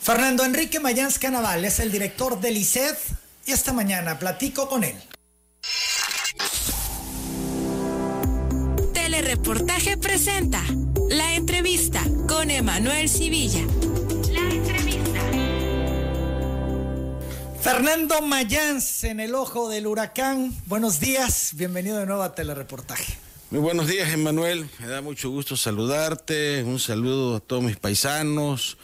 Fernando 0.00 0.44
Enrique 0.44 0.80
Mayans 0.80 1.18
Canaval 1.18 1.64
es 1.64 1.78
el 1.78 1.92
director 1.92 2.40
del 2.40 2.56
ICED 2.56 2.96
y 3.46 3.52
esta 3.52 3.72
mañana 3.72 4.18
platico 4.18 4.68
con 4.68 4.84
él. 4.84 4.96
Telereportaje 8.92 9.96
presenta 9.96 10.62
la 11.10 11.34
entrevista 11.34 12.02
con 12.28 12.50
Emanuel 12.50 13.08
Civilla. 13.08 13.60
La 14.32 14.40
entrevista. 14.40 15.20
Fernando 17.60 18.22
Mayans 18.22 19.04
en 19.04 19.20
el 19.20 19.34
ojo 19.34 19.68
del 19.68 19.86
huracán. 19.86 20.54
Buenos 20.66 20.98
días, 20.98 21.52
bienvenido 21.54 21.98
de 21.98 22.06
nuevo 22.06 22.22
a 22.22 22.34
Telereportaje. 22.34 23.18
Muy 23.50 23.60
buenos 23.60 23.88
días, 23.88 24.08
Emanuel. 24.12 24.68
Me 24.78 24.86
da 24.86 25.02
mucho 25.02 25.28
gusto 25.28 25.56
saludarte. 25.56 26.62
Un 26.62 26.78
saludo 26.78 27.36
a 27.36 27.40
todos 27.40 27.62
mis 27.62 27.76
paisanos, 27.76 28.78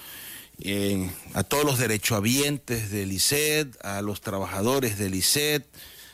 a 1.35 1.45
todos 1.45 1.65
los 1.65 1.79
derechohabientes 1.79 2.91
del 2.91 3.13
ICED, 3.13 3.69
a 3.83 4.03
los 4.03 4.21
trabajadores 4.21 4.99
del 4.99 5.15
ICED, 5.15 5.63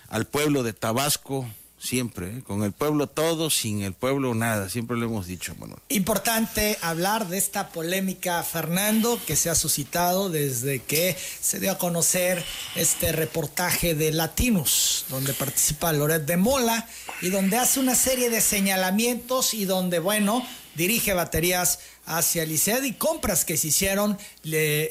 al 0.08 0.26
pueblo 0.26 0.62
de 0.62 0.72
Tabasco, 0.72 1.46
siempre, 1.82 2.28
¿eh? 2.28 2.42
con 2.46 2.62
el 2.62 2.72
pueblo 2.72 3.08
todo, 3.08 3.50
sin 3.50 3.82
el 3.82 3.92
pueblo 3.92 4.34
nada, 4.34 4.68
siempre 4.68 4.96
lo 4.96 5.06
hemos 5.06 5.26
dicho, 5.26 5.54
Manuel. 5.58 5.80
Importante 5.88 6.78
hablar 6.80 7.28
de 7.28 7.38
esta 7.38 7.70
polémica, 7.70 8.42
Fernando, 8.44 9.18
que 9.26 9.34
se 9.34 9.50
ha 9.50 9.54
suscitado 9.54 10.30
desde 10.30 10.80
que 10.80 11.16
se 11.40 11.58
dio 11.58 11.72
a 11.72 11.78
conocer 11.78 12.44
este 12.76 13.10
reportaje 13.12 13.94
de 13.94 14.12
Latinos, 14.12 15.06
donde 15.08 15.34
participa 15.34 15.92
Loret 15.92 16.24
de 16.24 16.36
Mola 16.36 16.86
y 17.20 17.30
donde 17.30 17.56
hace 17.56 17.80
una 17.80 17.96
serie 17.96 18.30
de 18.30 18.40
señalamientos 18.40 19.52
y 19.54 19.64
donde, 19.64 19.98
bueno, 19.98 20.46
dirige 20.74 21.12
baterías 21.14 21.80
hacia 22.06 22.42
el 22.42 22.52
ICED 22.52 22.82
y 22.84 22.92
compras 22.94 23.44
que 23.44 23.56
se 23.56 23.68
hicieron 23.68 24.18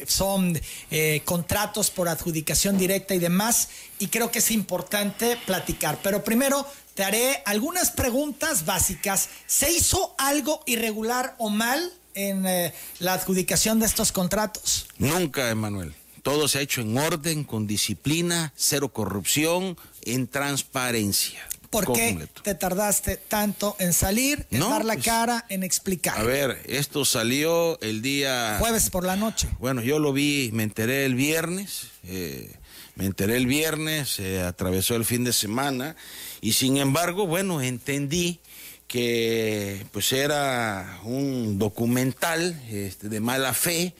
son 0.07 0.59
eh, 0.91 1.21
contratos 1.25 1.89
por 1.89 2.07
adjudicación 2.07 2.77
directa 2.77 3.13
y 3.13 3.19
demás 3.19 3.69
y 3.99 4.07
creo 4.07 4.31
que 4.31 4.39
es 4.39 4.51
importante 4.51 5.37
platicar. 5.45 5.99
Pero 6.01 6.23
primero 6.23 6.65
te 6.93 7.03
haré 7.03 7.43
algunas 7.45 7.91
preguntas 7.91 8.65
básicas. 8.65 9.29
¿Se 9.47 9.71
hizo 9.71 10.15
algo 10.17 10.63
irregular 10.65 11.35
o 11.37 11.49
mal 11.49 11.93
en 12.13 12.45
eh, 12.45 12.73
la 12.99 13.13
adjudicación 13.13 13.79
de 13.79 13.85
estos 13.85 14.11
contratos? 14.11 14.87
Nunca, 14.97 15.49
Emanuel. 15.49 15.93
Todo 16.23 16.47
se 16.47 16.59
ha 16.59 16.61
hecho 16.61 16.81
en 16.81 16.97
orden, 16.97 17.43
con 17.43 17.65
disciplina, 17.65 18.53
cero 18.55 18.89
corrupción, 18.89 19.75
en 20.03 20.27
transparencia. 20.27 21.47
¿Por 21.71 21.93
qué 21.93 22.27
te 22.43 22.53
tardaste 22.53 23.15
tanto 23.15 23.77
en 23.79 23.93
salir, 23.93 24.45
en 24.51 24.59
dar 24.59 24.83
la 24.83 24.97
cara, 24.97 25.45
en 25.47 25.63
explicar? 25.63 26.19
A 26.19 26.23
ver, 26.23 26.61
esto 26.65 27.05
salió 27.05 27.79
el 27.79 28.01
día... 28.01 28.57
Jueves 28.59 28.89
por 28.89 29.05
la 29.05 29.15
noche. 29.15 29.47
Bueno, 29.57 29.81
yo 29.81 29.97
lo 29.97 30.11
vi, 30.11 30.49
me 30.51 30.63
enteré 30.63 31.05
el 31.05 31.15
viernes, 31.15 31.87
eh, 32.03 32.53
me 32.95 33.05
enteré 33.05 33.37
el 33.37 33.47
viernes, 33.47 34.09
se 34.09 34.41
atravesó 34.41 34.97
el 34.97 35.05
fin 35.05 35.23
de 35.23 35.31
semana 35.31 35.95
y 36.41 36.53
sin 36.53 36.75
embargo, 36.75 37.25
bueno, 37.25 37.61
entendí 37.61 38.41
que 38.87 39.85
pues 39.93 40.11
era 40.11 40.99
un 41.05 41.57
documental 41.57 42.61
este, 42.69 43.07
de 43.07 43.21
mala 43.21 43.53
fe, 43.53 43.95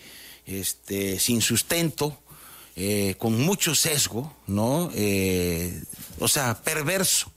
este, 0.45 1.19
sin 1.19 1.39
sustento, 1.41 2.19
eh, 2.75 3.15
con 3.17 3.39
mucho 3.39 3.75
sesgo, 3.75 4.35
¿no? 4.47 4.91
Eh, 4.93 5.81
o 6.19 6.27
sea, 6.27 6.61
perverso 6.61 7.30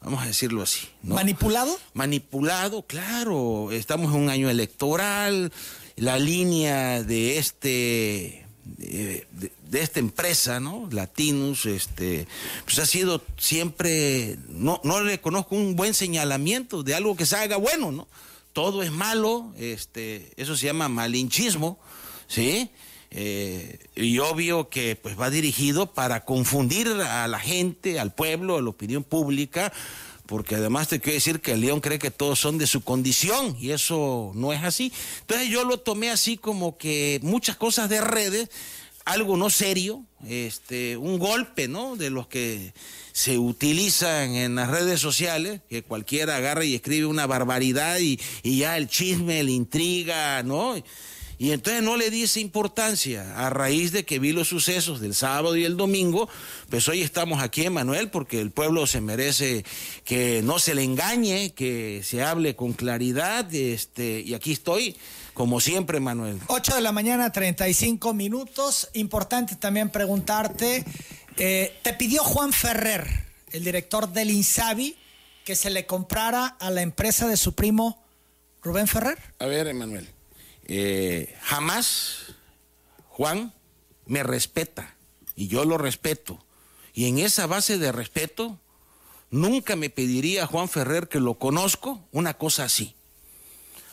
vamos 0.00 0.22
a 0.22 0.26
decirlo 0.26 0.62
así. 0.62 0.88
¿Manipulado? 1.02 1.78
Manipulado, 1.94 2.82
claro. 2.82 3.70
Estamos 3.72 4.14
en 4.14 4.22
un 4.22 4.30
año 4.30 4.50
electoral. 4.50 5.52
La 5.96 6.18
línea 6.18 7.02
de 7.02 7.38
este 7.38 8.46
de, 8.78 9.26
esta 9.72 10.00
empresa, 10.00 10.60
¿no? 10.60 10.88
Latinus, 10.90 11.66
este, 11.66 12.26
pues 12.64 12.78
ha 12.78 12.86
sido 12.86 13.22
siempre, 13.38 14.38
no, 14.48 14.80
no 14.84 15.00
le 15.02 15.20
conozco 15.20 15.54
un 15.54 15.76
buen 15.76 15.94
señalamiento 15.94 16.82
de 16.82 16.94
algo 16.94 17.16
que 17.16 17.26
se 17.26 17.36
haga 17.36 17.56
bueno, 17.56 17.92
¿no? 17.92 18.08
Todo 18.52 18.82
es 18.82 18.90
malo, 18.90 19.52
este, 19.58 20.32
eso 20.36 20.56
se 20.56 20.66
llama 20.66 20.88
malinchismo, 20.88 21.78
¿sí? 22.26 22.70
Eh, 23.12 23.78
y 23.96 24.18
obvio 24.20 24.68
que 24.68 24.94
pues 24.94 25.18
va 25.18 25.30
dirigido 25.30 25.92
para 25.92 26.24
confundir 26.24 26.88
a 26.88 27.26
la 27.26 27.40
gente, 27.40 27.98
al 27.98 28.14
pueblo, 28.14 28.56
a 28.56 28.62
la 28.62 28.70
opinión 28.70 29.02
pública, 29.02 29.72
porque 30.26 30.54
además 30.54 30.86
te 30.86 31.00
quiero 31.00 31.14
decir 31.14 31.40
que 31.40 31.52
el 31.52 31.60
león 31.60 31.80
cree 31.80 31.98
que 31.98 32.12
todos 32.12 32.38
son 32.38 32.56
de 32.56 32.68
su 32.68 32.82
condición 32.82 33.56
y 33.58 33.72
eso 33.72 34.30
no 34.36 34.52
es 34.52 34.62
así. 34.62 34.92
Entonces 35.22 35.48
yo 35.48 35.64
lo 35.64 35.78
tomé 35.78 36.10
así 36.10 36.36
como 36.36 36.78
que 36.78 37.18
muchas 37.22 37.56
cosas 37.56 37.88
de 37.88 38.00
redes, 38.00 38.48
algo 39.04 39.36
no 39.36 39.50
serio, 39.50 40.04
este, 40.28 40.96
un 40.96 41.18
golpe, 41.18 41.66
¿no? 41.66 41.96
De 41.96 42.10
los 42.10 42.28
que 42.28 42.72
se 43.10 43.38
utilizan 43.38 44.36
en 44.36 44.54
las 44.54 44.70
redes 44.70 45.00
sociales, 45.00 45.62
que 45.68 45.82
cualquiera 45.82 46.36
agarra 46.36 46.64
y 46.64 46.76
escribe 46.76 47.06
una 47.06 47.26
barbaridad 47.26 47.98
y, 47.98 48.20
y 48.44 48.58
ya 48.58 48.76
el 48.76 48.86
chisme, 48.86 49.42
la 49.42 49.50
intriga, 49.50 50.44
¿no? 50.44 50.76
Y 51.40 51.52
entonces 51.52 51.82
no 51.82 51.96
le 51.96 52.10
di 52.10 52.24
esa 52.24 52.38
importancia. 52.38 53.46
A 53.46 53.48
raíz 53.48 53.92
de 53.92 54.04
que 54.04 54.18
vi 54.18 54.32
los 54.32 54.48
sucesos 54.48 55.00
del 55.00 55.14
sábado 55.14 55.56
y 55.56 55.64
el 55.64 55.78
domingo, 55.78 56.28
pues 56.68 56.86
hoy 56.86 57.00
estamos 57.00 57.42
aquí, 57.42 57.66
Manuel, 57.70 58.10
porque 58.10 58.42
el 58.42 58.50
pueblo 58.50 58.86
se 58.86 59.00
merece 59.00 59.64
que 60.04 60.42
no 60.42 60.58
se 60.58 60.74
le 60.74 60.84
engañe, 60.84 61.54
que 61.54 62.02
se 62.04 62.22
hable 62.22 62.56
con 62.56 62.74
claridad. 62.74 63.54
Este, 63.54 64.20
y 64.20 64.34
aquí 64.34 64.52
estoy, 64.52 64.98
como 65.32 65.60
siempre, 65.60 65.98
Manuel. 65.98 66.38
8 66.48 66.74
de 66.74 66.82
la 66.82 66.92
mañana, 66.92 67.32
35 67.32 68.12
minutos. 68.12 68.90
Importante 68.92 69.56
también 69.56 69.88
preguntarte, 69.88 70.84
eh, 71.38 71.74
¿te 71.82 71.94
pidió 71.94 72.22
Juan 72.22 72.52
Ferrer, 72.52 73.08
el 73.52 73.64
director 73.64 74.12
del 74.12 74.30
INSABI, 74.30 74.94
que 75.46 75.56
se 75.56 75.70
le 75.70 75.86
comprara 75.86 76.48
a 76.60 76.70
la 76.70 76.82
empresa 76.82 77.26
de 77.26 77.38
su 77.38 77.54
primo 77.54 78.04
Rubén 78.62 78.86
Ferrer? 78.86 79.16
A 79.38 79.46
ver, 79.46 79.68
Emanuel. 79.68 80.06
Eh, 80.72 81.36
jamás 81.42 82.26
Juan 83.08 83.52
me 84.06 84.22
respeta 84.22 84.94
y 85.34 85.48
yo 85.48 85.64
lo 85.64 85.78
respeto. 85.78 86.38
Y 86.94 87.06
en 87.06 87.18
esa 87.18 87.48
base 87.48 87.76
de 87.76 87.90
respeto, 87.90 88.56
nunca 89.30 89.74
me 89.74 89.90
pediría 89.90 90.46
Juan 90.46 90.68
Ferrer, 90.68 91.08
que 91.08 91.18
lo 91.18 91.40
conozco, 91.40 92.06
una 92.12 92.34
cosa 92.34 92.64
así. 92.64 92.94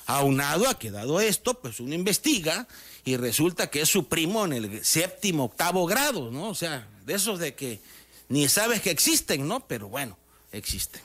Aunado 0.06 0.70
a 0.70 0.78
que 0.78 0.92
dado 0.92 1.20
esto, 1.20 1.56
pues 1.56 1.80
uno 1.80 1.96
investiga 1.96 2.68
y 3.04 3.18
resulta 3.18 3.72
que 3.72 3.82
es 3.82 3.90
su 3.90 4.08
primo 4.08 4.46
en 4.46 4.54
el 4.54 4.86
séptimo, 4.86 5.46
octavo 5.46 5.88
grado, 5.88 6.30
¿no? 6.30 6.48
O 6.48 6.56
sea, 6.56 6.88
de 7.08 7.16
esos 7.16 7.40
de 7.40 7.56
que 7.56 7.82
ni 8.30 8.48
sabes 8.50 8.82
que 8.82 8.92
existen, 8.92 9.48
¿no? 9.48 9.68
Pero 9.68 9.90
bueno, 9.90 10.16
existen. 10.52 11.02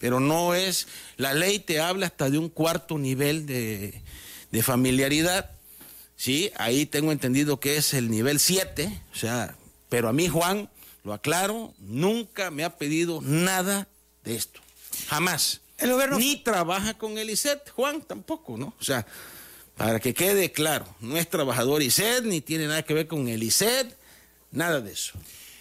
Pero 0.00 0.20
no 0.20 0.54
es, 0.54 0.86
la 1.16 1.32
ley 1.32 1.60
te 1.60 1.80
habla 1.80 2.06
hasta 2.06 2.28
de 2.28 2.36
un 2.36 2.50
cuarto 2.50 2.98
nivel 2.98 3.46
de, 3.46 4.02
de 4.54 4.62
familiaridad, 4.62 5.50
¿sí? 6.14 6.52
Ahí 6.54 6.86
tengo 6.86 7.10
entendido 7.10 7.58
que 7.58 7.76
es 7.76 7.92
el 7.92 8.08
nivel 8.08 8.38
7, 8.38 9.02
o 9.12 9.16
sea, 9.16 9.56
pero 9.88 10.08
a 10.08 10.12
mí 10.12 10.28
Juan, 10.28 10.70
lo 11.02 11.12
aclaro, 11.12 11.74
nunca 11.80 12.52
me 12.52 12.62
ha 12.62 12.78
pedido 12.78 13.20
nada 13.20 13.88
de 14.22 14.36
esto, 14.36 14.60
jamás. 15.08 15.60
El 15.76 15.90
gobierno... 15.90 16.18
Ni 16.18 16.36
trabaja 16.36 16.94
con 16.94 17.18
el 17.18 17.30
ISET, 17.30 17.68
Juan 17.70 18.00
tampoco, 18.02 18.56
¿no? 18.56 18.74
O 18.78 18.84
sea, 18.84 19.04
para 19.76 19.98
que 19.98 20.14
quede 20.14 20.52
claro, 20.52 20.86
no 21.00 21.16
es 21.16 21.28
trabajador 21.28 21.82
ISET, 21.82 22.22
ni 22.22 22.40
tiene 22.40 22.68
nada 22.68 22.84
que 22.84 22.94
ver 22.94 23.08
con 23.08 23.26
el 23.26 23.42
ISET, 23.42 23.92
nada 24.52 24.80
de 24.80 24.92
eso. 24.92 25.14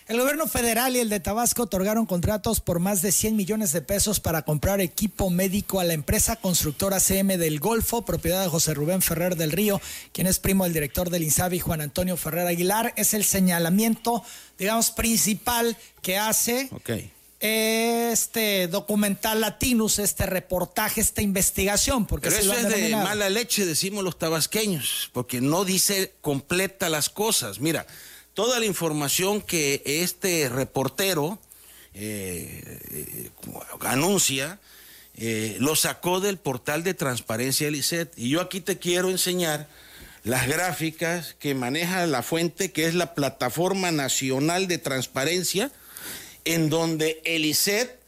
El 0.06 0.20
gobierno 0.20 0.48
federal 0.48 0.98
y 0.98 1.00
el 1.00 1.08
de 1.08 1.22
Tabasco 1.22 1.64
otorgaron 1.64 2.06
contratos 2.06 2.60
por 2.60 2.80
más 2.80 3.02
de 3.02 3.14
100 3.14 3.38
millones 3.38 3.72
de 3.72 3.82
pesos 3.82 4.20
para 4.20 4.42
comprar 4.42 4.82
equipo 4.82 5.30
médico 5.30 5.80
a 5.80 5.86
la 5.86 5.94
empresa 5.94 6.36
constructora 6.36 7.00
CM 7.00 7.38
del 7.38 7.62
Golfo, 7.62 8.04
propiedad 8.04 8.42
de 8.44 8.50
José 8.50 8.74
Rubén 8.74 9.02
Ferrer 9.02 9.38
del 9.38 9.54
Río, 9.54 9.80
quien 10.12 10.28
es 10.28 10.40
primo 10.40 10.66
del 10.66 10.74
director 10.74 11.10
del 11.10 11.24
INSABI, 11.24 11.60
Juan 11.60 11.80
Antonio 11.80 12.18
Ferrer 12.18 12.48
Aguilar. 12.48 12.94
Es 12.98 13.14
el 13.14 13.24
señalamiento, 13.24 14.26
digamos, 14.60 14.92
principal 14.92 15.78
que 16.02 16.18
hace 16.18 16.70
este 17.40 18.68
documental 18.68 19.40
Latinus, 19.40 20.00
este 20.00 20.26
reportaje, 20.26 21.00
esta 21.00 21.22
investigación. 21.22 22.08
Porque 22.08 22.28
Pero 22.28 22.42
eso 22.42 22.54
es 22.54 22.68
de 22.68 22.90
mala 22.98 23.30
leche, 23.30 23.66
decimos 23.66 24.04
los 24.04 24.20
tabasqueños, 24.20 25.10
porque 25.14 25.40
no 25.40 25.64
dice 25.64 26.14
completa 26.20 26.90
las 26.90 27.10
cosas. 27.10 27.62
Mira 27.62 27.88
toda 28.34 28.60
la 28.60 28.66
información 28.66 29.42
que 29.42 29.82
este 29.86 30.50
reportero 30.50 31.40
eh, 31.94 32.80
eh, 32.92 33.30
anuncia, 33.82 34.60
eh, 35.16 35.58
lo 35.60 35.76
sacó 35.76 36.20
del 36.20 36.38
portal 36.38 36.84
de 36.84 36.94
transparencia 36.94 37.68
del 37.68 37.76
ICET. 37.76 38.14
Y 38.18 38.30
yo 38.30 38.42
aquí 38.42 38.62
te 38.62 38.80
quiero 38.80 39.12
enseñar 39.12 39.68
las 40.24 40.48
gráficas 40.48 41.36
que 41.38 41.54
maneja 41.54 42.06
la 42.08 42.24
fuente, 42.24 42.72
que 42.72 42.86
es 42.86 42.96
la 42.96 43.14
Plataforma 43.14 43.92
Nacional 43.92 44.68
de 44.68 44.80
Transparencia, 44.80 45.72
en 46.46 46.70
donde 46.70 47.22
el 47.26 47.46
ICET 47.46 48.00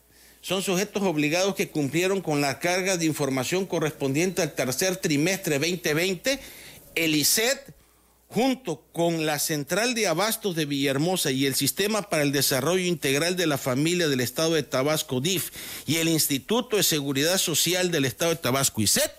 son 0.42 0.64
sujetos 0.64 1.04
obligados 1.04 1.56
que 1.56 1.70
cumplieron 1.70 2.22
con 2.22 2.42
la 2.42 2.60
carga 2.60 2.98
de 2.98 3.06
información 3.06 3.66
correspondiente 3.66 4.42
al 4.42 4.54
tercer 4.54 4.98
trimestre 4.98 5.60
2020. 5.60 6.40
El 6.96 7.16
ICET 7.16 7.75
junto 8.36 8.84
con 8.92 9.26
la 9.26 9.40
Central 9.40 9.96
de 9.96 10.08
Abastos 10.08 10.58
de 10.58 10.66
Villahermosa 10.66 11.32
y 11.32 11.46
el 11.46 11.56
Sistema 11.56 12.10
para 12.10 12.22
el 12.22 12.34
Desarrollo 12.34 12.84
Integral 12.84 13.38
de 13.38 13.48
la 13.48 13.58
Familia 13.58 14.10
del 14.10 14.20
Estado 14.20 14.56
de 14.56 14.64
Tabasco, 14.64 15.22
DIF, 15.22 15.52
y 15.88 15.96
el 15.96 16.10
Instituto 16.10 16.76
de 16.76 16.84
Seguridad 16.84 17.38
Social 17.38 17.92
del 17.92 18.04
Estado 18.04 18.32
de 18.32 18.36
Tabasco, 18.36 18.82
ISET, 18.82 19.10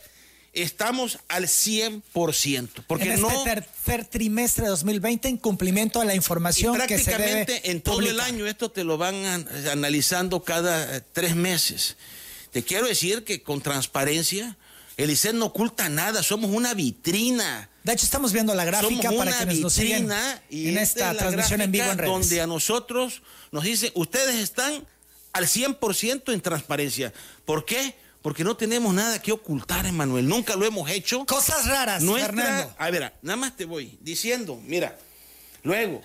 estamos 0.53 1.19
al 1.29 1.45
100%. 1.45 2.69
Porque 2.87 3.05
en 3.05 3.13
este 3.13 3.23
no, 3.23 3.43
tercer 3.43 4.05
trimestre 4.05 4.65
de 4.65 4.69
2020, 4.69 5.29
en 5.29 5.39
cumplimiento 5.39 5.99
a 6.03 6.05
la 6.05 6.15
información 6.15 6.79
que 6.87 6.99
se 6.99 7.17
debe 7.17 7.71
en 7.71 7.81
todo 7.81 8.01
el 8.01 8.21
año 8.21 8.47
esto 8.47 8.71
te 8.71 8.85
lo 8.85 8.99
van 8.99 9.15
an- 9.25 9.49
analizando 9.73 10.43
cada 10.43 10.95
eh, 10.99 11.03
tres 11.15 11.35
meses. 11.35 11.97
Te 12.53 12.63
quiero 12.63 12.87
decir 12.87 13.25
que 13.25 13.43
con 13.43 13.63
transparencia, 13.63 14.59
el 14.99 15.11
ICET 15.11 15.33
no 15.33 15.47
oculta 15.47 15.89
nada, 15.89 16.23
somos 16.23 16.51
una 16.51 16.75
vitrina. 16.75 17.71
De 17.87 17.93
hecho, 17.93 18.05
estamos 18.05 18.33
viendo 18.33 18.53
la 18.53 18.65
gráfica 18.65 19.11
Somos 19.11 19.15
para 19.25 19.37
quienes 19.37 19.61
nos 19.61 19.73
siguen 19.73 20.11
y 20.51 20.71
en 20.71 20.79
esta 20.79 21.13
esta 21.13 21.19
transmisión 21.19 21.61
en 21.61 21.71
vivo 21.71 21.85
en 21.85 21.97
redes. 21.99 22.11
Donde 22.11 22.41
a 22.41 22.47
nosotros 22.49 23.23
nos 23.53 23.63
dice, 23.63 23.93
ustedes 23.95 24.35
están 24.35 24.85
al 25.33 25.47
100% 25.47 26.33
en 26.33 26.41
transparencia. 26.41 27.13
¿Por 27.45 27.65
qué? 27.65 27.95
Porque 28.23 28.43
no 28.43 28.57
tenemos 28.57 28.93
nada 28.93 29.23
que 29.23 29.31
ocultar, 29.31 29.87
Emanuel. 29.87 30.27
Nunca 30.27 30.57
lo 30.57 30.67
hemos 30.67 30.91
hecho. 30.91 31.25
Cosas 31.27 31.65
raras, 31.67 32.03
Nuestra, 32.03 32.33
Fernando. 32.35 32.75
a 32.77 32.91
ver, 32.91 33.13
nada 33.23 33.37
más 33.37 33.57
te 33.57 33.65
voy 33.67 33.97
diciendo, 34.01 34.61
mira, 34.67 34.99
luego, 35.63 36.03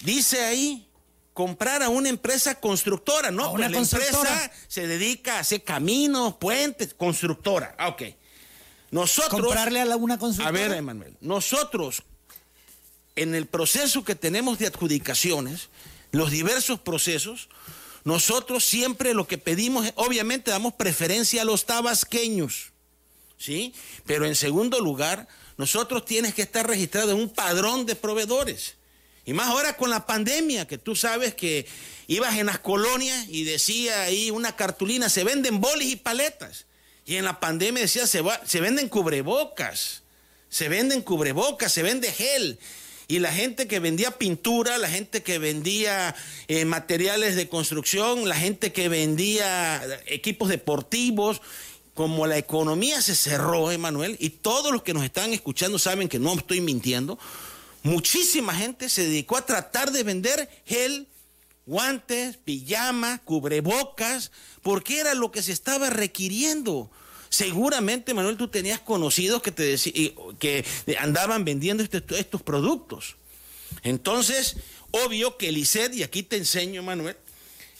dice 0.00 0.42
ahí 0.42 0.84
comprar 1.32 1.80
a 1.84 1.90
una 1.90 2.08
empresa 2.08 2.56
constructora, 2.56 3.30
¿no? 3.30 3.44
A 3.44 3.50
una 3.50 3.68
Pues 3.68 3.70
la 3.70 3.76
constructora. 3.76 4.30
empresa 4.32 4.52
se 4.66 4.88
dedica 4.88 5.36
a 5.36 5.38
hacer 5.38 5.62
caminos, 5.62 6.34
puentes, 6.40 6.92
constructora. 6.92 7.76
Ah, 7.78 7.86
ok. 7.86 8.02
Nosotros. 8.90 9.40
Comprarle 9.40 9.80
a 9.80 9.84
la- 9.84 9.96
una 9.96 10.18
constructora. 10.18 10.64
A 10.64 10.68
ver, 10.68 10.76
Emanuel, 10.76 11.16
nosotros, 11.20 12.02
en 13.16 13.34
el 13.34 13.46
proceso 13.46 14.04
que 14.04 14.14
tenemos 14.14 14.58
de 14.58 14.66
adjudicaciones, 14.66 15.68
los 16.12 16.30
diversos 16.30 16.80
procesos, 16.80 17.48
nosotros 18.04 18.64
siempre 18.64 19.12
lo 19.12 19.26
que 19.26 19.36
pedimos, 19.38 19.86
obviamente 19.96 20.50
damos 20.50 20.72
preferencia 20.74 21.42
a 21.42 21.44
los 21.44 21.66
tabasqueños, 21.66 22.72
¿sí? 23.36 23.74
Pero 24.06 24.24
en 24.24 24.34
segundo 24.34 24.80
lugar, 24.80 25.28
nosotros 25.58 26.04
tienes 26.04 26.32
que 26.32 26.42
estar 26.42 26.66
registrados 26.66 27.10
en 27.10 27.18
un 27.18 27.28
padrón 27.28 27.84
de 27.84 27.96
proveedores. 27.96 28.76
Y 29.26 29.34
más 29.34 29.48
ahora 29.48 29.76
con 29.76 29.90
la 29.90 30.06
pandemia, 30.06 30.66
que 30.66 30.78
tú 30.78 30.96
sabes 30.96 31.34
que 31.34 31.66
ibas 32.06 32.36
en 32.38 32.46
las 32.46 32.60
colonias 32.60 33.26
y 33.28 33.44
decía 33.44 34.02
ahí 34.04 34.30
una 34.30 34.56
cartulina, 34.56 35.10
se 35.10 35.24
venden 35.24 35.60
bolis 35.60 35.92
y 35.92 35.96
paletas. 35.96 36.64
Y 37.08 37.16
en 37.16 37.24
la 37.24 37.40
pandemia 37.40 37.80
decía, 37.80 38.06
se, 38.06 38.20
va- 38.20 38.38
se 38.44 38.60
venden 38.60 38.90
cubrebocas, 38.90 40.02
se 40.50 40.68
venden 40.68 41.00
cubrebocas, 41.00 41.72
se 41.72 41.82
vende 41.82 42.12
gel. 42.12 42.58
Y 43.08 43.20
la 43.20 43.32
gente 43.32 43.66
que 43.66 43.80
vendía 43.80 44.10
pintura, 44.10 44.76
la 44.76 44.90
gente 44.90 45.22
que 45.22 45.38
vendía 45.38 46.14
eh, 46.48 46.66
materiales 46.66 47.34
de 47.34 47.48
construcción, 47.48 48.28
la 48.28 48.34
gente 48.36 48.74
que 48.74 48.90
vendía 48.90 49.82
equipos 50.04 50.50
deportivos, 50.50 51.40
como 51.94 52.26
la 52.26 52.36
economía 52.36 53.00
se 53.00 53.14
cerró, 53.14 53.72
Emanuel, 53.72 54.18
y 54.20 54.28
todos 54.28 54.70
los 54.70 54.82
que 54.82 54.92
nos 54.92 55.02
están 55.02 55.32
escuchando 55.32 55.78
saben 55.78 56.10
que 56.10 56.18
no 56.18 56.34
estoy 56.34 56.60
mintiendo, 56.60 57.18
muchísima 57.82 58.54
gente 58.54 58.90
se 58.90 59.04
dedicó 59.04 59.38
a 59.38 59.46
tratar 59.46 59.92
de 59.92 60.02
vender 60.02 60.46
gel, 60.66 61.08
guantes, 61.64 62.36
pijama, 62.36 63.22
cubrebocas, 63.24 64.30
porque 64.60 65.00
era 65.00 65.14
lo 65.14 65.32
que 65.32 65.42
se 65.42 65.52
estaba 65.52 65.88
requiriendo. 65.88 66.90
Seguramente, 67.30 68.14
Manuel, 68.14 68.36
tú 68.36 68.48
tenías 68.48 68.80
conocidos 68.80 69.42
que 69.42 69.52
te 69.52 69.76
que 70.38 70.64
andaban 70.98 71.44
vendiendo 71.44 71.82
este- 71.82 72.02
estos 72.18 72.42
productos. 72.42 73.16
Entonces, 73.82 74.56
obvio 74.90 75.36
que 75.36 75.48
el 75.48 75.58
ICET, 75.58 75.94
y 75.94 76.02
aquí 76.02 76.22
te 76.22 76.36
enseño, 76.36 76.82
Manuel, 76.82 77.16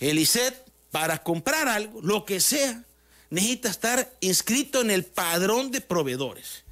el 0.00 0.19
ICET, 0.19 0.55
para 0.91 1.23
comprar 1.23 1.69
algo, 1.69 2.00
lo 2.03 2.25
que 2.25 2.41
sea, 2.41 2.85
necesita 3.31 3.69
estar 3.69 4.11
inscrito 4.21 4.81
en 4.81 4.91
el 4.91 5.05
padrón 5.05 5.71
de 5.71 5.81
proveedores. 5.81 6.65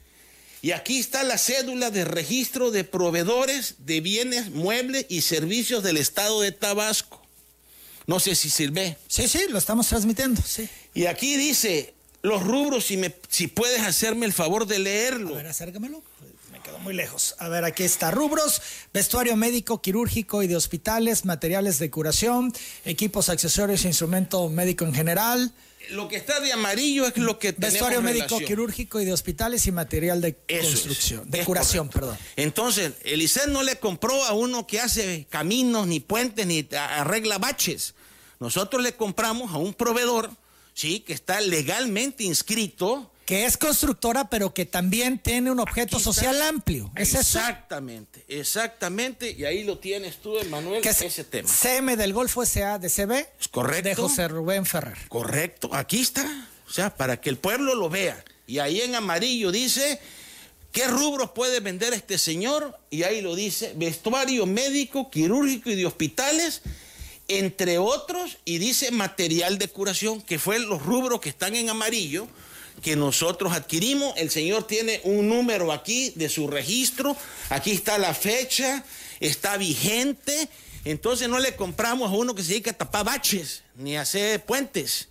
Y 0.63 0.73
aquí 0.73 0.99
está 0.99 1.23
la 1.23 1.39
cédula 1.39 1.91
de 1.91 2.05
registro 2.05 2.71
de 2.71 2.83
proveedores 2.85 3.77
de 3.81 4.01
bienes, 4.01 4.51
muebles 4.51 5.07
y 5.09 5.21
servicios 5.21 5.83
del 5.83 5.97
estado 5.97 6.41
de 6.41 6.53
Tabasco. 6.53 7.23
No 8.07 8.21
sé 8.21 8.35
si 8.35 8.49
sirve. 8.51 8.97
Sí, 9.09 9.29
sí, 9.29 9.41
lo 9.51 9.59
estamos 9.59 9.87
transmitiendo, 9.89 10.41
sí. 10.43 10.69
Y 10.95 11.07
aquí 11.07 11.37
dice 11.37 11.95
los 12.23 12.43
rubros, 12.43 12.87
si, 12.87 12.97
me, 12.97 13.15
si 13.29 13.47
puedes 13.47 13.81
hacerme 13.83 14.27
el 14.27 14.33
favor 14.33 14.67
de 14.67 14.77
A 14.77 14.81
leerlo. 14.81 15.35
ver, 15.35 15.47
acércamelo. 15.47 16.03
Me 16.53 16.61
quedo 16.61 16.79
muy 16.79 16.95
lejos. 16.95 17.35
A 17.39 17.49
ver, 17.49 17.65
aquí 17.65 17.83
está. 17.83 18.11
Rubros, 18.11 18.61
vestuario 18.93 19.37
médico, 19.37 19.81
quirúrgico 19.83 20.43
y 20.43 20.47
de 20.47 20.57
hospitales, 20.57 21.25
materiales 21.25 21.79
de 21.79 21.91
curación, 21.91 22.53
equipos, 22.85 23.29
accesorios 23.29 23.85
e 23.85 23.89
instrumento 23.89 24.49
médico 24.49 24.85
en 24.85 24.95
general, 24.95 25.53
Lo 25.91 26.09
que 26.09 26.17
está 26.17 26.41
de 26.41 26.53
amarillo 26.53 27.07
es 27.07 27.17
lo 27.17 27.39
que 27.39 27.53
tenemos 27.53 27.73
vestuario 27.75 28.03
médico, 28.03 28.25
relación. 28.27 28.49
quirúrgico 28.49 29.01
y 29.01 29.05
de 29.05 29.13
hospitales 29.13 29.67
y 29.69 29.73
material 29.73 30.21
de 30.21 30.37
Eso 30.49 30.63
es. 30.63 30.67
construcción, 30.71 31.31
de 31.31 31.41
Es 31.41 31.47
curación, 31.47 31.87
correcto. 31.89 32.01
perdón. 32.17 32.27
Entonces, 32.37 32.93
el 33.05 33.23
ICET 33.23 33.47
no 33.49 33.63
le 33.63 33.77
compró 33.79 34.25
a 34.25 34.33
uno 34.33 34.67
que 34.67 34.81
hace 34.81 35.27
caminos, 35.31 35.87
ni 35.87 36.01
puentes, 36.01 36.45
ni 36.47 36.67
a- 36.77 37.03
arregla 37.03 37.39
baches. 37.39 37.95
Nosotros 38.41 38.83
le 38.83 38.95
compramos 38.97 39.53
a 39.53 39.59
un 39.59 39.75
proveedor, 39.75 40.31
¿sí? 40.77 41.01
Que 41.01 41.15
está 41.15 41.41
legalmente 41.41 42.23
inscrito. 42.23 43.11
Que 43.25 43.45
es 43.45 43.57
constructora, 43.57 44.31
pero 44.31 44.55
que 44.55 44.67
también 44.67 45.19
tiene 45.19 45.51
un 45.51 45.59
objeto 45.59 45.99
social 45.99 46.41
amplio. 46.43 46.93
¿Es 46.95 47.09
eso? 47.09 47.41
Exactamente, 47.41 48.25
exactamente. 48.29 49.35
Y 49.37 49.45
ahí 49.45 49.65
lo 49.65 49.79
tienes 49.79 50.19
tú, 50.19 50.39
Emanuel, 50.39 50.81
Que 50.81 50.91
es 50.91 51.03
ese 51.03 51.25
tema. 51.25 51.49
CM 51.49 51.97
del 51.97 52.13
Golfo 52.13 52.47
SA 52.47 52.79
de 52.79 52.89
CB. 52.89 53.27
Es 53.41 53.49
correcto. 53.49 53.89
De 53.89 53.95
José 53.97 54.29
Rubén 54.29 54.65
Ferrer. 54.65 54.97
Correcto, 55.09 55.71
aquí 55.73 56.03
está. 56.03 56.25
O 56.69 56.73
sea, 56.73 56.95
para 56.95 57.21
que 57.21 57.29
el 57.31 57.39
pueblo 57.39 57.75
lo 57.75 57.91
vea. 57.91 58.25
Y 58.47 58.61
ahí 58.61 58.81
en 58.81 58.95
amarillo 58.95 59.51
dice, 59.51 60.01
¿qué 60.71 60.87
rubros 60.87 61.33
puede 61.33 61.59
vender 61.59 61.95
este 61.95 62.19
señor? 62.19 62.79
Y 62.91 63.03
ahí 63.03 63.23
lo 63.23 63.35
dice, 63.35 63.73
vestuario 63.75 64.47
médico, 64.47 65.11
quirúrgico 65.11 65.69
y 65.71 65.75
de 65.75 65.87
hospitales, 65.87 66.63
entre 67.29 67.79
otros, 67.79 68.39
y 68.45 68.59
dice 68.59 68.91
material 68.91 69.59
de 69.59 69.69
curación, 69.69 70.23
que 70.23 70.39
fue 70.39 70.59
los 70.59 70.83
rubros 70.83 71.21
que 71.21 71.29
están 71.29 71.55
en 71.55 71.71
amarillo 71.71 72.29
que 72.83 72.97
nosotros 72.97 73.53
adquirimos. 73.53 74.15
El 74.17 74.31
señor 74.31 74.67
tiene 74.67 75.01
un 75.05 75.29
número 75.29 75.73
aquí 75.73 76.13
de 76.15 76.29
su 76.29 76.47
registro, 76.47 77.17
aquí 77.49 77.73
está 77.73 77.99
la 77.99 78.15
fecha, 78.15 78.85
está 79.21 79.57
vigente. 79.57 80.49
Entonces 80.85 81.29
no 81.29 81.39
le 81.39 81.57
compramos 81.57 82.11
a 82.11 82.15
uno 82.15 82.35
que 82.35 82.43
se 82.43 82.51
dedica 82.51 82.71
a 82.71 82.75
tapar 82.75 83.05
baches 83.05 83.63
ni 83.77 83.97
a 83.97 84.03
hacer 84.03 84.45
puentes. 84.45 85.09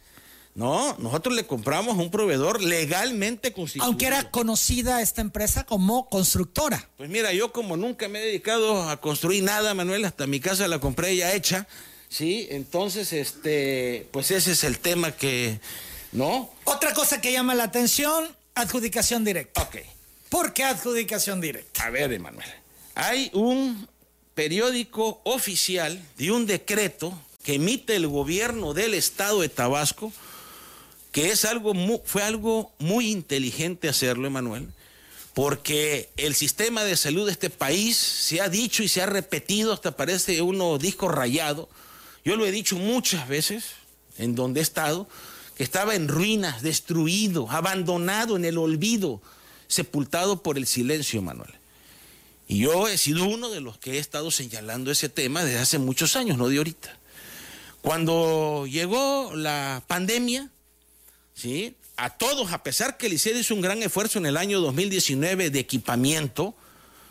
No, 0.54 0.96
nosotros 1.00 1.36
le 1.36 1.46
compramos 1.46 1.98
a 1.98 2.01
un 2.01 2.10
proveedor 2.10 2.63
legalmente 2.63 3.51
constituido. 3.51 3.88
Aunque 3.88 4.06
era 4.06 4.32
conocida 4.32 5.01
esta 5.01 5.20
empresa 5.20 5.66
como 5.66 6.08
constructora. 6.08 6.88
Pues 6.96 7.10
mira, 7.10 7.34
yo 7.34 7.51
como 7.51 7.75
nunca 7.75 8.08
me 8.08 8.20
he 8.20 8.25
dedicado 8.28 8.89
a 8.89 9.01
construir 9.01 9.44
nada, 9.44 9.74
Manuel, 9.74 10.06
hasta 10.06 10.28
mi 10.28 10.39
casa 10.39 10.70
la 10.70 10.80
compré 10.80 11.13
ya 11.18 11.34
hecha, 11.34 11.68
¿sí? 12.15 12.48
Entonces, 12.50 13.12
este, 13.13 14.07
pues 14.12 14.31
ese 14.31 14.53
es 14.53 14.63
el 14.63 14.79
tema 14.79 15.12
que, 15.12 15.60
¿no? 16.12 16.50
Otra 16.63 16.93
cosa 16.93 17.19
que 17.19 17.31
llama 17.31 17.55
la 17.55 17.63
atención, 17.65 18.25
adjudicación 18.53 19.25
directa. 19.25 19.62
Ok. 19.63 19.77
¿Por 20.29 20.53
qué 20.53 20.63
adjudicación 20.63 21.41
directa? 21.41 21.84
A 21.86 21.89
ver, 21.89 22.13
Emanuel. 22.13 22.48
Hay 22.95 23.29
un 23.34 23.88
periódico 24.34 25.22
oficial 25.25 26.01
de 26.17 26.31
un 26.31 26.45
decreto 26.45 27.17
que 27.43 27.55
emite 27.55 27.95
el 27.95 28.07
gobierno 28.07 28.74
del 28.74 28.93
estado 28.93 29.41
de 29.41 29.50
Tabasco, 29.50 30.12
que 31.12 31.31
es 31.31 31.45
algo 31.45 31.74
mu- 31.74 32.01
fue 32.05 32.24
algo 32.24 32.72
muy 32.79 33.12
inteligente 33.12 33.88
hacerlo, 33.88 34.27
Emanuel, 34.27 34.67
porque 35.34 36.10
el 36.17 36.34
sistema 36.36 36.84
de 36.84 36.98
salud 36.98 37.25
de 37.25 37.34
este 37.34 37.50
país 37.50 37.95
se 37.98 38.41
ha 38.41 38.50
dicho 38.50 38.84
y 38.84 38.88
se 38.88 39.01
ha 39.01 39.05
repetido, 39.05 39.74
hasta 39.74 39.95
parece 39.95 40.41
uno 40.41 40.77
disco 40.77 41.07
rayado. 41.10 41.69
Yo 42.25 42.36
lo 42.36 42.46
he 42.46 42.51
dicho 42.51 42.75
muchas 42.75 43.27
veces 43.27 43.75
en 44.17 44.34
donde 44.34 44.60
he 44.60 44.63
estado, 44.63 45.08
que 45.55 45.63
estaba 45.63 45.94
en 45.94 46.08
ruinas, 46.08 46.63
destruido, 46.63 47.50
abandonado 47.51 48.36
en 48.36 48.46
el 48.46 48.58
olvido, 48.58 49.22
sepultado 49.67 50.41
por 50.41 50.58
el 50.58 50.65
silencio, 50.65 51.22
Manuel. 51.22 51.53
Y 52.48 52.60
yo 52.60 52.88
he 52.88 52.98
sido 52.98 53.25
uno 53.25 53.50
de 53.50 53.62
los 53.62 53.77
que 53.77 53.94
he 53.94 53.98
estado 54.00 54.32
señalando 54.32 54.91
ese 54.91 55.08
tema 55.08 55.44
desde 55.44 55.60
hace 55.60 55.77
muchos 55.77 56.15
años, 56.15 56.38
no 56.38 56.50
de 56.50 56.58
ahorita. 56.58 56.98
Cuando 57.82 58.65
llegó 58.67 59.32
la 59.36 59.84
pandemia, 59.88 60.50
¿sí? 61.36 61.75
A 61.98 62.17
todos, 62.17 62.51
a 62.51 62.63
pesar 62.63 62.98
que 62.98 63.05
el 63.05 63.13
ICED 63.13 63.38
hizo 63.38 63.53
un 63.53 63.62
gran 63.62 63.82
esfuerzo 63.84 64.17
en 64.17 64.25
el 64.25 64.38
año 64.38 64.60
2019 64.62 65.51
de 65.51 65.60
equipamiento, 65.60 66.55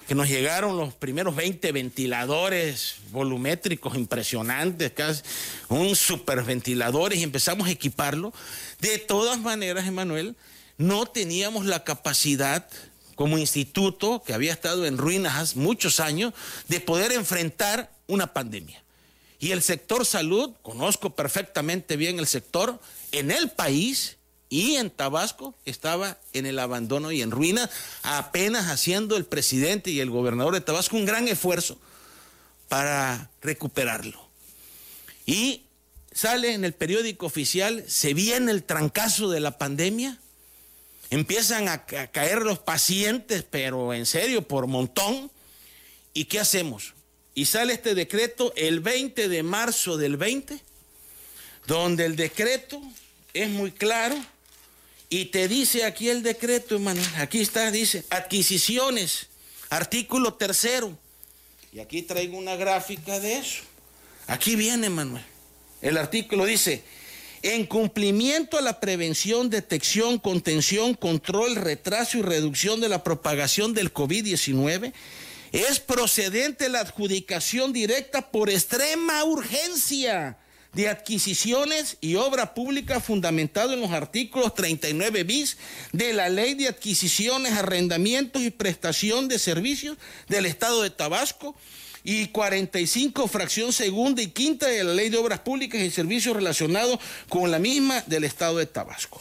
que 0.07 0.15
nos 0.15 0.29
llegaron 0.29 0.77
los 0.77 0.95
primeros 0.95 1.35
20 1.35 1.73
ventiladores 1.73 2.97
volumétricos 3.11 3.97
impresionantes, 3.97 4.93
casi 4.93 5.23
un 5.69 5.97
superventiladores 5.97 7.19
y 7.19 7.23
empezamos 7.23 7.69
a 7.69 7.71
equiparlo. 7.71 8.33
De 8.81 8.99
todas 8.99 9.41
maneras, 9.41 9.87
Emanuel, 9.87 10.37
no 10.77 11.07
teníamos 11.07 11.67
la 11.67 11.85
capacidad 11.85 12.69
como 13.15 13.39
instituto 13.39 14.23
que 14.27 14.35
había 14.35 14.53
estado 14.53 14.87
en 14.87 14.99
ruinas 14.99 15.37
hace 15.37 15.59
muchos 15.59 16.01
años 16.01 16.35
de 16.69 16.81
poder 16.81 17.13
enfrentar 17.13 17.91
una 18.07 18.33
pandemia. 18.33 18.83
Y 19.39 19.53
el 19.53 19.63
sector 19.63 20.05
salud, 20.07 20.55
conozco 20.63 21.15
perfectamente 21.15 21.97
bien 21.97 22.19
el 22.19 22.27
sector, 22.27 22.81
en 23.13 23.31
el 23.31 23.51
país 23.51 24.17
y 24.55 24.77
en 24.77 24.89
Tabasco 24.89 25.57
estaba 25.65 26.17
en 26.33 26.47
el 26.47 26.61
abandono 26.61 27.11
y 27.11 27.23
en 27.23 27.33
ruina, 27.33 27.69
apenas 28.05 28.69
haciendo 28.69 29.17
el 29.17 29.25
presidente 29.25 29.91
y 29.91 29.99
el 29.99 30.11
gobernador 30.11 30.55
de 30.55 30.61
Tabasco 30.61 30.95
un 30.95 31.07
gran 31.07 31.27
esfuerzo 31.27 31.77
para 32.69 33.33
recuperarlo. 33.43 34.29
Y 35.27 35.63
sale 36.13 36.53
en 36.53 36.65
el 36.65 36.73
periódico 36.73 37.27
oficial, 37.27 37.85
se 37.89 38.15
viene 38.15 38.53
el 38.53 38.63
trancazo 38.63 39.29
de 39.29 39.41
la 39.41 39.59
pandemia, 39.59 40.21
empiezan 41.11 41.69
a, 41.69 41.85
caer 41.85 42.43
los 42.43 42.61
pacientes, 42.61 43.43
pero 43.43 43.93
en 43.93 44.07
serio, 44.07 44.47
por 44.47 44.69
montón. 44.69 45.33
¿Y 46.13 46.27
qué 46.27 46.39
hacemos? 46.39 46.95
Y 47.35 47.47
sale 47.47 47.73
este 47.73 47.97
decreto 47.97 48.53
el 48.55 48.79
20 48.79 49.29
de 49.29 49.43
marzo 49.43 49.97
del 49.97 50.17
20, 50.17 50.61
donde 51.67 52.07
el 52.07 52.15
decreto 52.15 52.81
es 53.33 53.51
muy 53.51 53.73
claro 53.73 54.17
y 55.17 55.27
te 55.27 55.47
dice 55.47 55.85
aquí 55.85 56.09
el 56.09 56.25
decreto, 56.25 56.75
Emanuel, 56.75 57.07
aquí 57.19 57.41
está, 57.41 57.71
dice, 57.71 58.05
adquisiciones, 58.11 59.29
artículo 59.71 60.35
tercero. 60.35 60.99
Y 61.73 61.79
aquí 61.79 62.03
traigo 62.03 62.37
una 62.37 62.57
gráfica 62.57 63.21
de 63.21 63.39
eso. 63.39 63.63
Aquí 64.27 64.57
viene, 64.57 64.91
Manuel. 64.91 65.25
El 65.83 65.99
artículo 65.99 66.45
dice, 66.47 66.83
en 67.43 67.65
cumplimiento 67.65 68.59
a 68.59 68.61
la 68.61 68.81
prevención, 68.81 69.51
detección, 69.51 70.19
contención, 70.19 70.95
control, 70.95 71.55
retraso 71.55 72.19
y 72.19 72.23
reducción 72.23 72.81
de 72.81 72.89
la 72.89 73.05
propagación 73.05 73.73
del 73.73 73.95
COVID-19, 73.95 74.93
es 75.53 75.79
procedente 75.79 76.69
la 76.69 76.81
adjudicación 76.81 77.73
directa 77.73 78.33
por 78.33 78.51
extrema 78.51 79.23
urgencia 79.23 80.39
de 80.75 80.89
adquisiciones 80.89 81.97
y 82.01 82.17
obra 82.17 82.55
pública 82.55 83.01
fundamentado 83.01 83.73
en 83.73 83.81
los 83.81 83.93
artículos 83.93 84.55
39 84.55 85.25
bis 85.25 85.57
de 85.93 86.13
la 86.13 86.29
Ley 86.29 86.55
de 86.55 86.69
Adquisiciones, 86.69 87.53
Arrendamientos 87.53 88.43
y 88.43 88.51
Prestación 88.51 89.29
de 89.29 89.39
Servicios 89.39 89.97
del 90.29 90.47
Estado 90.47 90.83
de 90.83 90.91
Tabasco 90.91 91.55
y 92.03 92.27
45 92.29 93.27
fracción 93.29 93.73
segunda 93.73 94.21
y 94.21 94.29
quinta 94.29 94.67
de 94.67 94.85
la 94.85 94.93
Ley 94.93 95.09
de 95.09 95.17
Obras 95.17 95.41
Públicas 95.41 95.81
y 95.81 95.91
Servicios 95.91 96.37
relacionados 96.37 96.99
con 97.29 97.51
la 97.51 97.59
misma 97.59 98.03
del 98.07 98.25
Estado 98.25 98.59
de 98.59 98.67
Tabasco. 98.67 99.21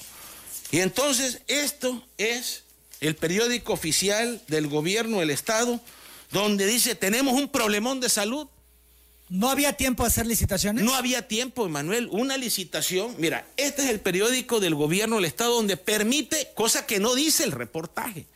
Y 0.72 0.79
entonces 0.79 1.41
esto 1.48 2.03
es 2.17 2.63
el 3.00 3.15
periódico 3.15 3.74
oficial 3.74 4.41
del 4.48 4.67
gobierno 4.67 5.19
del 5.19 5.29
Estado, 5.29 5.79
donde 6.31 6.65
dice, 6.65 6.95
tenemos 6.95 7.36
un 7.36 7.48
problemón 7.48 8.00
de 8.00 8.10
salud. 8.10 8.48
¿No 9.33 9.49
había 9.49 9.73
tiempo 9.73 10.03
de 10.03 10.09
hacer 10.09 10.27
licitaciones? 10.27 10.83
No 10.83 10.93
había 10.93 11.27
tiempo, 11.27 11.65
Emanuel. 11.65 12.07
Una 12.11 12.37
licitación, 12.37 13.15
mira, 13.17 13.47
este 13.57 13.81
es 13.81 13.89
el 13.89 13.99
periódico 13.99 14.59
del 14.59 14.75
gobierno 14.75 15.15
del 15.15 15.25
Estado 15.25 15.55
donde 15.55 15.75
permite, 15.75 16.51
cosa 16.53 16.85
que 16.85 16.99
no 16.99 17.15
dice 17.15 17.43
el 17.43 17.51
reportaje. 17.51 18.27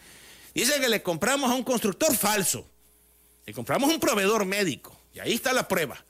Dice 0.55 0.79
que 0.79 0.89
le 0.89 1.03
compramos 1.03 1.51
a 1.51 1.53
un 1.53 1.63
constructor 1.63 2.17
falso. 2.17 2.65
Le 3.45 3.53
compramos 3.53 3.91
un 3.91 3.99
proveedor 3.99 4.43
médico. 4.45 4.99
Y 5.13 5.19
ahí 5.19 5.33
está 5.33 5.53
la 5.53 5.67
prueba. 5.67 6.03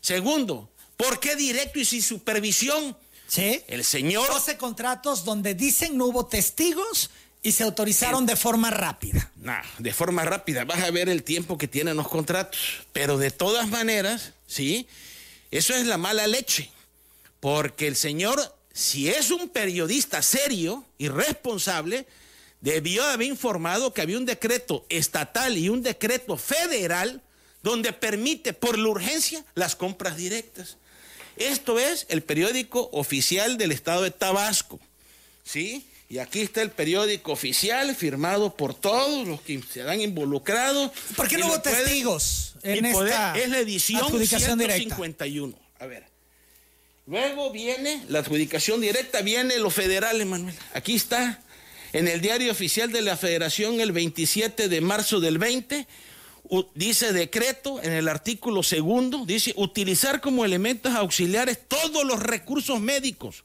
Segundo, 0.00 0.68
¿por 0.96 1.20
qué 1.20 1.36
directo 1.36 1.78
y 1.78 1.84
sin 1.84 2.02
supervisión? 2.02 2.96
Sí. 3.28 3.62
El 3.68 3.84
señor. 3.84 4.26
12 4.26 4.56
contratos 4.56 5.24
donde 5.24 5.54
dicen 5.54 5.96
no 5.96 6.06
hubo 6.06 6.26
testigos 6.26 7.08
y 7.44 7.52
se 7.52 7.62
autorizaron 7.62 8.24
de 8.24 8.36
forma 8.36 8.70
rápida. 8.70 9.30
Nah, 9.36 9.62
de 9.78 9.92
forma 9.92 10.24
rápida. 10.24 10.64
Vas 10.64 10.82
a 10.82 10.90
ver 10.90 11.10
el 11.10 11.22
tiempo 11.22 11.58
que 11.58 11.68
tienen 11.68 11.94
los 11.94 12.08
contratos. 12.08 12.58
Pero 12.94 13.18
de 13.18 13.30
todas 13.30 13.68
maneras, 13.68 14.32
sí, 14.46 14.88
eso 15.50 15.74
es 15.74 15.86
la 15.86 15.98
mala 15.98 16.26
leche. 16.26 16.70
Porque 17.40 17.86
el 17.86 17.96
señor, 17.96 18.40
si 18.72 19.10
es 19.10 19.30
un 19.30 19.50
periodista 19.50 20.22
serio 20.22 20.86
y 20.96 21.08
responsable, 21.08 22.06
debió 22.62 23.04
haber 23.04 23.28
informado 23.28 23.92
que 23.92 24.00
había 24.00 24.16
un 24.16 24.24
decreto 24.24 24.86
estatal 24.88 25.58
y 25.58 25.68
un 25.68 25.82
decreto 25.82 26.38
federal 26.38 27.20
donde 27.62 27.92
permite 27.92 28.54
por 28.54 28.78
la 28.78 28.88
urgencia 28.88 29.44
las 29.54 29.76
compras 29.76 30.16
directas. 30.16 30.78
Esto 31.36 31.78
es 31.78 32.06
el 32.08 32.22
periódico 32.22 32.88
oficial 32.92 33.58
del 33.58 33.72
estado 33.72 34.00
de 34.00 34.12
Tabasco. 34.12 34.80
¿Sí? 35.44 35.86
Y 36.08 36.18
aquí 36.18 36.40
está 36.42 36.62
el 36.62 36.70
periódico 36.70 37.32
oficial 37.32 37.94
firmado 37.96 38.54
por 38.54 38.74
todos 38.74 39.26
los 39.26 39.40
que 39.40 39.60
se 39.62 39.82
han 39.82 40.00
involucrado. 40.00 40.92
¿Por 41.16 41.28
qué 41.28 41.38
no 41.38 41.46
hubo 41.46 41.60
testigos 41.60 42.54
en 42.62 42.84
esta 42.84 43.36
Es 43.38 43.48
la 43.48 43.58
edición 43.58 44.06
151. 44.10 45.58
A 45.80 45.86
ver. 45.86 46.04
Luego 47.06 47.50
viene 47.50 48.04
la 48.08 48.20
adjudicación 48.20 48.80
directa, 48.80 49.22
viene 49.22 49.58
lo 49.58 49.70
federal, 49.70 50.24
Manuel. 50.24 50.54
Aquí 50.72 50.94
está 50.94 51.42
en 51.92 52.08
el 52.08 52.20
diario 52.20 52.50
oficial 52.50 52.90
de 52.92 53.02
la 53.02 53.16
Federación 53.16 53.80
el 53.80 53.92
27 53.92 54.68
de 54.68 54.80
marzo 54.80 55.20
del 55.20 55.38
20 55.38 55.86
dice 56.74 57.12
decreto 57.12 57.82
en 57.82 57.92
el 57.92 58.08
artículo 58.08 58.62
segundo, 58.62 59.24
dice 59.24 59.54
utilizar 59.56 60.20
como 60.20 60.44
elementos 60.44 60.94
auxiliares 60.94 61.58
todos 61.66 62.04
los 62.04 62.22
recursos 62.22 62.80
médicos 62.80 63.44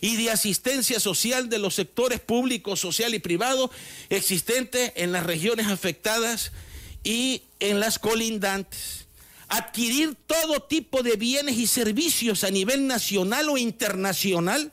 y 0.00 0.16
de 0.16 0.30
asistencia 0.30 1.00
social 1.00 1.48
de 1.48 1.58
los 1.58 1.74
sectores 1.74 2.20
público, 2.20 2.76
social 2.76 3.14
y 3.14 3.18
privado 3.18 3.70
existentes 4.08 4.92
en 4.96 5.12
las 5.12 5.24
regiones 5.24 5.66
afectadas 5.66 6.52
y 7.04 7.42
en 7.60 7.80
las 7.80 7.98
colindantes. 7.98 9.06
Adquirir 9.48 10.16
todo 10.26 10.62
tipo 10.62 11.02
de 11.02 11.16
bienes 11.16 11.56
y 11.56 11.66
servicios 11.66 12.44
a 12.44 12.50
nivel 12.50 12.86
nacional 12.86 13.48
o 13.48 13.58
internacional 13.58 14.72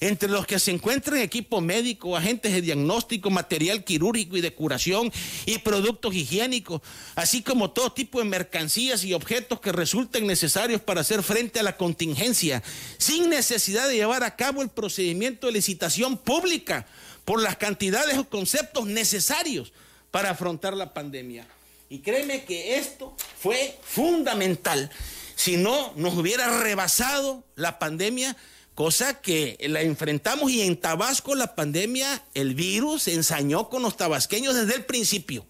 entre 0.00 0.28
los 0.28 0.46
que 0.46 0.58
se 0.58 0.70
encuentran 0.70 1.18
equipo 1.18 1.60
médico, 1.60 2.16
agentes 2.16 2.52
de 2.52 2.60
diagnóstico, 2.60 3.30
material 3.30 3.84
quirúrgico 3.84 4.36
y 4.36 4.40
de 4.40 4.54
curación 4.54 5.12
y 5.46 5.58
productos 5.58 6.14
higiénicos, 6.14 6.82
así 7.16 7.42
como 7.42 7.70
todo 7.70 7.92
tipo 7.92 8.20
de 8.20 8.24
mercancías 8.24 9.04
y 9.04 9.14
objetos 9.14 9.60
que 9.60 9.72
resulten 9.72 10.26
necesarios 10.26 10.80
para 10.80 11.00
hacer 11.00 11.22
frente 11.22 11.60
a 11.60 11.64
la 11.64 11.76
contingencia, 11.76 12.62
sin 12.98 13.28
necesidad 13.28 13.88
de 13.88 13.96
llevar 13.96 14.22
a 14.22 14.36
cabo 14.36 14.62
el 14.62 14.68
procedimiento 14.68 15.48
de 15.48 15.54
licitación 15.54 16.16
pública 16.16 16.86
por 17.24 17.42
las 17.42 17.56
cantidades 17.56 18.16
o 18.18 18.28
conceptos 18.28 18.86
necesarios 18.86 19.72
para 20.10 20.30
afrontar 20.30 20.74
la 20.74 20.94
pandemia. 20.94 21.46
Y 21.90 22.00
créeme 22.00 22.44
que 22.44 22.76
esto 22.76 23.16
fue 23.40 23.78
fundamental. 23.82 24.90
Si 25.34 25.56
no, 25.56 25.92
nos 25.96 26.14
hubiera 26.14 26.62
rebasado 26.62 27.44
la 27.54 27.78
pandemia 27.78 28.36
cosa 28.78 29.14
que 29.14 29.58
la 29.68 29.82
enfrentamos 29.82 30.52
y 30.52 30.62
en 30.62 30.76
Tabasco 30.76 31.34
la 31.34 31.56
pandemia, 31.56 32.22
el 32.34 32.54
virus 32.54 33.02
se 33.02 33.14
ensañó 33.14 33.68
con 33.68 33.82
los 33.82 33.96
tabasqueños 33.96 34.54
desde 34.54 34.76
el 34.76 34.84
principio. 34.84 35.44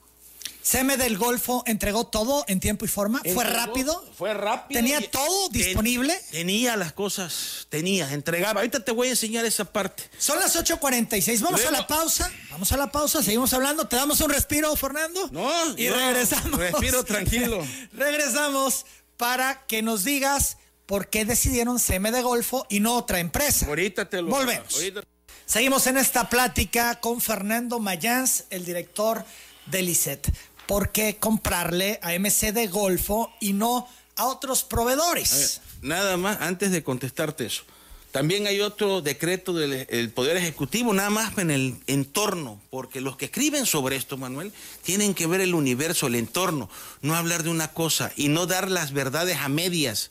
Seme 0.62 0.96
del 0.96 1.18
Golfo 1.18 1.62
entregó 1.66 2.06
todo 2.06 2.46
en 2.48 2.58
tiempo 2.58 2.86
y 2.86 2.88
forma. 2.88 3.20
¿Fue 3.34 3.44
rápido? 3.44 4.02
Fue 4.16 4.32
rápido. 4.32 4.80
¿Tenía 4.80 5.02
todo 5.10 5.50
disponible? 5.50 6.18
tenía 6.30 6.74
las 6.78 6.94
cosas, 6.94 7.66
tenía, 7.68 8.10
entregaba. 8.14 8.60
Ahorita 8.60 8.82
te 8.82 8.92
voy 8.92 9.08
a 9.08 9.10
enseñar 9.10 9.44
esa 9.44 9.66
parte. 9.66 10.04
Son 10.16 10.40
las 10.40 10.56
8.46. 10.56 11.42
Vamos 11.42 11.66
a 11.66 11.70
la 11.70 11.86
pausa. 11.86 12.32
Vamos 12.50 12.72
a 12.72 12.78
la 12.78 12.90
pausa. 12.90 13.22
Seguimos 13.22 13.52
hablando. 13.52 13.86
¿Te 13.86 13.96
damos 13.96 14.22
un 14.22 14.30
respiro, 14.30 14.74
Fernando? 14.74 15.28
No. 15.32 15.76
Y 15.76 15.90
regresamos. 15.90 16.58
Respiro 16.58 17.04
tranquilo. 17.04 17.62
regresamos 17.92 18.86
para 19.18 19.66
que 19.66 19.82
nos 19.82 20.04
digas 20.04 20.56
por 20.88 21.08
qué 21.08 21.26
decidieron 21.26 21.78
Seme 21.78 22.10
de 22.10 22.22
Golfo 22.22 22.66
y 22.70 22.80
no 22.80 22.96
otra 22.96 23.20
empresa. 23.20 23.66
Ahorita 23.66 24.08
te 24.08 24.22
lo 24.22 24.28
Volvemos. 24.28 24.82
Seguimos 25.44 25.86
en 25.86 25.98
esta 25.98 26.30
plática 26.30 26.98
con 26.98 27.20
Fernando 27.20 27.78
Mayans, 27.78 28.46
el 28.48 28.64
director 28.64 29.22
del 29.66 29.90
ICET. 29.90 30.32
¿Por 30.66 30.90
qué 30.90 31.18
comprarle 31.18 32.00
a 32.02 32.18
MC 32.18 32.52
de 32.52 32.68
Golfo 32.68 33.30
y 33.38 33.52
no 33.52 33.86
a 34.16 34.26
otros 34.26 34.64
proveedores? 34.64 35.60
nada 35.82 36.16
más, 36.16 36.38
antes 36.40 36.70
de 36.70 36.82
contestarte 36.82 37.44
eso. 37.44 37.64
También 38.10 38.46
hay 38.46 38.62
otro 38.62 39.02
decreto 39.02 39.52
del 39.52 40.10
Poder 40.10 40.38
Ejecutivo, 40.38 40.94
nada 40.94 41.10
más 41.10 41.36
en 41.36 41.50
el 41.50 41.76
entorno, 41.86 42.62
porque 42.70 43.02
los 43.02 43.18
que 43.18 43.26
escriben 43.26 43.66
sobre 43.66 43.96
esto, 43.96 44.16
Manuel, 44.16 44.54
tienen 44.82 45.12
que 45.12 45.26
ver 45.26 45.42
el 45.42 45.54
universo, 45.54 46.06
el 46.06 46.14
entorno, 46.14 46.70
no 47.02 47.14
hablar 47.14 47.42
de 47.42 47.50
una 47.50 47.74
cosa 47.74 48.10
y 48.16 48.28
no 48.28 48.46
dar 48.46 48.70
las 48.70 48.92
verdades 48.92 49.36
a 49.36 49.50
medias 49.50 50.10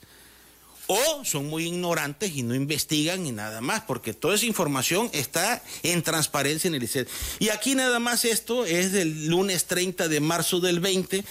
o 0.87 1.23
son 1.23 1.47
muy 1.47 1.65
ignorantes 1.65 2.35
y 2.35 2.43
no 2.43 2.55
investigan 2.55 3.25
y 3.25 3.31
nada 3.31 3.61
más, 3.61 3.81
porque 3.81 4.13
toda 4.13 4.35
esa 4.35 4.45
información 4.45 5.09
está 5.13 5.61
en 5.83 6.01
transparencia 6.01 6.67
en 6.67 6.75
el 6.75 6.83
ICET. 6.83 7.09
Y 7.39 7.49
aquí 7.49 7.75
nada 7.75 7.99
más 7.99 8.25
esto 8.25 8.65
es 8.65 8.91
del 8.91 9.27
lunes 9.27 9.65
30 9.65 10.07
de 10.07 10.19
marzo 10.19 10.59
del 10.59 10.79
20, 10.79 11.23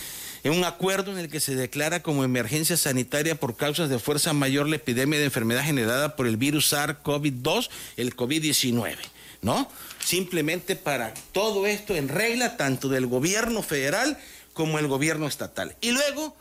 en 0.44 0.52
un 0.52 0.64
acuerdo 0.64 1.10
en 1.10 1.18
el 1.18 1.28
que 1.28 1.40
se 1.40 1.56
declara 1.56 2.02
como 2.02 2.22
emergencia 2.22 2.76
sanitaria 2.76 3.40
por 3.40 3.56
causas 3.56 3.88
de 3.88 3.98
fuerza 3.98 4.32
mayor 4.32 4.68
la 4.68 4.76
epidemia 4.76 5.18
de 5.18 5.24
enfermedad 5.24 5.64
generada 5.64 6.14
por 6.14 6.26
el 6.26 6.36
virus 6.36 6.72
SARS-CoV-2, 6.72 7.68
el 7.96 8.14
COVID-19. 8.14 8.96
¿no? 9.42 9.68
Simplemente 10.04 10.76
para 10.76 11.14
todo 11.32 11.66
esto 11.66 11.94
en 11.94 12.08
regla, 12.08 12.56
tanto 12.56 12.88
del 12.88 13.06
gobierno 13.06 13.62
federal 13.62 14.18
como 14.52 14.78
el 14.78 14.86
gobierno 14.86 15.26
estatal. 15.26 15.76
Y 15.80 15.92
luego, 15.92 16.36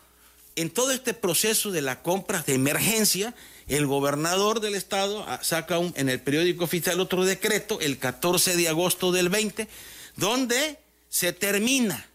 en 0.56 0.70
todo 0.70 0.92
este 0.92 1.14
proceso 1.14 1.72
de 1.72 1.82
la 1.82 2.02
compra 2.02 2.42
de 2.42 2.54
emergencia, 2.54 3.36
el 3.68 3.88
gobernador 3.88 4.60
del 4.60 4.76
estado 4.76 5.26
ah, 5.28 5.40
saca 5.42 5.80
en 5.96 6.10
el 6.10 6.22
periódico 6.22 6.64
oficial 6.64 7.00
otro 7.00 7.26
decreto 7.26 7.80
el 7.82 7.98
14 7.98 8.56
de 8.56 8.70
agosto 8.70 9.12
del 9.12 9.30
20, 9.30 9.68
donde 10.16 10.80
se 11.10 11.34
termina 11.34 12.08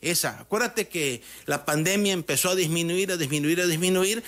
esa. 0.00 0.40
Acuérdate 0.40 0.88
que 0.88 1.22
la 1.46 1.64
pandemia 1.64 2.12
empezó 2.12 2.50
a 2.50 2.54
disminuir, 2.54 3.12
a 3.12 3.16
disminuir, 3.16 3.60
a 3.60 3.66
disminuir, 3.66 4.22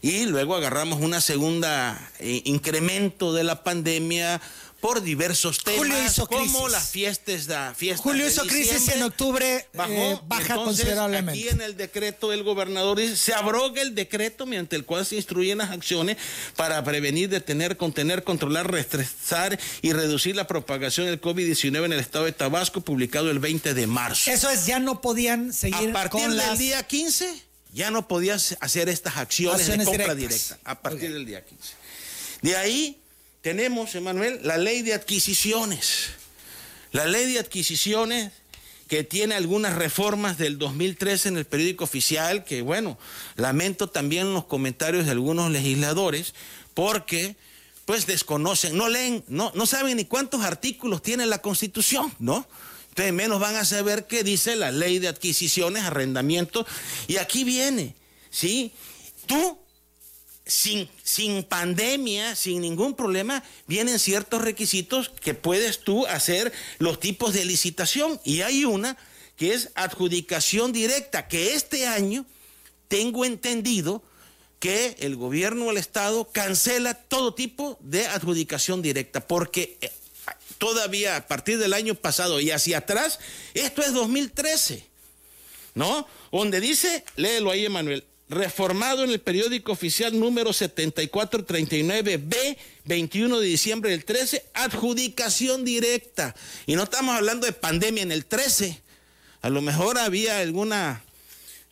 y 0.00 0.26
luego 0.26 0.56
agarramos 0.56 1.00
una 1.00 1.20
segunda 1.20 2.10
eh, 2.18 2.42
incremento 2.44 3.32
de 3.32 3.44
la 3.44 3.62
pandemia 3.62 4.40
por 4.82 5.00
diversos 5.00 5.62
temas, 5.62 6.20
como 6.28 6.68
las 6.68 6.90
fiestas, 6.90 7.46
da, 7.46 7.72
fiestas 7.72 8.02
Julio 8.02 8.26
hizo 8.26 8.44
crisis 8.44 8.88
en 8.88 9.04
octubre, 9.04 9.64
eh, 9.72 10.18
baja 10.26 10.56
considerablemente. 10.56 11.38
Aquí 11.38 11.48
en 11.48 11.60
el 11.60 11.76
decreto 11.76 12.30
del 12.30 12.42
gobernador 12.42 12.98
dice, 12.98 13.16
se 13.16 13.32
abroga 13.32 13.80
el 13.80 13.94
decreto 13.94 14.44
mediante 14.44 14.74
el 14.74 14.84
cual 14.84 15.06
se 15.06 15.14
instruyen 15.14 15.58
las 15.58 15.70
acciones 15.70 16.16
para 16.56 16.82
prevenir, 16.82 17.28
detener, 17.28 17.76
contener, 17.76 18.24
controlar, 18.24 18.72
restresar 18.72 19.56
y 19.82 19.92
reducir 19.92 20.34
la 20.34 20.48
propagación 20.48 21.06
del 21.06 21.20
COVID-19 21.20 21.84
en 21.84 21.92
el 21.92 22.00
estado 22.00 22.24
de 22.24 22.32
Tabasco, 22.32 22.80
publicado 22.80 23.30
el 23.30 23.38
20 23.38 23.74
de 23.74 23.86
marzo. 23.86 24.32
Eso 24.32 24.50
es, 24.50 24.66
ya 24.66 24.80
no 24.80 25.00
podían 25.00 25.52
seguir 25.52 25.90
A 25.90 25.92
partir 25.92 26.28
del 26.28 26.58
día 26.58 26.82
15, 26.82 27.32
ya 27.72 27.92
no 27.92 28.08
podías 28.08 28.56
hacer 28.58 28.88
estas 28.88 29.16
acciones, 29.16 29.64
de 29.64 29.84
compra 29.84 30.16
directa. 30.16 30.58
A 30.64 30.82
partir 30.82 31.12
del 31.12 31.24
día 31.24 31.44
15. 31.44 31.74
De 32.42 32.56
ahí 32.56 33.01
tenemos, 33.42 33.94
Emanuel, 33.94 34.40
la 34.44 34.56
ley 34.56 34.82
de 34.82 34.94
adquisiciones. 34.94 36.10
La 36.92 37.06
ley 37.06 37.32
de 37.32 37.40
adquisiciones 37.40 38.32
que 38.88 39.04
tiene 39.04 39.34
algunas 39.34 39.74
reformas 39.74 40.38
del 40.38 40.58
2013 40.58 41.28
en 41.30 41.36
el 41.38 41.44
periódico 41.44 41.84
oficial, 41.84 42.44
que 42.44 42.62
bueno, 42.62 42.98
lamento 43.36 43.88
también 43.88 44.34
los 44.34 44.44
comentarios 44.44 45.06
de 45.06 45.12
algunos 45.12 45.50
legisladores, 45.50 46.34
porque 46.74 47.36
pues 47.86 48.06
desconocen, 48.06 48.76
no 48.76 48.88
leen, 48.88 49.24
no, 49.28 49.50
no 49.54 49.66
saben 49.66 49.96
ni 49.96 50.04
cuántos 50.04 50.42
artículos 50.42 51.02
tiene 51.02 51.26
la 51.26 51.38
Constitución, 51.38 52.12
¿no? 52.18 52.46
Entonces 52.90 53.14
menos 53.14 53.40
van 53.40 53.56
a 53.56 53.64
saber 53.64 54.06
qué 54.06 54.22
dice 54.22 54.54
la 54.54 54.70
ley 54.70 54.98
de 54.98 55.08
adquisiciones, 55.08 55.82
arrendamiento, 55.84 56.66
y 57.08 57.16
aquí 57.16 57.42
viene, 57.44 57.96
¿sí? 58.30 58.72
Tú 59.26 59.58
sin, 60.46 60.88
sin 61.02 61.44
pandemia, 61.44 62.34
sin 62.34 62.60
ningún 62.60 62.94
problema, 62.94 63.42
vienen 63.66 63.98
ciertos 63.98 64.42
requisitos 64.42 65.08
que 65.08 65.34
puedes 65.34 65.80
tú 65.80 66.06
hacer 66.06 66.52
los 66.78 67.00
tipos 67.00 67.32
de 67.32 67.44
licitación. 67.44 68.20
Y 68.24 68.42
hay 68.42 68.64
una 68.64 68.96
que 69.36 69.54
es 69.54 69.70
adjudicación 69.74 70.72
directa, 70.72 71.28
que 71.28 71.54
este 71.54 71.86
año 71.86 72.26
tengo 72.88 73.24
entendido 73.24 74.02
que 74.58 74.96
el 75.00 75.16
gobierno 75.16 75.66
del 75.66 75.78
Estado 75.78 76.30
cancela 76.30 76.94
todo 76.94 77.34
tipo 77.34 77.78
de 77.80 78.06
adjudicación 78.06 78.82
directa, 78.82 79.26
porque 79.26 79.76
eh, 79.80 79.90
todavía 80.58 81.16
a 81.16 81.26
partir 81.26 81.58
del 81.58 81.72
año 81.72 81.96
pasado 81.96 82.38
y 82.38 82.52
hacia 82.52 82.78
atrás, 82.78 83.18
esto 83.54 83.82
es 83.82 83.92
2013, 83.92 84.86
¿no? 85.74 86.06
Donde 86.30 86.60
dice, 86.60 87.04
léelo 87.16 87.50
ahí, 87.50 87.64
Emanuel, 87.64 88.04
reformado 88.32 89.04
en 89.04 89.10
el 89.10 89.20
periódico 89.20 89.72
oficial 89.72 90.18
número 90.18 90.50
7439B, 90.50 92.56
21 92.84 93.38
de 93.38 93.46
diciembre 93.46 93.90
del 93.90 94.04
13, 94.04 94.44
adjudicación 94.54 95.64
directa. 95.64 96.34
Y 96.66 96.74
no 96.74 96.82
estamos 96.84 97.14
hablando 97.14 97.46
de 97.46 97.52
pandemia 97.52 98.02
en 98.02 98.10
el 98.10 98.24
13. 98.24 98.80
A 99.42 99.50
lo 99.50 99.60
mejor 99.60 99.98
había 99.98 100.38
algunas 100.38 101.00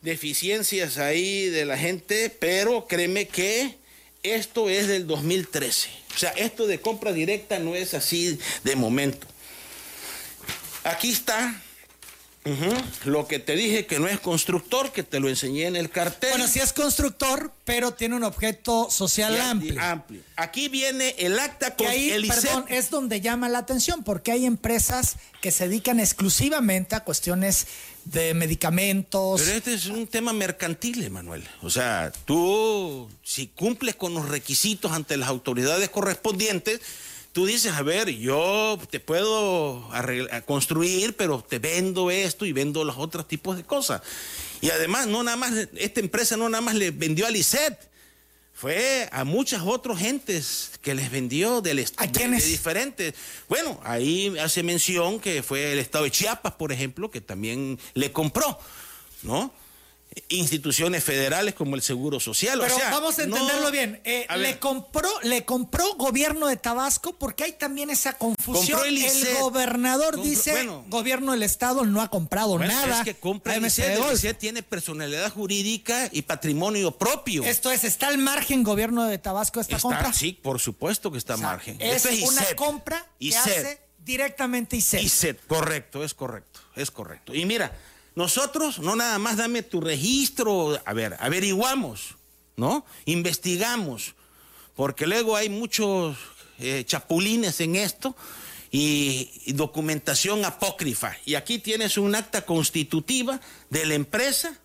deficiencias 0.01 0.97
ahí 0.97 1.47
de 1.47 1.65
la 1.65 1.77
gente, 1.77 2.35
pero 2.39 2.87
créeme 2.87 3.27
que 3.27 3.75
esto 4.23 4.69
es 4.69 4.87
del 4.87 5.07
2013. 5.07 5.89
O 6.13 6.17
sea, 6.17 6.29
esto 6.31 6.67
de 6.67 6.79
compra 6.79 7.11
directa 7.11 7.59
no 7.59 7.75
es 7.75 7.93
así 7.93 8.37
de 8.63 8.75
momento. 8.75 9.27
Aquí 10.83 11.11
está 11.11 11.61
lo 13.05 13.27
que 13.27 13.37
te 13.37 13.55
dije 13.55 13.85
que 13.85 13.99
no 13.99 14.07
es 14.07 14.19
constructor, 14.19 14.91
que 14.91 15.03
te 15.03 15.19
lo 15.19 15.29
enseñé 15.29 15.67
en 15.67 15.75
el 15.75 15.91
cartel. 15.91 16.31
Bueno, 16.31 16.47
sí 16.47 16.59
es 16.59 16.73
constructor, 16.73 17.51
pero 17.65 17.93
tiene 17.93 18.15
un 18.15 18.23
objeto 18.23 18.89
social 18.89 19.39
amplio. 19.39 19.79
amplio. 19.79 20.21
Aquí 20.37 20.67
viene 20.67 21.15
el 21.19 21.39
acta 21.39 21.75
con 21.75 21.85
ahí, 21.85 22.09
el 22.09 22.27
Perdón, 22.27 22.65
es 22.67 22.89
donde 22.89 23.21
llama 23.21 23.47
la 23.47 23.59
atención, 23.59 24.03
porque 24.03 24.31
hay 24.31 24.45
empresas 24.45 25.17
que 25.39 25.51
se 25.51 25.67
dedican 25.67 25.99
exclusivamente 25.99 26.95
a 26.95 27.01
cuestiones 27.01 27.67
de 28.05 28.33
medicamentos. 28.33 29.41
Pero 29.41 29.57
este 29.57 29.73
es 29.75 29.85
un 29.85 30.07
tema 30.07 30.33
mercantil, 30.33 31.03
Emanuel. 31.03 31.47
O 31.61 31.69
sea, 31.69 32.11
tú, 32.25 33.07
si 33.23 33.47
cumples 33.47 33.95
con 33.95 34.15
los 34.15 34.29
requisitos 34.29 34.91
ante 34.93 35.15
las 35.17 35.29
autoridades 35.29 35.89
correspondientes, 35.89 36.81
tú 37.31 37.45
dices, 37.45 37.73
a 37.73 37.81
ver, 37.81 38.09
yo 38.09 38.79
te 38.89 38.99
puedo 38.99 39.89
construir, 40.45 41.15
pero 41.15 41.43
te 41.47 41.59
vendo 41.59 42.11
esto 42.11 42.45
y 42.45 42.51
vendo 42.51 42.83
los 42.83 42.97
otros 42.97 43.27
tipos 43.27 43.57
de 43.57 43.63
cosas. 43.63 44.01
Y 44.61 44.69
además, 44.69 45.07
no 45.07 45.23
nada 45.23 45.37
más, 45.37 45.53
esta 45.75 45.99
empresa 45.99 46.37
no 46.37 46.49
nada 46.49 46.61
más 46.61 46.75
le 46.75 46.91
vendió 46.91 47.25
a 47.25 47.31
Lisset, 47.31 47.91
fue 48.53 49.09
a 49.11 49.23
muchas 49.23 49.63
otras 49.63 49.97
gentes 49.97 50.73
que 50.81 50.93
les 50.93 51.09
vendió 51.09 51.61
del 51.61 51.83
¿A 51.97 52.07
quiénes? 52.07 52.43
de 52.43 52.49
diferentes. 52.49 53.15
Bueno, 53.49 53.79
ahí 53.83 54.37
hace 54.37 54.61
mención 54.61 55.19
que 55.19 55.41
fue 55.41 55.73
el 55.73 55.79
estado 55.79 56.03
de 56.03 56.11
Chiapas, 56.11 56.53
por 56.53 56.71
ejemplo, 56.71 57.09
que 57.09 57.21
también 57.21 57.79
le 57.95 58.11
compró, 58.11 58.59
¿no? 59.23 59.51
Instituciones 60.29 61.03
federales 61.03 61.53
como 61.53 61.75
el 61.75 61.81
Seguro 61.81 62.19
Social. 62.19 62.59
Pero 62.61 62.75
vamos 62.91 63.17
a 63.19 63.23
entenderlo 63.23 63.71
bien. 63.71 64.01
Eh, 64.03 64.27
le 64.37 64.59
compró, 64.59 65.09
le 65.23 65.45
compró 65.45 65.95
gobierno 65.95 66.47
de 66.47 66.57
Tabasco 66.57 67.13
porque 67.17 67.45
hay 67.45 67.53
también 67.53 67.89
esa 67.89 68.13
confusión. 68.13 68.81
El, 68.85 69.01
gobernador 69.39 70.21
dice, 70.21 70.67
gobierno 70.87 71.31
del 71.31 71.43
estado 71.43 71.85
no 71.85 72.01
ha 72.01 72.09
comprado 72.09 72.59
nada. 72.59 72.99
Es 72.99 73.05
que 73.05 73.15
compra 73.15 73.55
el 73.55 74.37
tiene 74.37 74.63
personalidad 74.63 75.31
jurídica 75.31 76.09
y 76.11 76.23
patrimonio 76.23 76.97
propio. 76.97 77.43
Esto 77.43 77.71
es, 77.71 77.83
¿está 77.83 78.07
al 78.07 78.17
margen 78.17 78.63
gobierno 78.63 79.05
de 79.05 79.17
Tabasco 79.17 79.59
esta 79.59 79.79
compra? 79.79 80.13
Sí, 80.13 80.33
por 80.33 80.59
supuesto 80.59 81.11
que 81.11 81.17
está 81.17 81.35
al 81.35 81.41
margen. 81.41 81.77
Es, 81.79 82.05
una 82.05 82.43
compra 82.55 83.05
que 83.19 83.35
hace 83.35 83.81
directamente 83.99 84.75
ICET. 84.75 85.01
ICET, 85.01 85.47
correcto, 85.47 86.03
es 86.03 86.13
correcto, 86.13 86.59
es 86.75 86.91
correcto. 86.91 87.33
Y 87.33 87.45
mira, 87.45 87.71
nosotros, 88.15 88.79
no 88.79 88.95
nada 88.95 89.17
más 89.19 89.37
dame 89.37 89.63
tu 89.63 89.79
registro, 89.79 90.79
a 90.85 90.93
ver, 90.93 91.15
averiguamos, 91.19 92.15
¿no? 92.57 92.85
Investigamos, 93.05 94.15
porque 94.75 95.07
luego 95.07 95.35
hay 95.35 95.49
muchos 95.49 96.17
eh, 96.59 96.83
chapulines 96.85 97.61
en 97.61 97.75
esto 97.75 98.15
y, 98.71 99.53
documentación 99.53 100.45
apócrifa. 100.45 101.17
Y 101.25 101.35
aquí 101.35 101.59
tienes 101.59 101.97
un 101.97 102.15
acta 102.15 102.45
constitutiva 102.45 103.39
de 103.69 103.85
la 103.85 103.95
empresa, 103.95 104.57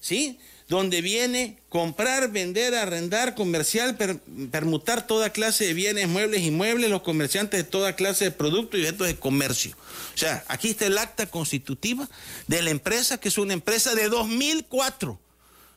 ¿sí? 0.00 0.38
Donde 0.68 1.00
viene 1.00 1.58
comprar, 1.70 2.30
vender, 2.30 2.74
arrendar, 2.74 3.34
comercial, 3.34 3.96
permutar 4.50 5.06
toda 5.06 5.30
clase 5.30 5.64
de 5.64 5.74
bienes, 5.74 6.08
muebles, 6.08 6.42
inmuebles, 6.42 6.90
los 6.90 7.02
comerciantes 7.02 7.58
de 7.58 7.64
toda 7.64 7.96
clase 7.96 8.26
de 8.26 8.30
productos 8.32 8.78
y 8.78 8.82
eventos 8.82 9.06
de 9.06 9.16
comercio. 9.16 9.76
O 10.14 10.18
sea, 10.18 10.44
aquí 10.46 10.68
está 10.68 10.86
el 10.86 10.98
acta 10.98 11.26
constitutiva 11.26 12.06
de 12.46 12.60
la 12.60 12.70
empresa, 12.70 13.18
que 13.18 13.28
es 13.28 13.38
una 13.38 13.54
empresa 13.54 13.94
de 13.94 14.08
2004. 14.10 15.18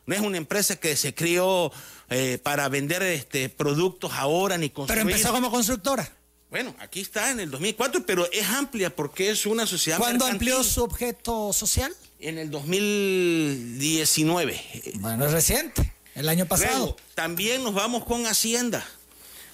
No 0.04 0.14
es 0.14 0.20
una 0.20 0.36
empresa 0.36 0.76
que 0.76 0.94
se 0.96 1.14
crió 1.14 1.72
eh, 2.10 2.38
para 2.42 2.68
vender 2.68 3.02
este, 3.02 3.48
productos 3.48 4.12
ahora 4.12 4.58
ni 4.58 4.68
construir. 4.68 5.02
Pero 5.02 5.10
empezó 5.10 5.32
como 5.32 5.50
constructora. 5.50 6.10
Bueno, 6.50 6.74
aquí 6.80 7.00
está 7.00 7.30
en 7.30 7.40
el 7.40 7.50
2004, 7.50 8.04
pero 8.04 8.30
es 8.30 8.46
amplia 8.46 8.94
porque 8.94 9.30
es 9.30 9.46
una 9.46 9.66
sociedad 9.66 9.96
¿Cuándo 9.96 10.26
amplió 10.26 10.62
su 10.62 10.82
objeto 10.82 11.50
social? 11.54 11.94
En 12.22 12.38
el 12.38 12.50
2019. 12.52 14.92
Bueno, 14.94 15.26
es 15.26 15.32
reciente, 15.32 15.92
el 16.14 16.28
año 16.28 16.46
pasado. 16.46 16.96
también 17.14 17.64
nos 17.64 17.74
vamos 17.74 18.04
con 18.04 18.26
Hacienda. 18.26 18.86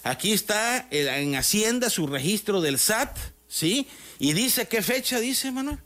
Aquí 0.02 0.32
está 0.32 0.86
en 0.90 1.34
Hacienda 1.34 1.88
su 1.88 2.06
registro 2.06 2.60
del 2.60 2.78
SAT, 2.78 3.16
¿sí? 3.48 3.88
Y 4.18 4.34
dice, 4.34 4.68
¿qué 4.68 4.82
fecha 4.82 5.18
dice, 5.18 5.50
Manuel? 5.50 5.78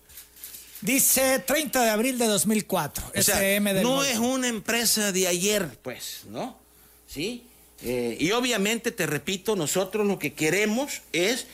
Dice 0.80 1.38
30 1.38 1.84
de 1.84 1.90
abril 1.90 2.18
de 2.18 2.26
2004. 2.26 3.12
O 3.16 3.22
sea, 3.22 3.60
no 3.60 4.02
es 4.02 4.18
una 4.18 4.48
empresa 4.48 5.12
de 5.12 5.28
ayer, 5.28 5.78
pues, 5.82 6.22
¿no? 6.30 6.58
¿Sí? 7.06 7.44
Eh, 7.84 8.16
y 8.18 8.32
obviamente, 8.32 8.90
te 8.90 9.06
repito, 9.06 9.54
nosotros 9.54 10.04
lo 10.04 10.18
que 10.18 10.34
queremos 10.34 11.02
es 11.12 11.46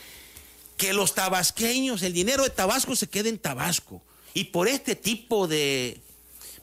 que 0.78 0.94
los 0.94 1.14
tabasqueños, 1.14 2.02
el 2.02 2.14
dinero 2.14 2.44
de 2.44 2.50
Tabasco 2.50 2.96
se 2.96 3.08
quede 3.08 3.28
en 3.28 3.36
Tabasco. 3.36 4.00
Y 4.38 4.44
por 4.44 4.68
este 4.68 4.94
tipo 4.94 5.48
de, 5.48 6.01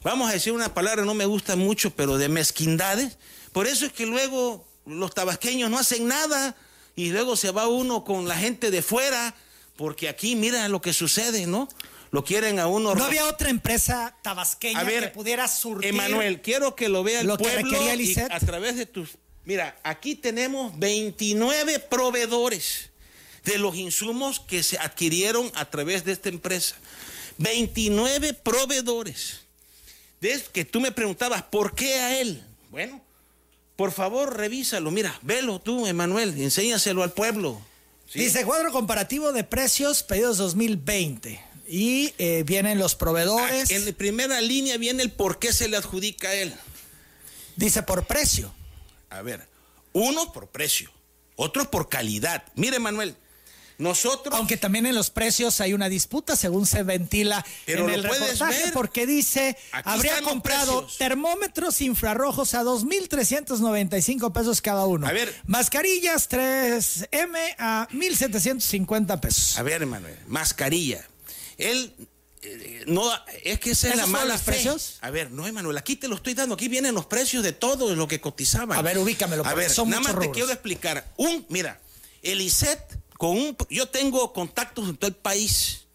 vamos 0.02 0.30
a 0.30 0.32
decir 0.32 0.54
una 0.54 0.72
palabra, 0.72 1.04
no 1.04 1.12
me 1.12 1.26
gusta 1.26 1.56
mucho, 1.56 1.90
pero 1.90 2.16
de 2.16 2.30
mezquindades, 2.30 3.18
por 3.52 3.66
eso 3.66 3.84
es 3.84 3.92
que 3.92 4.06
luego 4.06 4.66
los 4.86 5.12
tabasqueños 5.12 5.68
no 5.68 5.78
hacen 5.78 6.08
nada 6.08 6.56
y 6.94 7.10
luego 7.10 7.36
se 7.36 7.50
va 7.50 7.68
uno 7.68 8.02
con 8.02 8.26
la 8.26 8.34
gente 8.34 8.70
de 8.70 8.80
fuera, 8.80 9.34
porque 9.76 10.08
aquí 10.08 10.36
mira 10.36 10.66
lo 10.70 10.80
que 10.80 10.94
sucede, 10.94 11.46
¿no? 11.46 11.68
Lo 12.12 12.24
quieren 12.24 12.60
a 12.60 12.66
uno. 12.66 12.94
No 12.94 13.04
había 13.04 13.26
otra 13.26 13.50
empresa 13.50 14.16
tabasqueña 14.22 14.82
ver, 14.82 15.02
que 15.02 15.08
pudiera 15.10 15.46
surtir. 15.46 15.90
Emanuel, 15.90 16.40
quiero 16.40 16.74
que 16.74 16.88
lo 16.88 17.04
vea 17.04 17.20
el 17.20 17.26
lo 17.26 17.36
que 17.36 17.44
pueblo 17.44 17.90
el 17.90 18.00
y 18.00 18.16
a 18.18 18.40
través 18.40 18.76
de 18.76 18.86
tus... 18.86 19.18
Mira, 19.44 19.76
aquí 19.82 20.14
tenemos 20.14 20.78
29 20.78 21.78
proveedores 21.80 22.88
de 23.44 23.58
los 23.58 23.76
insumos 23.76 24.40
que 24.40 24.62
se 24.62 24.78
adquirieron 24.78 25.52
a 25.54 25.66
través 25.66 26.06
de 26.06 26.12
esta 26.12 26.30
empresa. 26.30 26.74
29 27.38 28.34
proveedores. 28.34 29.40
De 30.20 30.42
que 30.52 30.64
tú 30.64 30.80
me 30.80 30.92
preguntabas, 30.92 31.42
¿por 31.42 31.74
qué 31.74 31.94
a 31.94 32.20
él? 32.20 32.42
Bueno, 32.70 33.02
por 33.76 33.92
favor, 33.92 34.36
revísalo. 34.36 34.90
Mira, 34.90 35.18
velo 35.22 35.60
tú, 35.60 35.86
Emanuel, 35.86 36.40
enséñaselo 36.40 37.02
al 37.02 37.12
pueblo. 37.12 37.60
¿sí? 38.10 38.20
Dice 38.20 38.44
cuadro 38.44 38.72
comparativo 38.72 39.32
de 39.32 39.44
precios 39.44 40.02
pedidos 40.02 40.38
2020. 40.38 41.40
Y 41.68 42.14
eh, 42.18 42.44
vienen 42.46 42.78
los 42.78 42.94
proveedores. 42.94 43.70
Ah, 43.70 43.74
En 43.74 43.84
la 43.84 43.92
primera 43.92 44.40
línea 44.40 44.78
viene 44.78 45.02
el 45.02 45.10
por 45.10 45.38
qué 45.38 45.52
se 45.52 45.68
le 45.68 45.76
adjudica 45.76 46.28
a 46.28 46.34
él. 46.34 46.54
Dice 47.56 47.82
por 47.82 48.06
precio. 48.06 48.52
A 49.10 49.22
ver, 49.22 49.46
uno 49.92 50.32
por 50.32 50.48
precio, 50.48 50.90
otro 51.36 51.70
por 51.70 51.88
calidad. 51.88 52.44
Mire, 52.54 52.78
Manuel, 52.78 53.16
nosotros. 53.78 54.34
Aunque 54.34 54.56
también 54.56 54.86
en 54.86 54.94
los 54.94 55.10
precios 55.10 55.60
hay 55.60 55.72
una 55.74 55.88
disputa, 55.88 56.34
según 56.36 56.66
se 56.66 56.82
ventila 56.82 57.44
Pero 57.66 57.84
en 57.88 57.94
el 57.94 58.02
reportaje, 58.02 58.64
ver. 58.64 58.72
porque 58.72 59.06
dice, 59.06 59.56
Aquí 59.72 59.88
habría 59.90 60.22
comprado 60.22 60.80
precios. 60.82 60.98
termómetros 60.98 61.80
infrarrojos 61.80 62.54
a 62.54 62.62
2.395 62.62 64.32
pesos 64.32 64.60
cada 64.60 64.86
uno. 64.86 65.06
A 65.06 65.12
ver. 65.12 65.34
Mascarillas 65.46 66.28
3M 66.30 67.54
a 67.58 67.88
1.750 67.92 69.20
pesos. 69.20 69.58
A 69.58 69.62
ver, 69.62 69.84
Manuel, 69.86 70.16
mascarilla. 70.26 71.04
Él. 71.58 71.92
eh, 72.42 72.84
No, 72.86 73.02
es 73.44 73.58
que 73.60 73.70
esa 73.72 73.88
es 73.88 73.94
¿Esos 73.94 74.06
la 74.06 74.18
mala 74.18 74.34
los 74.34 74.42
fe. 74.42 74.52
precios? 74.52 74.98
A 75.00 75.10
ver, 75.10 75.30
no, 75.30 75.46
Emanuel, 75.46 75.76
aquí 75.78 75.96
te 75.96 76.08
lo 76.08 76.16
estoy 76.16 76.34
dando. 76.34 76.54
Aquí 76.54 76.68
vienen 76.68 76.94
los 76.94 77.06
precios 77.06 77.42
de 77.42 77.52
todo 77.52 77.94
lo 77.94 78.06
que 78.08 78.20
cotizaban. 78.20 78.78
A 78.78 78.82
ver, 78.82 78.98
ubícamelo, 78.98 79.44
A 79.46 79.54
ver, 79.54 79.70
son 79.70 79.88
nada 79.90 80.02
más 80.02 80.18
te 80.18 80.30
quiero 80.30 80.50
explicar. 80.52 81.12
Un, 81.16 81.44
mira, 81.48 81.80
el 82.22 82.40
ISET 82.40 82.78
con 83.18 83.30
un, 83.30 83.56
yo 83.70 83.88
tengo 83.88 84.32
contactos 84.32 84.88
en 84.88 84.96
todo 84.96 85.08
el 85.08 85.16
país, 85.16 85.86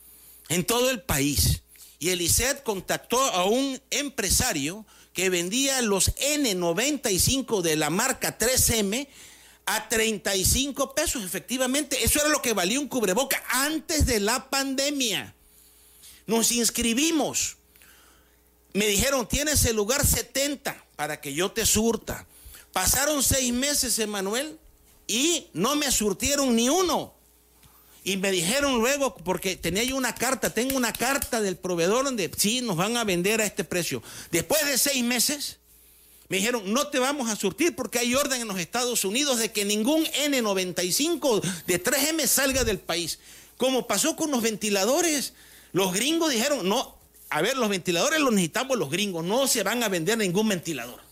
en 0.50 0.66
todo 0.66 0.90
el 0.90 1.02
país. 1.02 1.62
Y 2.00 2.10
el 2.10 2.28
contactó 2.64 3.22
a 3.22 3.46
un 3.46 3.80
empresario 3.92 4.86
que 5.14 5.30
vendía 5.30 5.82
los 5.82 6.16
N95 6.16 7.62
de 7.62 7.76
la 7.76 7.90
marca 7.90 8.38
3M 8.40 9.08
a 9.66 9.88
35 9.88 10.96
pesos, 10.96 11.24
efectivamente. 11.24 12.04
Eso 12.04 12.20
era 12.20 12.30
lo 12.30 12.42
que 12.42 12.54
valía 12.54 12.80
un 12.80 12.88
cubreboca 12.88 13.44
antes 13.50 14.06
de 14.06 14.20
la 14.20 14.50
pandemia. 14.50 15.36
Nos 16.26 16.52
inscribimos. 16.52 17.58
Me 18.74 18.88
dijeron, 18.88 19.28
tienes 19.28 19.64
el 19.66 19.76
lugar 19.76 20.06
70 20.06 20.84
para 20.96 21.20
que 21.22 21.34
yo 21.34 21.52
te 21.52 21.66
surta. 21.66 22.26
Pasaron 22.72 23.22
seis 23.22 23.52
meses, 23.54 24.00
Emanuel, 24.00 24.58
y 25.12 25.48
no 25.54 25.76
me 25.76 25.92
surtieron 25.92 26.56
ni 26.56 26.70
uno. 26.70 27.14
Y 28.04 28.18
me 28.18 28.32
dijeron 28.32 28.80
luego, 28.80 29.16
porque 29.16 29.56
tenía 29.56 29.84
yo 29.84 29.96
una 29.96 30.16
carta, 30.16 30.52
tengo 30.54 30.76
una 30.76 30.94
carta 30.94 31.40
del 31.42 31.58
proveedor 31.58 32.06
donde 32.06 32.32
sí 32.36 32.62
nos 32.62 32.78
van 32.78 32.98
a 32.98 33.04
vender 33.04 33.42
a 33.42 33.46
este 33.46 33.64
precio. 33.64 34.02
Después 34.32 34.66
de 34.66 34.78
seis 34.78 35.04
meses, 35.04 35.58
me 36.30 36.38
dijeron, 36.38 36.72
no 36.72 36.88
te 36.88 36.98
vamos 36.98 37.30
a 37.30 37.36
surtir 37.36 37.76
porque 37.76 38.00
hay 38.00 38.16
orden 38.16 38.42
en 38.42 38.48
los 38.48 38.58
Estados 38.58 39.04
Unidos 39.04 39.38
de 39.38 39.52
que 39.52 39.66
ningún 39.66 40.06
N95 40.06 41.42
de 41.68 41.84
3M 41.84 42.26
salga 42.26 42.64
del 42.64 42.80
país. 42.80 43.20
Como 43.58 43.86
pasó 43.86 44.16
con 44.16 44.32
los 44.32 44.42
ventiladores, 44.42 45.34
los 45.74 45.94
gringos 45.94 46.32
dijeron, 46.32 46.68
no, 46.68 46.98
a 47.30 47.42
ver, 47.42 47.58
los 47.58 47.70
ventiladores 47.70 48.20
los 48.20 48.32
necesitamos 48.32 48.78
los 48.78 48.90
gringos, 48.90 49.24
no 49.24 49.46
se 49.46 49.62
van 49.62 49.84
a 49.84 49.90
vender 49.90 50.18
ningún 50.18 50.48
ventilador. 50.48 51.11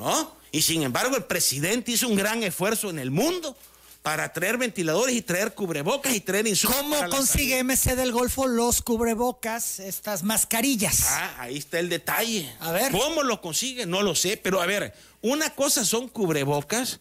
¿No? 0.00 0.34
Y 0.50 0.62
sin 0.62 0.82
embargo, 0.82 1.14
el 1.14 1.24
presidente 1.24 1.92
hizo 1.92 2.08
un 2.08 2.16
gran 2.16 2.42
esfuerzo 2.42 2.88
en 2.88 2.98
el 2.98 3.10
mundo 3.10 3.54
para 4.02 4.32
traer 4.32 4.56
ventiladores 4.56 5.14
y 5.14 5.20
traer 5.20 5.52
cubrebocas 5.52 6.14
y 6.14 6.20
traer 6.20 6.46
insumos. 6.46 6.76
¿Cómo 6.78 7.10
consigue. 7.10 7.62
MC 7.62 7.94
del 7.96 8.10
Golfo 8.10 8.46
los 8.46 8.80
cubrebocas, 8.80 9.78
estas 9.78 10.22
mascarillas? 10.22 11.04
Ah, 11.10 11.36
ahí 11.40 11.58
está 11.58 11.78
el 11.78 11.90
detalle. 11.90 12.50
A 12.60 12.72
ver. 12.72 12.92
¿Cómo 12.92 13.22
lo 13.22 13.42
consigue? 13.42 13.84
No 13.84 14.02
lo 14.02 14.14
sé, 14.14 14.38
pero 14.38 14.62
a 14.62 14.66
ver, 14.66 14.94
una 15.20 15.54
cosa 15.54 15.84
son 15.84 16.08
cubrebocas, 16.08 17.00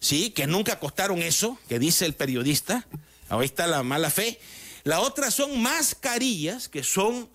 sí, 0.00 0.30
que 0.30 0.48
nunca 0.48 0.80
costaron 0.80 1.22
eso, 1.22 1.56
que 1.68 1.78
dice 1.78 2.04
el 2.04 2.14
periodista. 2.14 2.84
Ahí 3.28 3.44
está 3.44 3.68
la 3.68 3.84
mala 3.84 4.10
fe. 4.10 4.40
La 4.82 5.00
otra 5.00 5.30
son 5.30 5.62
mascarillas, 5.62 6.68
que 6.68 6.82
son 6.82 7.30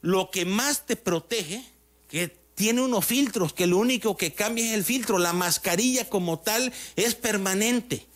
lo 0.00 0.30
que 0.30 0.46
más 0.46 0.86
te 0.86 0.96
protege, 0.96 1.62
que 2.08 2.43
tiene 2.54 2.82
unos 2.82 3.04
filtros, 3.04 3.52
que 3.52 3.66
lo 3.66 3.78
único 3.78 4.16
que 4.16 4.32
cambia 4.32 4.64
es 4.66 4.72
el 4.72 4.84
filtro. 4.84 5.18
La 5.18 5.32
mascarilla 5.32 6.08
como 6.08 6.38
tal 6.38 6.72
es 6.96 7.14
permanente. 7.14 8.06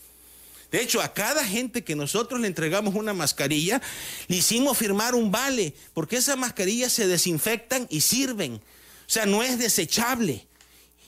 De 0.71 0.83
hecho, 0.83 1.01
a 1.01 1.15
cada 1.15 1.45
gente 1.45 1.83
que 1.83 1.97
nosotros 1.97 2.41
le 2.41 2.47
entregamos 2.47 2.95
una 2.95 3.15
mascarilla, 3.15 3.81
le 4.27 4.37
hicimos 4.37 4.77
firmar 4.77 5.15
un 5.15 5.31
vale, 5.31 5.73
porque 5.95 6.17
esas 6.17 6.37
mascarillas 6.37 6.93
se 6.93 7.07
desinfectan 7.07 7.87
y 7.91 8.03
sirven. 8.03 8.55
O 8.57 8.61
sea, 9.11 9.25
no 9.25 9.43
es 9.43 9.59
desechable. 9.59 10.47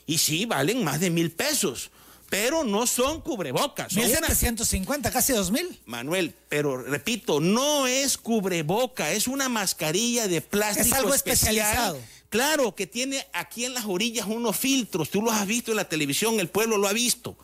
Y 0.06 0.16
sí, 0.18 0.46
valen 0.46 0.82
más 0.82 0.98
de 0.98 1.10
mil 1.10 1.30
pesos, 1.30 1.90
pero 2.30 2.64
no 2.64 2.86
son 2.86 3.20
cubrebocas. 3.20 3.92
son 3.92 4.02
una- 4.02 4.08
1750, 4.28 5.10
casi 5.10 5.34
2000. 5.34 5.78
Manuel, 5.84 6.34
pero 6.48 6.78
repito, 6.82 7.38
no 7.40 7.86
es 7.86 8.16
cubreboca, 8.16 9.12
es 9.12 9.28
una 9.28 9.50
mascarilla 9.50 10.26
de 10.26 10.40
plástico 10.40 10.86
Es 10.86 10.92
algo 10.94 11.14
especial. 11.14 11.54
especializado. 11.56 12.00
Claro, 12.30 12.76
que 12.76 12.86
tiene 12.86 13.26
aquí 13.32 13.64
en 13.64 13.74
las 13.74 13.86
orillas 13.86 14.26
unos 14.26 14.56
filtros, 14.56 15.10
tú 15.10 15.20
los 15.20 15.34
has 15.34 15.48
visto 15.48 15.72
en 15.72 15.76
la 15.76 15.88
televisión, 15.88 16.38
el 16.38 16.48
pueblo 16.48 16.78
lo 16.78 16.86
ha 16.86 16.92
visto. 16.92 17.36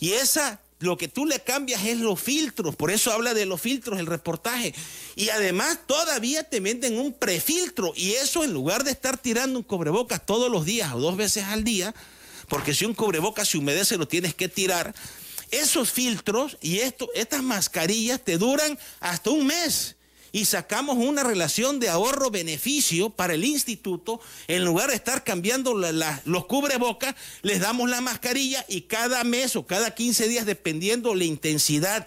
Y 0.00 0.12
esa, 0.14 0.60
lo 0.80 0.98
que 0.98 1.06
tú 1.06 1.26
le 1.26 1.38
cambias 1.38 1.84
es 1.84 1.98
los 1.98 2.20
filtros, 2.20 2.74
por 2.74 2.90
eso 2.90 3.12
habla 3.12 3.34
de 3.34 3.46
los 3.46 3.60
filtros 3.60 4.00
el 4.00 4.06
reportaje. 4.06 4.74
Y 5.14 5.28
además 5.28 5.78
todavía 5.86 6.42
te 6.42 6.58
venden 6.58 6.98
un 6.98 7.12
prefiltro 7.12 7.92
y 7.94 8.14
eso 8.14 8.42
en 8.42 8.52
lugar 8.52 8.82
de 8.82 8.90
estar 8.90 9.16
tirando 9.16 9.60
un 9.60 9.64
cubrebocas 9.64 10.26
todos 10.26 10.50
los 10.50 10.64
días 10.64 10.92
o 10.92 10.98
dos 10.98 11.16
veces 11.16 11.44
al 11.44 11.62
día, 11.62 11.94
porque 12.48 12.74
si 12.74 12.86
un 12.86 12.94
cubrebocas 12.94 13.48
se 13.48 13.58
humedece 13.58 13.96
lo 13.96 14.08
tienes 14.08 14.34
que 14.34 14.48
tirar, 14.48 14.92
esos 15.52 15.92
filtros 15.92 16.58
y 16.60 16.78
esto, 16.78 17.08
estas 17.14 17.44
mascarillas 17.44 18.20
te 18.24 18.38
duran 18.38 18.76
hasta 18.98 19.30
un 19.30 19.46
mes. 19.46 19.96
Y 20.32 20.44
sacamos 20.44 20.96
una 20.96 21.22
relación 21.24 21.80
de 21.80 21.88
ahorro-beneficio 21.88 23.10
para 23.10 23.34
el 23.34 23.44
instituto. 23.44 24.20
En 24.48 24.64
lugar 24.64 24.90
de 24.90 24.96
estar 24.96 25.24
cambiando 25.24 25.76
la- 25.76 25.92
la- 25.92 26.20
los 26.24 26.46
cubrebocas, 26.46 27.14
les 27.42 27.60
damos 27.60 27.90
la 27.90 28.00
mascarilla 28.00 28.64
y 28.68 28.82
cada 28.82 29.24
mes 29.24 29.56
o 29.56 29.66
cada 29.66 29.94
15 29.94 30.28
días, 30.28 30.46
dependiendo 30.46 31.14
la 31.14 31.24
intensidad 31.24 32.06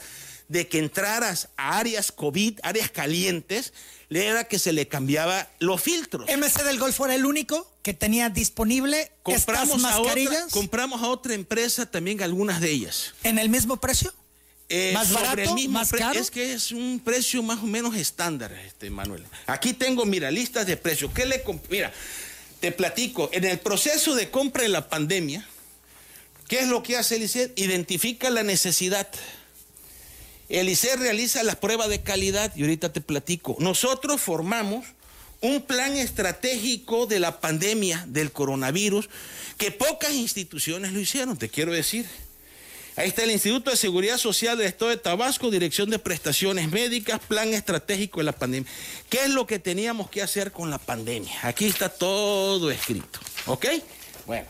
de 0.49 0.67
que 0.67 0.79
entraras 0.79 1.49
a 1.57 1.77
áreas 1.79 2.11
COVID, 2.11 2.59
áreas 2.63 2.91
calientes, 2.91 3.73
le 4.09 4.27
era 4.27 4.43
que 4.43 4.59
se 4.59 4.73
le 4.73 4.87
cambiaba 4.87 5.49
los 5.59 5.81
filtros. 5.81 6.29
MC 6.29 6.63
del 6.63 6.77
Golfo 6.79 7.05
era 7.05 7.15
el 7.15 7.25
único 7.25 7.71
que 7.81 7.93
tenía 7.93 8.29
disponible 8.29 9.11
Compramos 9.23 9.77
estas 9.77 9.91
a, 9.91 9.99
otra, 9.99 10.13
mascarillas 10.15 10.51
compramos 10.51 11.01
a 11.01 11.07
otra 11.07 11.33
empresa 11.33 11.89
también 11.89 12.21
algunas 12.21 12.61
de 12.61 12.69
ellas. 12.71 13.13
en 13.23 13.39
el 13.39 13.49
mismo 13.49 13.77
precio. 13.77 14.13
Eh, 14.75 14.91
¿Más 14.91 15.09
sobre 15.09 15.45
barato? 15.45 15.55
¿Más 15.69 15.91
caro? 15.91 16.19
Es 16.19 16.31
que 16.31 16.51
es 16.51 16.71
un 16.71 16.99
precio 16.99 17.43
más 17.43 17.59
o 17.59 17.67
menos 17.67 17.95
estándar, 17.95 18.51
este 18.65 18.89
Manuel. 18.89 19.23
Aquí 19.45 19.73
tengo, 19.73 20.03
mira, 20.03 20.31
listas 20.31 20.65
de 20.65 20.77
precios. 20.77 21.11
¿Qué 21.13 21.27
le 21.27 21.43
Mira, 21.69 21.93
te 22.59 22.71
platico. 22.71 23.29
En 23.33 23.43
el 23.43 23.59
proceso 23.59 24.15
de 24.15 24.31
compra 24.31 24.63
de 24.63 24.69
la 24.69 24.89
pandemia, 24.89 25.47
¿qué 26.47 26.61
es 26.61 26.67
lo 26.67 26.81
que 26.81 26.97
hace 26.97 27.17
el 27.17 27.21
ICER? 27.21 27.53
Identifica 27.55 28.31
la 28.31 28.41
necesidad. 28.41 29.07
El 30.49 30.67
ICER 30.67 30.97
realiza 30.97 31.43
las 31.43 31.57
pruebas 31.57 31.89
de 31.89 32.01
calidad 32.01 32.51
y 32.55 32.63
ahorita 32.63 32.91
te 32.91 33.01
platico. 33.01 33.55
Nosotros 33.59 34.21
formamos 34.21 34.87
un 35.41 35.61
plan 35.61 35.97
estratégico 35.97 37.05
de 37.05 37.19
la 37.19 37.41
pandemia 37.41 38.05
del 38.07 38.31
coronavirus 38.31 39.07
que 39.59 39.69
pocas 39.69 40.13
instituciones 40.13 40.93
lo 40.93 40.99
hicieron, 40.99 41.37
te 41.37 41.49
quiero 41.49 41.71
decir. 41.73 42.07
Ahí 42.95 43.07
está 43.07 43.23
el 43.23 43.31
Instituto 43.31 43.71
de 43.71 43.77
Seguridad 43.77 44.17
Social 44.19 44.55
del 44.55 44.67
Estado 44.67 44.91
de 44.91 44.97
Tabasco, 44.97 45.49
Dirección 45.49 45.89
de 45.89 45.97
Prestaciones 45.97 46.69
Médicas, 46.69 47.19
Plan 47.27 47.51
Estratégico 47.51 48.19
de 48.19 48.25
la 48.25 48.33
Pandemia. 48.33 48.69
¿Qué 49.09 49.21
es 49.23 49.29
lo 49.31 49.47
que 49.47 49.57
teníamos 49.57 50.11
que 50.11 50.21
hacer 50.21 50.51
con 50.51 50.69
la 50.69 50.77
pandemia? 50.77 51.33
Aquí 51.41 51.65
está 51.65 51.89
todo 51.89 52.69
escrito. 52.69 53.19
¿Ok? 53.47 53.65
Bueno, 54.27 54.45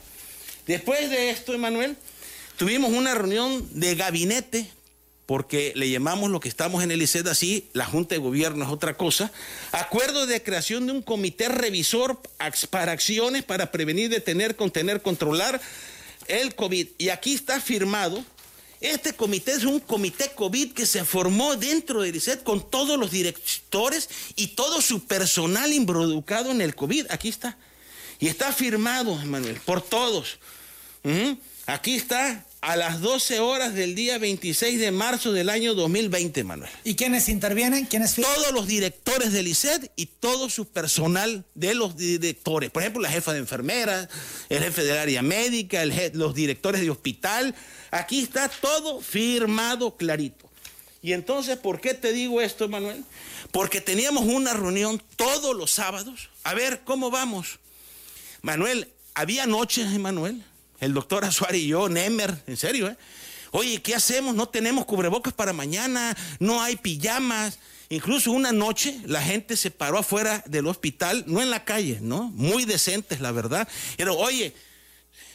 después 0.68 1.10
de 1.10 1.30
esto, 1.30 1.54
Emanuel, 1.54 1.96
tuvimos 2.58 2.92
una 2.92 3.14
reunión 3.16 3.66
de 3.80 3.96
gabinete, 3.96 4.70
porque 5.26 5.72
le 5.78 5.90
llamamos 5.90 6.30
lo 6.30 6.42
que 6.42 6.50
estamos 6.50 6.84
en 6.84 6.92
el 6.92 7.02
ICED 7.02 7.28
así, 7.28 7.70
la 7.72 7.86
Junta 7.86 8.16
de 8.16 8.20
Gobierno 8.20 8.66
es 8.66 8.72
otra 8.72 8.98
cosa. 8.98 9.32
Acuerdo 9.72 10.26
de 10.26 10.44
creación 10.44 10.86
de 10.86 10.92
un 10.92 11.02
comité 11.02 11.48
revisor 11.48 12.20
para 12.70 12.92
acciones 12.92 13.44
para 13.44 13.72
prevenir, 13.72 14.10
detener, 14.10 14.58
contener, 14.58 15.02
controlar 15.02 15.62
el 16.28 16.56
COVID. 16.56 16.88
Y 16.98 17.08
aquí 17.10 17.34
está 17.34 17.62
firmado 17.62 18.24
Este 18.84 19.14
comité 19.14 19.54
es 19.54 19.64
un 19.64 19.80
comité 19.80 20.34
COVID 20.36 20.74
que 20.74 20.86
se 20.86 21.06
formó 21.06 21.56
dentro 21.56 22.02
de 22.02 22.10
ICET 22.10 22.44
con 22.44 22.70
todos 22.70 23.00
los 23.00 23.12
directores 23.12 24.10
y 24.36 24.48
todo 24.48 24.82
su 24.82 25.06
personal 25.06 25.72
involucrado 25.72 26.52
en 26.52 26.60
el 26.60 26.76
COVID. 26.76 27.06
Aquí 27.10 27.30
está. 27.30 27.58
Y 28.20 28.28
está 28.28 28.52
firmado, 28.52 29.16
Manuel, 29.16 29.56
por 29.64 29.82
todos. 29.82 30.38
Aquí 31.66 31.96
está 31.96 32.46
a 32.64 32.78
las 32.78 33.02
12 33.02 33.42
horas 33.42 33.74
del 33.74 33.94
día 33.94 34.18
26 34.18 34.80
de 34.80 34.92
marzo 34.92 35.34
del 35.34 35.50
año 35.50 35.76
2020, 35.76 36.46
Manuel. 36.46 36.72
¿Y 36.86 36.96
quiénes 36.96 37.28
intervienen? 37.28 37.86
¿Quiénes? 37.86 38.16
Todos 38.16 38.54
los 38.54 38.68
directores 38.68 39.34
del 39.34 39.50
ICED 39.50 39.92
y 39.98 40.06
todo 40.06 40.50
su 40.50 40.66
personal 40.66 41.44
de 41.56 41.76
los 41.76 41.98
directores. 41.98 42.72
Por 42.72 42.82
ejemplo, 42.82 43.02
la 43.02 43.10
jefa 43.10 43.34
de 43.34 43.40
enfermeras, 43.40 44.08
el 44.48 44.64
jefe 44.64 44.86
del 44.86 44.98
área 44.98 45.22
médica, 45.22 45.84
los 46.14 46.34
directores 46.34 46.80
de 46.80 46.90
hospital. 46.90 47.54
Aquí 47.92 48.22
está 48.22 48.48
todo 48.48 49.02
firmado 49.02 49.98
clarito. 49.98 50.50
Y 51.02 51.12
entonces, 51.12 51.58
¿por 51.58 51.82
qué 51.82 51.94
te 51.94 52.14
digo 52.14 52.40
esto, 52.40 52.70
Manuel? 52.70 53.04
Porque 53.52 53.82
teníamos 53.82 54.24
una 54.24 54.54
reunión 54.54 55.04
todos 55.18 55.54
los 55.54 55.70
sábados. 55.70 56.30
A 56.46 56.54
ver, 56.54 56.84
¿cómo 56.86 57.12
vamos? 57.12 57.60
Manuel, 58.42 58.88
había 59.16 59.46
noches, 59.48 59.88
Manuel, 60.00 60.46
el 60.84 60.94
doctor 60.94 61.26
Azuari 61.26 61.60
y 61.60 61.68
yo, 61.68 61.90
Nemer, 61.90 62.44
en 62.48 62.58
serio, 62.58 62.88
¿eh? 62.88 62.98
Oye, 63.52 63.82
¿qué 63.82 63.94
hacemos? 63.94 64.34
No 64.34 64.50
tenemos 64.50 64.86
cubrebocas 64.86 65.32
para 65.32 65.54
mañana, 65.54 66.18
no 66.40 66.62
hay 66.62 66.76
pijamas. 66.76 67.60
Incluso 67.90 68.32
una 68.32 68.52
noche 68.52 69.00
la 69.06 69.22
gente 69.22 69.56
se 69.56 69.70
paró 69.70 70.00
afuera 70.00 70.44
del 70.48 70.66
hospital, 70.66 71.24
no 71.28 71.40
en 71.40 71.52
la 71.52 71.64
calle, 71.64 72.00
¿no? 72.02 72.24
Muy 72.34 72.66
decentes, 72.66 73.22
la 73.22 73.32
verdad. 73.32 73.68
Pero, 73.96 74.18
oye, 74.18 74.56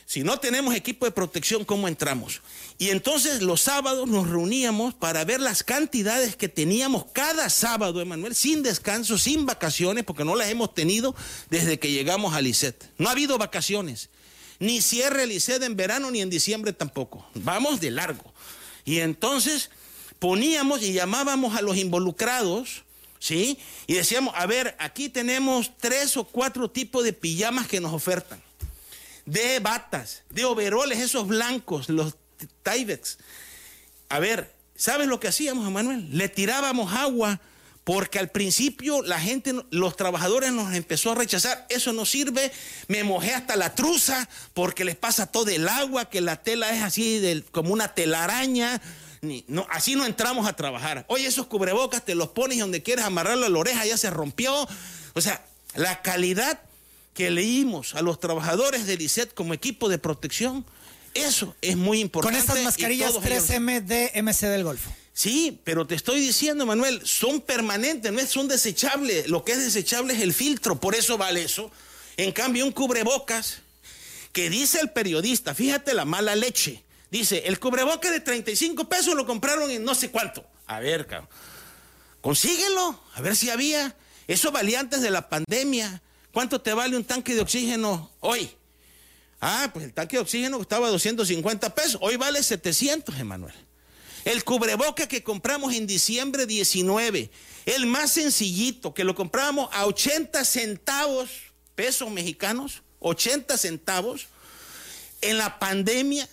si 0.04 0.24
no 0.24 0.40
tenemos 0.40 0.74
equipo 0.74 1.06
de 1.06 1.12
protección, 1.12 1.64
¿cómo 1.64 1.86
entramos? 1.86 2.40
Y 2.76 2.88
entonces 2.88 3.40
los 3.40 3.60
sábados 3.60 4.08
nos 4.08 4.28
reuníamos 4.28 4.94
para 4.94 5.24
ver 5.24 5.38
las 5.38 5.62
cantidades 5.62 6.34
que 6.34 6.48
teníamos 6.48 7.04
cada 7.12 7.48
sábado, 7.50 8.00
Emanuel, 8.00 8.34
sin 8.34 8.64
descanso, 8.64 9.16
sin 9.16 9.46
vacaciones, 9.46 10.02
porque 10.02 10.24
no 10.24 10.34
las 10.34 10.48
hemos 10.48 10.74
tenido 10.74 11.14
desde 11.50 11.78
que 11.78 11.92
llegamos 11.92 12.34
a 12.34 12.40
Lisset. 12.40 12.90
No 12.98 13.08
ha 13.08 13.12
habido 13.12 13.38
vacaciones 13.38 14.10
ni 14.58 14.80
cierre 14.80 15.24
el 15.24 15.32
ICED 15.32 15.62
en 15.62 15.76
verano 15.76 16.10
ni 16.10 16.20
en 16.20 16.30
diciembre 16.30 16.72
tampoco. 16.72 17.28
Vamos 17.34 17.80
de 17.80 17.90
largo. 17.90 18.32
Y 18.84 19.00
entonces 19.00 19.70
poníamos 20.18 20.82
y 20.82 20.92
llamábamos 20.92 21.56
a 21.56 21.62
los 21.62 21.76
involucrados, 21.76 22.84
¿sí? 23.18 23.58
Y 23.86 23.94
decíamos, 23.94 24.34
a 24.36 24.46
ver, 24.46 24.74
aquí 24.78 25.08
tenemos 25.08 25.72
tres 25.78 26.16
o 26.16 26.24
cuatro 26.24 26.70
tipos 26.70 27.04
de 27.04 27.12
pijamas 27.12 27.68
que 27.68 27.80
nos 27.80 27.92
ofertan. 27.92 28.42
De 29.26 29.60
batas, 29.60 30.22
de 30.30 30.44
overoles, 30.44 30.98
esos 30.98 31.26
blancos, 31.26 31.88
los 31.88 32.14
Tyvex. 32.62 33.18
A 34.08 34.18
ver, 34.18 34.52
¿sabes 34.74 35.06
lo 35.06 35.20
que 35.20 35.28
hacíamos, 35.28 35.70
Manuel? 35.70 36.08
Le 36.16 36.28
tirábamos 36.28 36.92
agua 36.92 37.40
porque 37.88 38.18
al 38.18 38.28
principio 38.28 39.00
la 39.00 39.18
gente, 39.18 39.54
los 39.70 39.96
trabajadores 39.96 40.52
nos 40.52 40.74
empezó 40.74 41.12
a 41.12 41.14
rechazar, 41.14 41.64
eso 41.70 41.94
no 41.94 42.04
sirve, 42.04 42.52
me 42.86 43.02
mojé 43.02 43.32
hasta 43.32 43.56
la 43.56 43.74
truza 43.74 44.28
porque 44.52 44.84
les 44.84 44.94
pasa 44.94 45.32
todo 45.32 45.48
el 45.48 45.66
agua, 45.66 46.10
que 46.10 46.20
la 46.20 46.36
tela 46.36 46.68
es 46.68 46.82
así 46.82 47.42
como 47.50 47.72
una 47.72 47.94
telaraña, 47.94 48.82
no, 49.46 49.66
así 49.70 49.96
no 49.96 50.04
entramos 50.04 50.46
a 50.46 50.52
trabajar. 50.52 51.06
Oye, 51.08 51.24
esos 51.24 51.46
cubrebocas 51.46 52.04
te 52.04 52.14
los 52.14 52.28
pones 52.28 52.58
donde 52.58 52.82
quieres 52.82 53.06
amarrarlo 53.06 53.46
a 53.46 53.48
la 53.48 53.58
oreja, 53.58 53.86
ya 53.86 53.96
se 53.96 54.10
rompió. 54.10 54.68
O 55.14 55.20
sea, 55.22 55.42
la 55.74 56.02
calidad 56.02 56.60
que 57.14 57.30
leímos 57.30 57.94
a 57.94 58.02
los 58.02 58.20
trabajadores 58.20 58.84
del 58.86 59.00
ICET 59.00 59.32
como 59.32 59.54
equipo 59.54 59.88
de 59.88 59.96
protección, 59.96 60.66
eso 61.14 61.56
es 61.62 61.78
muy 61.78 62.00
importante. 62.00 62.36
Con 62.36 62.38
estas 62.38 62.62
mascarillas 62.62 63.14
3M 63.14 63.80
de 63.80 64.12
MC 64.22 64.46
del 64.48 64.64
Golfo. 64.64 64.90
Sí, 65.18 65.60
pero 65.64 65.84
te 65.84 65.96
estoy 65.96 66.20
diciendo, 66.20 66.64
Manuel, 66.64 67.04
son 67.04 67.40
permanentes, 67.40 68.12
no 68.12 68.24
son 68.24 68.46
desechables. 68.46 69.26
Lo 69.28 69.44
que 69.44 69.50
es 69.50 69.58
desechable 69.58 70.14
es 70.14 70.20
el 70.20 70.32
filtro, 70.32 70.78
por 70.78 70.94
eso 70.94 71.18
vale 71.18 71.42
eso. 71.42 71.72
En 72.16 72.30
cambio, 72.30 72.64
un 72.64 72.70
cubrebocas 72.70 73.62
que 74.32 74.48
dice 74.48 74.78
el 74.80 74.90
periodista, 74.92 75.56
fíjate 75.56 75.92
la 75.92 76.04
mala 76.04 76.36
leche. 76.36 76.84
Dice, 77.10 77.42
el 77.46 77.58
cubrebocas 77.58 78.12
de 78.12 78.20
35 78.20 78.88
pesos 78.88 79.16
lo 79.16 79.26
compraron 79.26 79.68
en 79.72 79.82
no 79.82 79.96
sé 79.96 80.12
cuánto. 80.12 80.46
A 80.68 80.78
ver, 80.78 81.08
cabrón. 81.08 81.28
Consíguelo, 82.20 83.02
a 83.12 83.20
ver 83.20 83.34
si 83.34 83.50
había. 83.50 83.96
Eso 84.28 84.52
valía 84.52 84.78
antes 84.78 85.02
de 85.02 85.10
la 85.10 85.28
pandemia. 85.28 86.00
¿Cuánto 86.30 86.60
te 86.60 86.72
vale 86.74 86.96
un 86.96 87.02
tanque 87.02 87.34
de 87.34 87.40
oxígeno 87.40 88.12
hoy? 88.20 88.48
Ah, 89.40 89.68
pues 89.72 89.84
el 89.84 89.92
tanque 89.92 90.16
de 90.16 90.22
oxígeno 90.22 90.58
costaba 90.58 90.88
250 90.90 91.74
pesos. 91.74 91.98
Hoy 92.02 92.14
vale 92.14 92.40
700, 92.40 93.18
Emanuel. 93.18 93.67
El 94.28 94.44
cubreboca 94.44 95.08
que 95.08 95.22
compramos 95.22 95.72
en 95.72 95.86
diciembre 95.86 96.44
19, 96.44 97.30
el 97.64 97.86
más 97.86 98.12
sencillito, 98.12 98.92
que 98.92 99.02
lo 99.02 99.14
compramos 99.14 99.70
a 99.72 99.86
80 99.86 100.44
centavos 100.44 101.30
pesos 101.74 102.10
mexicanos, 102.10 102.82
80 102.98 103.56
centavos, 103.56 104.26
en 105.22 105.38
la 105.38 105.58
pandemia 105.58 106.28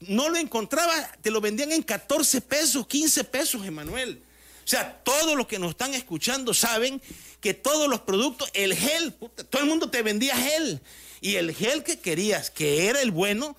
no 0.00 0.30
lo 0.30 0.38
encontraba, 0.38 0.94
te 1.20 1.30
lo 1.30 1.42
vendían 1.42 1.70
en 1.72 1.82
14 1.82 2.40
pesos, 2.40 2.86
15 2.86 3.24
pesos, 3.24 3.66
Emanuel. 3.66 4.22
O 4.64 4.66
sea, 4.66 5.02
todos 5.04 5.36
los 5.36 5.46
que 5.46 5.58
nos 5.58 5.72
están 5.72 5.92
escuchando 5.92 6.54
saben 6.54 7.02
que 7.42 7.52
todos 7.52 7.90
los 7.90 8.00
productos, 8.00 8.48
el 8.54 8.74
gel, 8.74 9.12
todo 9.50 9.60
el 9.60 9.68
mundo 9.68 9.90
te 9.90 10.00
vendía 10.00 10.34
gel. 10.34 10.80
Y 11.20 11.34
el 11.34 11.54
gel 11.54 11.84
que 11.84 11.98
querías, 11.98 12.48
que 12.50 12.88
era 12.88 13.02
el 13.02 13.10
bueno, 13.10 13.54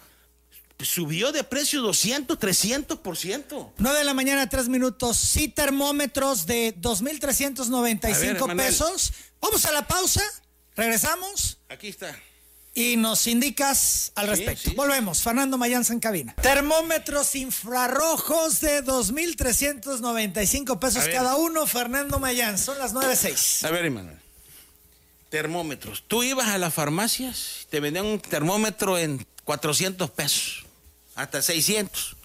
subió 0.84 1.32
de 1.32 1.44
precio 1.44 1.82
200, 1.82 2.38
300%. 2.38 3.72
9 3.78 3.98
de 3.98 4.04
la 4.04 4.14
mañana, 4.14 4.50
3 4.50 4.68
minutos. 4.68 5.18
Sí, 5.18 5.48
termómetros 5.48 6.46
de 6.46 6.76
2.395 6.76 8.56
pesos. 8.58 9.14
Vamos 9.40 9.66
a 9.66 9.72
la 9.72 9.88
pausa. 9.88 10.22
Regresamos. 10.76 11.60
Aquí 11.70 11.88
está. 11.88 12.20
Y 12.74 12.98
nos 12.98 13.26
indicas 13.28 14.12
al 14.16 14.28
respecto. 14.28 14.72
Volvemos. 14.76 15.22
Fernando 15.22 15.58
Mayanza 15.58 15.94
en 15.94 16.02
cabina. 16.02 16.36
Termómetros 16.42 17.34
infrarrojos 17.36 18.60
de 18.60 18.84
2.395 18.84 20.78
pesos 20.78 21.06
cada 21.08 21.38
uno. 21.38 21.66
Fernando 21.68 22.20
Mayán. 22.20 22.58
Son 22.58 22.78
las 22.78 22.94
9.06. 22.94 23.66
A 23.66 23.72
ver, 23.72 23.86
Emanuel. 23.86 24.20
Termómetros. 25.30 26.04
Tú 26.06 26.24
ibas 26.24 26.50
a 26.50 26.58
las 26.58 26.74
farmacias, 26.74 27.68
te 27.70 27.80
vendían 27.80 28.06
un 28.06 28.20
termómetro 28.20 28.98
en 28.98 29.26
400 29.46 30.12
pesos 30.12 30.65
hasta 31.16 31.42
600. 31.42 32.16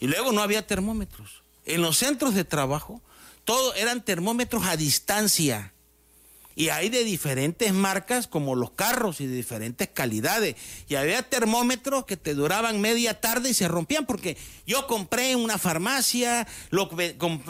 Y 0.00 0.06
luego 0.06 0.32
no 0.32 0.42
había 0.42 0.66
termómetros. 0.66 1.42
En 1.64 1.82
los 1.82 1.98
centros 1.98 2.34
de 2.34 2.44
trabajo, 2.44 3.02
todo 3.44 3.74
eran 3.74 4.04
termómetros 4.04 4.64
a 4.64 4.76
distancia. 4.76 5.72
Y 6.54 6.68
hay 6.68 6.90
de 6.90 7.04
diferentes 7.04 7.72
marcas, 7.72 8.26
como 8.26 8.54
los 8.54 8.72
carros, 8.72 9.20
y 9.20 9.26
de 9.26 9.34
diferentes 9.34 9.88
calidades. 9.88 10.56
Y 10.88 10.96
había 10.96 11.22
termómetros 11.22 12.04
que 12.04 12.16
te 12.16 12.34
duraban 12.34 12.80
media 12.80 13.20
tarde 13.20 13.50
y 13.50 13.54
se 13.54 13.68
rompían, 13.68 14.06
porque 14.06 14.36
yo 14.66 14.86
compré 14.86 15.30
en 15.30 15.38
una 15.38 15.58
farmacia, 15.58 16.46
lo, 16.70 16.90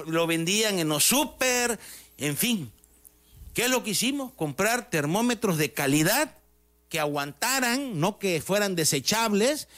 lo 0.07 0.27
vendían 0.27 0.79
en 0.79 0.89
los 0.89 1.05
super, 1.05 1.81
en 2.19 2.37
fin. 2.37 2.71
¿Qué 3.55 3.65
es 3.65 3.71
lo 3.71 3.83
que 3.83 3.91
hicimos? 3.91 4.33
Comprar 4.35 4.89
termómetros 4.89 5.59
de 5.59 5.73
calidad 5.73 6.37
que 6.89 7.01
aguantaran, 7.01 7.99
no 7.99 8.19
que 8.19 8.41
fueran 8.41 8.77
desechables 8.77 9.69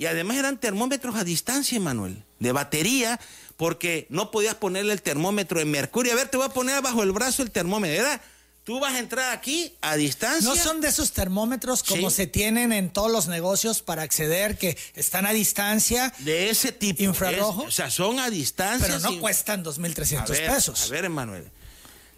y 0.00 0.06
además 0.06 0.38
eran 0.38 0.56
termómetros 0.56 1.14
a 1.14 1.24
distancia, 1.24 1.78
Manuel, 1.78 2.24
de 2.38 2.52
batería, 2.52 3.20
porque 3.58 4.06
no 4.08 4.30
podías 4.30 4.54
ponerle 4.54 4.94
el 4.94 5.02
termómetro 5.02 5.60
en 5.60 5.70
mercurio. 5.70 6.14
A 6.14 6.16
ver, 6.16 6.28
te 6.28 6.38
voy 6.38 6.46
a 6.46 6.48
poner 6.48 6.80
bajo 6.80 7.02
el 7.02 7.12
brazo 7.12 7.42
el 7.42 7.50
termómetro. 7.50 8.00
Era, 8.00 8.22
tú 8.64 8.80
vas 8.80 8.94
a 8.94 8.98
entrar 8.98 9.30
aquí 9.36 9.74
a 9.82 9.96
distancia. 9.96 10.48
No 10.48 10.56
son 10.56 10.80
de 10.80 10.88
esos 10.88 11.12
termómetros 11.12 11.82
como 11.82 12.08
se 12.08 12.26
tienen 12.26 12.72
en 12.72 12.88
todos 12.88 13.12
los 13.12 13.28
negocios 13.28 13.82
para 13.82 14.00
acceder, 14.00 14.56
que 14.56 14.78
están 14.94 15.26
a 15.26 15.32
distancia. 15.32 16.14
De 16.20 16.48
ese 16.48 16.72
tipo. 16.72 17.02
Infrarrojo. 17.02 17.64
o 17.64 17.70
sea, 17.70 17.90
son 17.90 18.20
a 18.20 18.30
distancia. 18.30 18.86
Pero 18.86 19.00
no 19.00 19.20
cuestan 19.20 19.62
2.300 19.62 20.28
pesos. 20.28 20.86
A 20.86 20.88
ver, 20.92 21.04
Emanuel. 21.04 21.44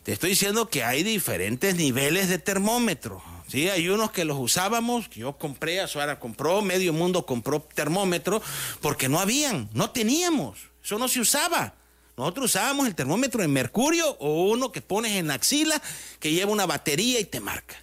Te 0.05 0.13
estoy 0.13 0.31
diciendo 0.31 0.71
que 0.71 0.85
hay 0.85 1.03
diferentes 1.03 1.75
niveles 1.75 2.29
de 2.29 2.39
termómetro. 2.39 3.21
Sí, 3.49 3.69
hay 3.69 3.89
unos 3.89 4.11
que 4.13 4.25
los 4.25 4.39
usábamos, 4.39 5.11
yo 5.11 5.37
compré, 5.37 5.81
Azuara 5.81 6.19
compró, 6.19 6.63
medio 6.63 6.93
mundo 6.93 7.27
compró 7.27 7.61
termómetro, 7.75 8.41
porque 8.81 9.09
no 9.09 9.21
habían, 9.21 9.69
no 9.75 9.91
teníamos, 9.91 10.59
eso 10.83 10.99
no 10.99 11.09
se 11.09 11.21
usaba. 11.21 11.75
Nosotros 12.17 12.47
usábamos 12.47 12.87
el 12.87 12.95
termómetro 12.95 13.43
en 13.43 13.53
mercurio 13.53 14.17
o 14.21 14.51
uno 14.51 14.71
que 14.71 14.83
pones 14.83 15.13
en 15.13 15.29
la 15.29 15.35
axila, 15.35 15.81
que 16.21 16.33
lleva 16.33 16.53
una 16.53 16.67
batería 16.67 17.21
y 17.21 17.25
te 17.25 17.41
marca. 17.41 17.77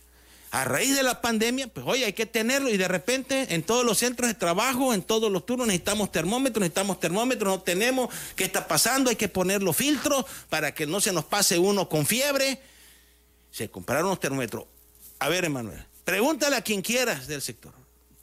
A 0.52 0.64
raíz 0.64 0.96
de 0.96 1.04
la 1.04 1.22
pandemia, 1.22 1.68
pues 1.68 1.86
oye, 1.88 2.06
hay 2.06 2.14
que 2.14 2.26
tenerlo 2.26 2.70
y 2.70 2.78
de 2.78 2.88
repente 2.88 3.54
en 3.54 3.62
todos 3.62 3.86
los 3.86 4.00
centros 4.00 4.28
de 4.28 4.34
trabajo, 4.34 4.96
en 4.96 5.04
todos 5.04 5.32
los 5.32 5.46
turnos 5.46 5.68
necesitamos 5.68 6.12
termómetros, 6.12 6.62
necesitamos 6.62 7.00
termómetros, 7.00 7.54
no 7.54 7.62
tenemos, 7.62 8.10
¿qué 8.36 8.46
está 8.46 8.68
pasando? 8.68 9.12
Hay 9.12 9.16
que 9.16 9.30
poner 9.30 9.62
los 9.62 9.76
filtros 9.76 10.26
para 10.50 10.74
que 10.74 10.88
no 10.88 11.02
se 11.02 11.14
nos 11.14 11.26
pase 11.26 11.60
uno 11.60 11.88
con 11.88 12.06
fiebre. 12.06 12.60
Se 13.52 13.70
compraron 13.70 14.10
los 14.10 14.20
termómetros. 14.20 14.66
A 15.20 15.30
ver, 15.30 15.46
Emanuel, 15.46 15.86
pregúntale 16.06 16.56
a 16.56 16.62
quien 16.62 16.82
quieras 16.82 17.28
del 17.28 17.42
sector. 17.42 17.74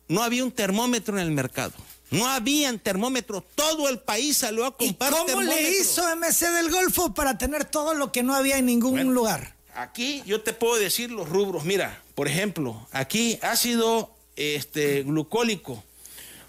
No 0.09 0.23
había 0.23 0.45
un 0.45 0.53
termómetro 0.53 1.19
en 1.19 1.23
el 1.25 1.31
mercado. 1.31 1.75
No 2.11 2.29
habían 2.29 2.79
termómetros. 2.79 3.43
Todo 3.55 3.89
el 3.89 3.99
país 3.99 4.37
salió 4.37 4.65
a 4.65 4.77
comprar 4.77 5.13
¿Y 5.13 5.17
cómo 5.17 5.43
le 5.43 5.71
hizo 5.71 6.03
MC 6.17 6.47
del 6.51 6.71
Golfo 6.71 7.13
para 7.15 7.37
tener 7.37 7.65
todo 7.65 7.95
lo 7.95 8.13
que 8.13 8.23
no 8.23 8.35
había 8.35 8.59
en 8.59 8.67
ningún 8.67 9.13
lugar? 9.13 9.57
Aquí 9.75 10.23
yo 10.25 10.41
te 10.41 10.53
puedo 10.53 10.77
decir 10.77 11.11
los 11.11 11.29
rubros. 11.29 11.65
Mira, 11.65 12.03
por 12.15 12.29
ejemplo, 12.29 12.87
aquí 12.93 13.39
ácido 13.43 14.11
este, 14.37 15.03
glucólico. 15.03 15.83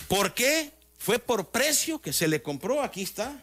¿Por 0.07 0.33
qué? 0.33 0.71
Fue 0.97 1.19
por 1.19 1.47
precio 1.47 1.99
que 1.99 2.13
se 2.13 2.27
le 2.27 2.41
compró. 2.41 2.81
Aquí 2.81 3.01
está. 3.01 3.41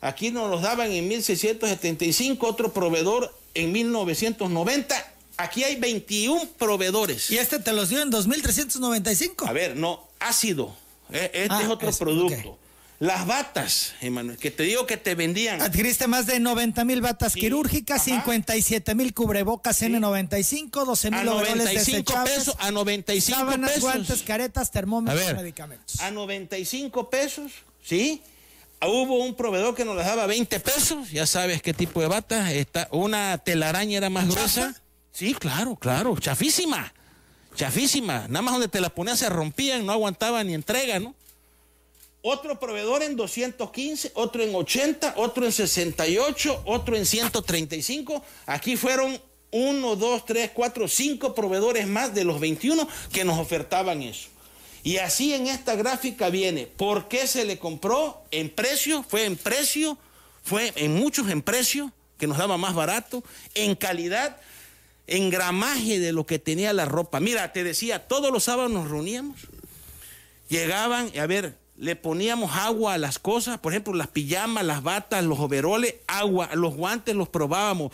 Aquí 0.00 0.32
nos 0.32 0.50
los 0.50 0.62
daban 0.62 0.90
en 0.90 1.06
1675, 1.06 2.46
otro 2.46 2.72
proveedor 2.72 3.32
en 3.54 3.70
1990. 3.70 5.11
Aquí 5.36 5.64
hay 5.64 5.76
21 5.76 6.50
proveedores. 6.58 7.30
¿Y 7.30 7.38
este 7.38 7.58
te 7.58 7.72
los 7.72 7.88
dio 7.88 8.00
en 8.02 8.10
2395? 8.10 9.46
A 9.46 9.52
ver, 9.52 9.76
no, 9.76 10.08
ácido. 10.20 10.74
Eh, 11.10 11.30
este 11.34 11.54
ah, 11.54 11.62
es 11.62 11.68
otro 11.68 11.92
producto. 11.92 12.58
Las 13.02 13.26
batas, 13.26 13.94
Emanuel, 14.00 14.38
que 14.38 14.52
te 14.52 14.62
digo 14.62 14.86
que 14.86 14.96
te 14.96 15.16
vendían. 15.16 15.60
Adquiriste 15.60 16.06
más 16.06 16.26
de 16.26 16.38
90 16.38 16.84
mil 16.84 17.00
batas 17.00 17.34
quirúrgicas, 17.34 18.04
57 18.04 18.94
mil 18.94 19.12
cubrebocas 19.12 19.82
N95, 19.82 20.70
12 20.70 21.10
mil 21.10 21.28
overoles 21.28 21.84
pesos, 22.24 22.54
a 22.60 22.70
95 22.70 23.36
Sábanas, 23.40 23.70
pesos. 23.70 23.82
guantes, 23.82 24.22
caretas, 24.22 24.70
termómetros, 24.70 25.34
medicamentos. 25.34 26.00
A 26.00 26.12
95 26.12 27.10
pesos, 27.10 27.50
¿sí? 27.82 28.22
Hubo 28.80 29.24
un 29.24 29.34
proveedor 29.34 29.74
que 29.74 29.84
nos 29.84 29.96
las 29.96 30.06
daba 30.06 30.26
20 30.26 30.60
pesos, 30.60 31.10
ya 31.10 31.26
sabes 31.26 31.60
qué 31.60 31.74
tipo 31.74 32.00
de 32.00 32.06
bata. 32.06 32.52
Está, 32.52 32.86
una 32.92 33.38
telaraña 33.38 33.98
era 33.98 34.10
más 34.10 34.28
gruesa. 34.28 34.80
Sí, 35.12 35.34
claro, 35.34 35.76
claro, 35.76 36.16
chafísima 36.18 36.92
chafísima, 37.54 38.26
nada 38.28 38.42
más 38.42 38.54
donde 38.54 38.68
te 38.68 38.80
la 38.80 38.90
ponías 38.90 39.18
se 39.18 39.28
rompían, 39.28 39.84
no 39.84 39.92
aguantaban 39.92 40.46
ni 40.46 40.54
entrega, 40.54 40.98
¿no? 40.98 41.14
Otro 42.22 42.60
proveedor 42.60 43.02
en 43.02 43.16
215, 43.16 44.12
otro 44.14 44.42
en 44.44 44.54
80, 44.54 45.14
otro 45.16 45.44
en 45.44 45.52
68, 45.52 46.62
otro 46.66 46.96
en 46.96 47.04
135. 47.04 48.22
Aquí 48.46 48.76
fueron 48.76 49.20
uno, 49.50 49.96
dos, 49.96 50.24
tres, 50.24 50.52
cuatro, 50.54 50.86
cinco 50.86 51.34
proveedores 51.34 51.88
más 51.88 52.14
de 52.14 52.24
los 52.24 52.38
21 52.38 52.86
que 53.12 53.24
nos 53.24 53.38
ofertaban 53.40 54.02
eso. 54.02 54.28
Y 54.84 54.98
así 54.98 55.34
en 55.34 55.48
esta 55.48 55.74
gráfica 55.74 56.28
viene, 56.28 56.66
¿por 56.66 57.08
qué 57.08 57.26
se 57.26 57.44
le 57.44 57.58
compró? 57.58 58.22
En 58.30 58.50
precio, 58.50 59.04
fue 59.08 59.24
en 59.24 59.36
precio, 59.36 59.98
fue 60.44 60.72
en 60.76 60.94
muchos 60.94 61.28
en 61.28 61.42
precio, 61.42 61.92
que 62.18 62.28
nos 62.28 62.38
daba 62.38 62.56
más 62.56 62.74
barato, 62.74 63.24
en 63.54 63.74
calidad, 63.74 64.40
en 65.12 65.28
gramaje 65.28 65.98
de 65.98 66.10
lo 66.10 66.24
que 66.24 66.38
tenía 66.38 66.72
la 66.72 66.86
ropa. 66.86 67.20
Mira, 67.20 67.52
te 67.52 67.64
decía, 67.64 68.08
todos 68.08 68.32
los 68.32 68.44
sábados 68.44 68.70
nos 68.70 68.90
reuníamos, 68.90 69.40
llegaban, 70.48 71.12
a 71.18 71.26
ver, 71.26 71.58
le 71.76 71.96
poníamos 71.96 72.56
agua 72.56 72.94
a 72.94 72.98
las 72.98 73.18
cosas, 73.18 73.58
por 73.58 73.74
ejemplo, 73.74 73.92
las 73.92 74.08
pijamas, 74.08 74.64
las 74.64 74.82
batas, 74.82 75.22
los 75.22 75.38
overoles, 75.38 75.96
agua, 76.06 76.48
los 76.54 76.74
guantes 76.74 77.14
los 77.14 77.28
probábamos. 77.28 77.92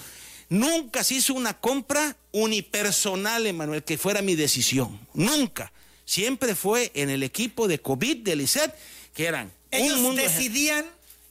Nunca 0.49 1.03
se 1.03 1.15
hizo 1.15 1.35
una 1.35 1.59
compra 1.59 2.17
unipersonal, 2.31 3.49
Emanuel, 3.49 3.83
que 3.83 3.99
fuera 3.99 4.23
mi 4.23 4.37
decisión. 4.37 5.01
Nunca. 5.13 5.73
Siempre 6.05 6.55
fue 6.55 6.93
en 6.95 7.11
el 7.11 7.25
equipo 7.25 7.67
de 7.67 7.81
COVID 7.81 8.19
de 8.19 8.37
Lisset, 8.37 8.73
que 9.13 9.27
eran. 9.27 9.51
Ellos 9.73 10.15
decidían 10.15 10.87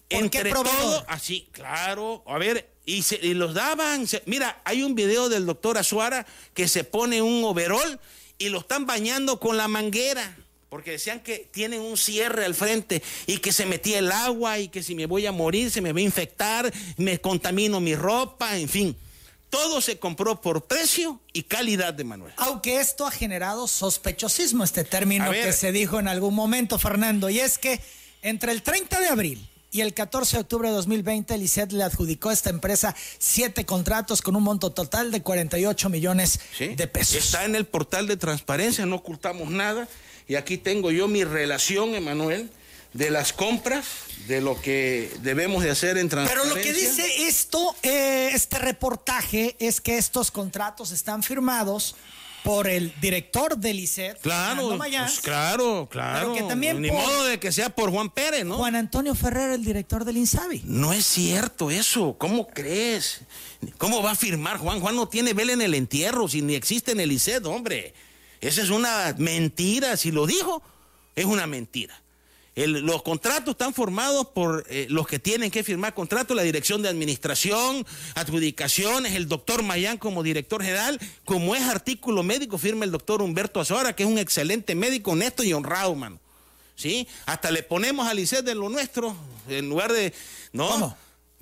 entre 0.09 0.51
todo, 0.51 1.05
así, 1.07 1.47
claro. 1.53 2.23
A 2.27 2.37
ver, 2.37 2.69
y, 2.87 3.03
se, 3.03 3.19
los 3.35 3.53
daban. 3.53 4.07
mira, 4.25 4.61
hay 4.63 4.81
un 4.81 4.95
video 4.95 5.27
del 5.27 5.45
doctor 5.45 5.77
Azuara 5.77 6.25
que 6.53 6.69
se 6.69 6.85
pone 6.85 7.21
un 7.21 7.43
overol 7.43 7.99
y 8.39 8.47
lo 8.49 8.59
están 8.59 8.87
bañando 8.87 9.39
con 9.39 9.57
la 9.57 9.67
manguera. 9.67 10.37
Porque 10.69 10.91
decían 10.91 11.19
que 11.19 11.49
tienen 11.51 11.81
un 11.81 11.97
cierre 11.97 12.45
al 12.45 12.55
frente 12.55 13.03
y 13.25 13.37
que 13.37 13.51
se 13.51 13.65
metía 13.65 13.99
el 13.99 14.11
agua 14.11 14.59
y 14.59 14.69
que 14.69 14.83
si 14.83 14.95
me 14.95 15.05
voy 15.05 15.25
a 15.25 15.31
morir 15.31 15.69
se 15.69 15.81
me 15.81 15.91
va 15.91 15.99
a 15.99 16.01
infectar, 16.01 16.73
me 16.95 17.19
contamino 17.19 17.79
mi 17.81 17.93
ropa, 17.93 18.57
en 18.57 18.69
fin. 18.69 18.95
Todo 19.49 19.81
se 19.81 19.99
compró 19.99 20.39
por 20.39 20.65
precio 20.65 21.21
y 21.33 21.43
calidad 21.43 21.93
de 21.93 22.05
Manuel. 22.05 22.33
Aunque 22.37 22.79
esto 22.79 23.05
ha 23.05 23.11
generado 23.11 23.67
sospechosismo, 23.67 24.63
este 24.63 24.85
término 24.85 25.29
que 25.31 25.51
se 25.51 25.73
dijo 25.73 25.99
en 25.99 26.07
algún 26.07 26.35
momento, 26.35 26.79
Fernando, 26.79 27.29
y 27.29 27.39
es 27.39 27.57
que 27.57 27.81
entre 28.21 28.53
el 28.53 28.61
30 28.61 28.99
de 28.99 29.07
abril 29.07 29.49
y 29.71 29.81
el 29.81 29.93
14 29.93 30.37
de 30.37 30.41
octubre 30.41 30.69
de 30.69 30.75
2020 30.75 31.33
el 31.33 31.49
le 31.71 31.83
adjudicó 31.83 32.29
a 32.29 32.33
esta 32.33 32.49
empresa 32.49 32.95
siete 33.19 33.65
contratos 33.65 34.21
con 34.21 34.35
un 34.35 34.43
monto 34.43 34.71
total 34.71 35.11
de 35.11 35.21
48 35.21 35.89
millones 35.89 36.39
de 36.59 36.87
pesos. 36.87 37.17
Está 37.17 37.45
en 37.45 37.55
el 37.55 37.65
portal 37.65 38.07
de 38.07 38.17
transparencia, 38.17 38.85
no 38.85 38.97
ocultamos 38.97 39.49
nada. 39.49 39.87
Y 40.27 40.35
aquí 40.35 40.57
tengo 40.57 40.91
yo 40.91 41.07
mi 41.07 41.23
relación, 41.23 41.95
Emanuel, 41.95 42.49
de 42.93 43.11
las 43.11 43.33
compras, 43.33 43.85
de 44.27 44.41
lo 44.41 44.59
que 44.61 45.11
debemos 45.21 45.63
de 45.63 45.69
hacer 45.69 45.97
en 45.97 46.09
transparencia. 46.09 46.53
Pero 46.53 46.55
lo 46.55 46.61
que 46.61 46.73
dice 46.73 47.27
esto, 47.27 47.75
eh, 47.83 48.31
este 48.33 48.59
reportaje, 48.59 49.55
es 49.59 49.79
que 49.79 49.97
estos 49.97 50.31
contratos 50.31 50.91
están 50.91 51.23
firmados 51.23 51.95
por 52.47 52.67
el 52.67 52.93
director 53.01 53.57
del 53.57 53.79
ICET, 53.79 54.21
claro, 54.21 54.77
pues 54.77 55.19
claro, 55.19 55.87
claro. 55.91 56.33
que 56.33 56.43
también 56.43 56.81
Ni 56.81 56.89
modo 56.89 57.25
de 57.25 57.39
que 57.39 57.51
sea 57.51 57.69
por 57.69 57.91
Juan 57.91 58.09
Pérez, 58.09 58.45
¿no? 58.45 58.55
Juan 58.55 58.75
Antonio 58.75 59.13
Ferrer, 59.15 59.51
el 59.51 59.65
director 59.65 60.05
del 60.05 60.15
INSABI. 60.15 60.63
No 60.65 60.93
es 60.93 61.05
cierto 61.05 61.69
eso, 61.69 62.15
¿cómo 62.17 62.47
crees? 62.47 63.21
¿Cómo 63.77 64.01
va 64.01 64.11
a 64.11 64.15
firmar 64.15 64.57
Juan? 64.57 64.79
Juan 64.79 64.95
no 64.95 65.09
tiene 65.09 65.33
vela 65.33 65.51
en 65.51 65.61
el 65.61 65.73
entierro, 65.73 66.29
si 66.29 66.41
ni 66.41 66.55
existe 66.55 66.93
en 66.93 67.01
el 67.01 67.11
ICET, 67.11 67.45
hombre. 67.45 67.93
Esa 68.39 68.61
es 68.61 68.69
una 68.69 69.13
mentira, 69.17 69.97
si 69.97 70.11
lo 70.11 70.25
dijo, 70.25 70.63
es 71.15 71.25
una 71.25 71.47
mentira 71.47 72.01
los 72.65 73.03
contratos 73.03 73.51
están 73.51 73.73
formados 73.73 74.29
por 74.29 74.65
eh, 74.69 74.87
los 74.89 75.07
que 75.07 75.19
tienen 75.19 75.51
que 75.51 75.63
firmar 75.63 75.93
contratos, 75.93 76.35
la 76.35 76.41
dirección 76.41 76.81
de 76.81 76.89
administración, 76.89 77.85
adjudicaciones, 78.15 79.13
el 79.13 79.27
doctor 79.27 79.61
Mayán 79.61 79.99
como 79.99 80.23
director 80.23 80.63
general, 80.63 80.99
como 81.23 81.55
es 81.55 81.61
artículo 81.61 82.23
médico, 82.23 82.57
firma 82.57 82.83
el 82.83 82.91
doctor 82.91 83.21
Humberto 83.21 83.59
Azora, 83.59 83.95
que 83.95 84.03
es 84.03 84.09
un 84.09 84.17
excelente 84.17 84.73
médico, 84.73 85.11
honesto 85.11 85.43
y 85.43 85.53
honrado, 85.53 85.93
mano. 85.93 86.19
¿Sí? 86.75 87.07
Hasta 87.25 87.51
le 87.51 87.63
ponemos 87.63 88.07
a 88.07 88.13
Lisset 88.13 88.45
de 88.45 88.55
lo 88.55 88.69
nuestro, 88.69 89.15
en 89.47 89.67
lugar 89.69 89.91
de. 89.93 90.13
¿No? 90.51 90.67
¿Cómo? 90.69 90.97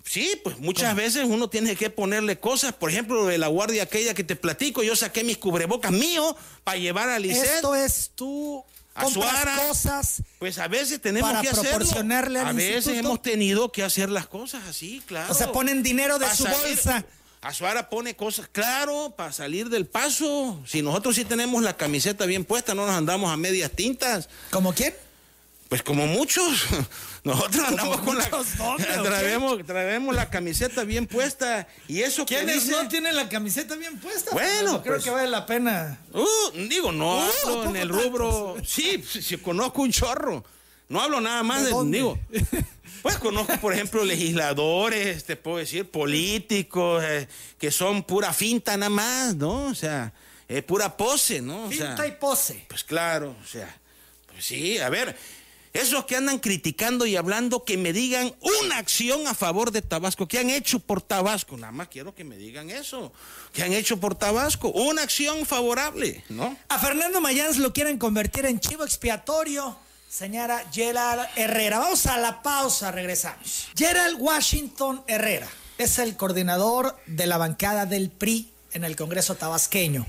Sí, 0.06 0.40
pues 0.44 0.60
muchas 0.60 0.96
veces 0.96 1.26
uno 1.28 1.50
tiene 1.50 1.76
que 1.76 1.90
ponerle 1.90 2.40
cosas, 2.40 2.74
por 2.74 2.92
ejemplo, 2.92 3.26
de 3.26 3.38
la 3.38 3.48
guardia 3.48 3.84
aquella 3.84 4.14
que 4.14 4.24
te 4.24 4.36
platico, 4.36 4.84
yo 4.84 4.96
saqué 4.96 5.24
mis 5.24 5.38
cubrebocas 5.38 5.92
míos 5.92 6.36
para 6.64 6.78
llevar 6.78 7.10
a 7.10 7.18
Lisset. 7.20 7.56
Esto 7.56 7.74
es 7.74 8.12
tu 8.14 8.64
a 8.96 9.68
cosas. 9.68 10.24
Pues 10.40 10.58
a 10.58 10.68
veces 10.68 11.02
tenemos 11.02 11.42
que 11.42 11.50
proporcionarle 11.50 12.40
A 12.40 12.54
veces 12.54 12.98
hemos 12.98 13.22
tenido 13.22 13.72
que 13.72 13.84
hacer 13.84 14.10
las 14.10 14.28
cosas 14.28 14.64
así, 14.68 15.02
claro. 15.06 15.32
O 15.32 15.36
sea, 15.36 15.52
ponen 15.52 15.84
dinero 15.84 16.18
de 16.18 16.30
su 16.34 16.46
bolsa. 16.46 17.06
Azuara 17.42 17.92
pone 17.92 18.16
cosas, 18.16 18.48
claro, 18.52 19.14
para 19.16 19.32
salir 19.32 19.70
del 19.70 19.86
paso. 19.86 20.60
Si 20.66 20.82
nosotros 20.82 21.16
sí 21.16 21.26
tenemos 21.26 21.62
la 21.62 21.78
camiseta 21.78 22.26
bien 22.26 22.44
puesta, 22.44 22.74
no 22.74 22.88
nos 22.88 22.96
andamos 22.96 23.32
a 23.32 23.38
medias 23.38 23.70
tintas. 23.70 24.30
¿Como 24.50 24.74
quién? 24.74 24.96
Pues 25.70 25.84
como 25.84 26.08
muchos. 26.08 26.66
Nosotros 27.26 27.64
andamos 27.68 28.02
con 28.02 28.18
la. 28.18 28.30
Traemos, 29.04 29.66
traemos 29.66 30.16
la 30.16 30.30
camiseta 30.30 30.84
bien 30.84 31.08
puesta. 31.08 31.68
Y 31.88 32.02
eso 32.02 32.26
¿Quiénes 32.26 32.68
no 32.68 32.88
tienen 32.88 33.16
la 33.16 33.28
camiseta 33.28 33.76
bien 33.76 33.98
puesta? 33.98 34.32
Bueno, 34.32 34.82
creo 34.82 34.96
pues 34.96 35.04
que 35.04 35.10
vale 35.10 35.28
la 35.28 35.46
pena. 35.46 36.00
Uh, 36.14 36.58
digo, 36.70 36.92
no 36.92 37.18
uh, 37.18 37.32
hablo 37.44 37.66
en 37.66 37.76
el 37.76 37.90
rubro. 37.90 38.56
Sí, 38.64 39.04
sí, 39.04 39.38
conozco 39.38 39.82
un 39.82 39.92
chorro. 39.92 40.46
No 40.88 41.02
hablo 41.02 41.20
nada 41.20 41.44
más 41.44 41.66
de. 41.66 41.74
digo. 41.86 42.18
Pues 43.02 43.18
conozco, 43.18 43.56
por 43.58 43.72
ejemplo, 43.72 44.04
legisladores, 44.04 45.26
te 45.26 45.36
puedo 45.36 45.58
decir, 45.58 45.88
políticos, 45.88 47.04
eh, 47.04 47.28
que 47.60 47.70
son 47.70 48.02
pura 48.02 48.34
finta 48.34 48.76
nada 48.78 48.90
más, 48.90 49.36
¿no? 49.36 49.66
O 49.66 49.76
sea, 49.76 50.12
es 50.48 50.64
pura 50.64 50.98
pose, 50.98 51.40
¿no? 51.40 51.70
finta 51.70 52.08
y 52.08 52.14
pose. 52.14 52.66
Pues 52.68 52.84
claro, 52.84 53.36
o 53.44 53.46
sea, 53.46 53.78
pues 54.32 54.44
sí, 54.44 54.80
a 54.80 54.90
ver, 54.90 55.16
esos 55.76 56.06
que 56.06 56.16
andan 56.16 56.40
criticando 56.40 57.06
y 57.06 57.16
hablando, 57.16 57.66
que 57.66 57.78
me 57.78 57.92
digan 57.92 58.34
una 58.64 58.78
acción 58.78 59.28
a 59.28 59.34
favor 59.34 59.72
de 59.72 59.82
Tabasco. 59.82 60.28
¿Qué 60.28 60.40
han 60.40 60.50
hecho 60.50 60.80
por 60.80 61.02
Tabasco? 61.02 61.58
Nada 61.58 61.74
más 61.74 61.90
quiero 61.90 62.16
que 62.16 62.24
me 62.24 62.38
digan 62.38 62.70
eso. 62.70 63.12
¿Qué 63.52 63.64
han 63.64 63.74
hecho 63.74 64.00
por 64.00 64.16
Tabasco? 64.16 64.70
Una 64.70 65.04
acción 65.04 65.46
favorable, 65.46 66.24
¿no? 66.30 66.58
A 66.70 66.80
Fernando 66.80 67.20
Mayans 67.20 67.58
lo 67.58 67.74
quieren 67.74 67.98
convertir 67.98 68.46
en 68.46 68.60
chivo 68.60 68.86
expiatorio. 68.86 69.78
Señora 70.10 70.64
Gerald 70.72 71.28
Herrera. 71.36 71.80
Vamos 71.80 72.06
a 72.06 72.18
la 72.18 72.42
pausa, 72.42 72.92
regresamos. 72.92 73.68
Gerald 73.76 74.16
Washington 74.18 75.04
Herrera 75.08 75.50
es 75.78 76.00
el 76.00 76.16
coordinador 76.16 76.96
de 77.06 77.28
la 77.28 77.38
bancada 77.38 77.86
del 77.86 78.10
PRI 78.10 78.50
en 78.72 78.86
el 78.86 78.96
Congreso 78.96 79.36
tabasqueño. 79.36 80.06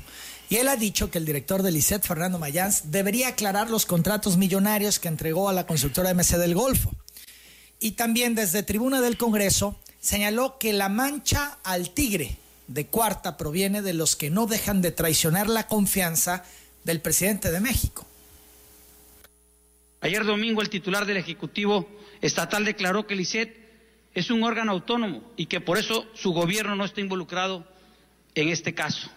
Y 0.49 0.57
él 0.57 0.69
ha 0.69 0.77
dicho 0.77 1.11
que 1.11 1.19
el 1.19 1.25
director 1.25 1.63
del 1.63 1.77
ICET, 1.77 2.05
Fernando 2.05 2.39
Mayans, 2.39 2.93
debería 2.93 3.29
aclarar 3.29 3.69
los 3.69 3.85
contratos 3.85 4.37
millonarios 4.37 4.99
que 4.99 5.09
entregó 5.09 5.49
a 5.49 5.53
la 5.53 5.67
constructora 5.67 6.15
MC 6.15 6.37
del 6.39 6.55
Golfo. 6.55 6.95
Y 7.81 7.93
también 7.93 8.35
desde 8.35 8.63
tribuna 8.63 9.01
del 9.01 9.17
Congreso 9.17 9.79
señaló 10.01 10.59
que 10.59 10.73
la 10.73 10.89
mancha 10.89 11.59
al 11.65 11.91
tigre 11.91 12.37
de 12.69 12.87
cuarta 12.87 13.37
proviene 13.37 13.83
de 13.83 13.93
los 13.93 14.17
que 14.17 14.31
no 14.31 14.47
dejan 14.47 14.83
de 14.83 14.93
traicionar 14.93 15.49
la 15.49 15.67
confianza 15.67 16.45
del 16.85 17.01
presidente 17.01 17.51
de 17.51 17.61
México. 17.61 18.07
Ayer 20.01 20.25
domingo 20.25 20.63
el 20.63 20.71
titular 20.71 21.07
del 21.07 21.17
Ejecutivo 21.17 21.89
Estatal 22.21 22.65
declaró 22.65 23.07
que 23.07 23.15
el 23.15 23.21
ICET 23.21 23.57
es 24.15 24.31
un 24.31 24.45
órgano 24.45 24.73
autónomo 24.73 25.23
y 25.37 25.47
que 25.47 25.61
por 25.61 25.79
eso 25.79 26.07
su 26.15 26.33
gobierno 26.33 26.77
no 26.77 26.85
está 26.85 27.01
involucrado 27.01 27.67
en 28.35 28.49
este 28.49 28.75
caso. 28.75 29.11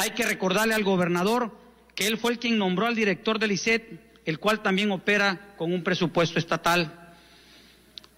Hay 0.00 0.12
que 0.12 0.24
recordarle 0.24 0.74
al 0.74 0.82
gobernador 0.82 1.54
que 1.94 2.06
él 2.06 2.16
fue 2.16 2.32
el 2.32 2.38
quien 2.38 2.56
nombró 2.56 2.86
al 2.86 2.94
director 2.94 3.38
del 3.38 3.52
ICET, 3.52 4.00
el 4.24 4.38
cual 4.38 4.62
también 4.62 4.90
opera 4.92 5.54
con 5.58 5.74
un 5.74 5.84
presupuesto 5.84 6.38
estatal. 6.38 7.14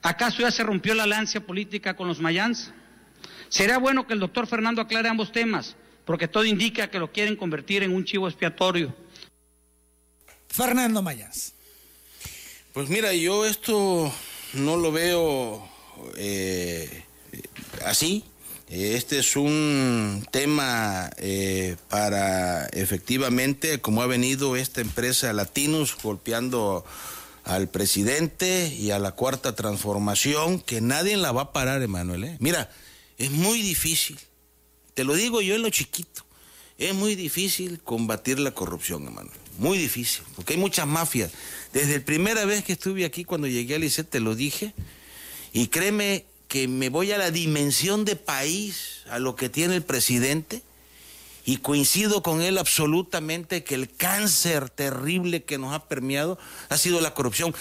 ¿Acaso 0.01 0.43
ya 0.43 0.53
se 0.53 0.63
rompió 0.63 0.95
la 0.95 1.03
alianza 1.03 1.41
política 1.41 1.97
con 1.97 2.07
los 2.07 2.21
Mayans? 2.21 2.71
Sería 3.49 3.79
bueno 3.79 4.07
que 4.07 4.13
el 4.13 4.21
doctor 4.21 4.47
Fernando 4.47 4.81
aclare 4.81 5.09
ambos 5.09 5.33
temas, 5.33 5.75
porque 6.05 6.29
todo 6.29 6.45
indica 6.45 6.89
que 6.89 7.01
lo 7.01 7.11
quieren 7.11 7.35
convertir 7.35 7.83
en 7.83 7.93
un 7.93 8.05
chivo 8.05 8.29
expiatorio. 8.29 8.95
Fernando 10.47 11.03
Mayans. 11.03 11.55
Pues 12.73 12.89
mira, 12.91 13.13
yo 13.13 13.45
esto 13.45 14.15
no 14.53 14.77
lo 14.77 14.93
veo 14.93 15.69
eh, 16.17 17.03
así. 17.85 18.25
Este 18.73 19.19
es 19.19 19.37
un 19.37 20.27
tema 20.31 21.11
eh, 21.19 21.77
para 21.91 22.65
efectivamente, 22.69 23.83
como 23.83 24.01
ha 24.01 24.07
venido 24.07 24.57
esta 24.57 24.81
empresa 24.81 25.31
Latinos 25.35 25.95
golpeando 26.03 26.83
al 27.45 27.69
presidente 27.69 28.75
y 28.75 28.91
a 28.91 28.99
la 28.99 29.13
cuarta 29.13 29.55
transformación, 29.55 30.59
que 30.59 30.81
nadie 30.81 31.19
la 31.19 31.33
va 31.33 31.43
a 31.43 31.53
parar, 31.53 31.83
Emanuel. 31.83 32.25
¿eh? 32.25 32.37
Mira, 32.41 32.71
es 33.19 33.31
muy 33.31 33.61
difícil, 33.61 34.19
te 34.95 35.05
lo 35.05 35.13
digo 35.17 35.43
yo 35.43 35.55
en 35.55 35.61
lo 35.61 35.69
chiquito, 35.69 36.25
es 36.79 36.95
muy 36.95 37.15
difícil 37.15 37.79
combatir 37.79 38.39
la 38.39 38.53
corrupción, 38.53 39.07
Emanuel. 39.07 39.37
Muy 39.59 39.77
difícil, 39.77 40.23
porque 40.35 40.55
hay 40.55 40.59
muchas 40.59 40.87
mafias. 40.87 41.31
Desde 41.75 41.99
la 41.99 42.05
primera 42.07 42.47
vez 42.47 42.65
que 42.65 42.73
estuve 42.73 43.05
aquí, 43.05 43.25
cuando 43.25 43.49
llegué 43.49 43.75
al 43.75 43.85
ICE, 43.85 44.03
te 44.03 44.19
lo 44.19 44.35
dije, 44.35 44.73
y 45.53 45.67
créeme 45.67 46.25
que 46.53 46.69
me 46.69 46.91
voy 46.91 47.11
a 47.13 47.17
la 47.17 47.31
dimensión 47.31 48.05
de 48.05 48.15
país, 48.15 49.05
a 49.09 49.19
lo 49.19 49.37
que 49.37 49.49
tiene 49.49 49.75
el 49.75 49.83
presidente, 49.83 50.61
y 51.47 51.57
coincido 51.57 52.23
con 52.23 52.43
él 52.43 52.59
absolutamente 52.59 53.65
que 53.65 53.75
el 53.75 53.89
cáncer 53.89 54.69
terrible 54.69 55.45
que 55.45 55.57
nos 55.57 55.73
ha 55.73 55.89
permeado 55.89 56.39
ha 56.69 56.77
sido 56.77 57.01
la 57.01 57.15
corrupción. 57.15 57.55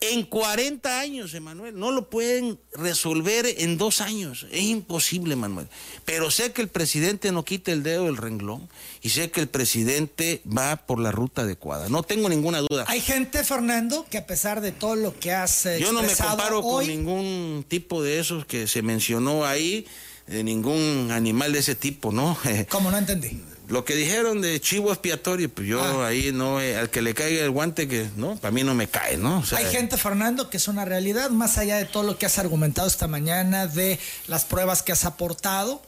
En 0.00 0.22
40 0.22 1.00
años, 1.00 1.34
Emanuel, 1.34 1.76
no 1.76 1.90
lo 1.90 2.08
pueden 2.08 2.60
resolver 2.72 3.46
en 3.58 3.78
dos 3.78 4.00
años. 4.00 4.46
Es 4.52 4.62
imposible, 4.62 5.32
Emanuel. 5.32 5.66
Pero 6.04 6.30
sé 6.30 6.52
que 6.52 6.62
el 6.62 6.68
presidente 6.68 7.32
no 7.32 7.44
quita 7.44 7.72
el 7.72 7.82
dedo 7.82 8.04
del 8.04 8.16
renglón 8.16 8.68
y 9.02 9.08
sé 9.08 9.32
que 9.32 9.40
el 9.40 9.48
presidente 9.48 10.40
va 10.46 10.76
por 10.76 11.00
la 11.00 11.10
ruta 11.10 11.42
adecuada. 11.42 11.88
No 11.88 12.04
tengo 12.04 12.28
ninguna 12.28 12.60
duda. 12.60 12.84
Hay 12.86 13.00
gente, 13.00 13.42
Fernando, 13.42 14.06
que 14.08 14.18
a 14.18 14.26
pesar 14.26 14.60
de 14.60 14.70
todo 14.70 14.94
lo 14.94 15.18
que 15.18 15.32
hace. 15.32 15.80
Yo 15.80 15.92
no 15.92 16.04
me 16.04 16.14
comparo 16.14 16.62
con 16.62 16.86
ningún 16.86 17.64
tipo 17.66 18.00
de 18.00 18.20
esos 18.20 18.46
que 18.46 18.68
se 18.68 18.82
mencionó 18.82 19.44
ahí, 19.44 19.84
de 20.28 20.44
ningún 20.44 21.08
animal 21.10 21.52
de 21.52 21.58
ese 21.58 21.74
tipo, 21.74 22.12
¿no? 22.12 22.38
¿Cómo 22.68 22.92
no 22.92 22.98
entendí? 22.98 23.42
Lo 23.68 23.84
que 23.84 23.94
dijeron 23.94 24.40
de 24.40 24.58
chivo 24.60 24.90
expiatorio, 24.90 25.50
pues 25.50 25.68
yo 25.68 25.82
ah. 25.82 26.06
ahí 26.06 26.32
no, 26.32 26.58
eh, 26.58 26.78
al 26.78 26.88
que 26.88 27.02
le 27.02 27.12
caiga 27.12 27.44
el 27.44 27.50
guante, 27.50 27.86
que 27.86 28.08
no, 28.16 28.36
para 28.36 28.50
mí 28.50 28.64
no 28.64 28.74
me 28.74 28.88
cae, 28.88 29.18
¿no? 29.18 29.44
Hay 29.52 29.66
gente, 29.66 29.98
Fernando, 29.98 30.48
que 30.48 30.56
es 30.56 30.68
una 30.68 30.86
realidad, 30.86 31.28
más 31.28 31.58
allá 31.58 31.76
de 31.76 31.84
todo 31.84 32.02
lo 32.02 32.16
que 32.16 32.24
has 32.24 32.38
argumentado 32.38 32.88
esta 32.88 33.08
mañana, 33.08 33.66
de 33.66 33.98
las 34.26 34.46
pruebas 34.46 34.82
que 34.82 34.92
has 34.92 35.04
aportado, 35.04 35.82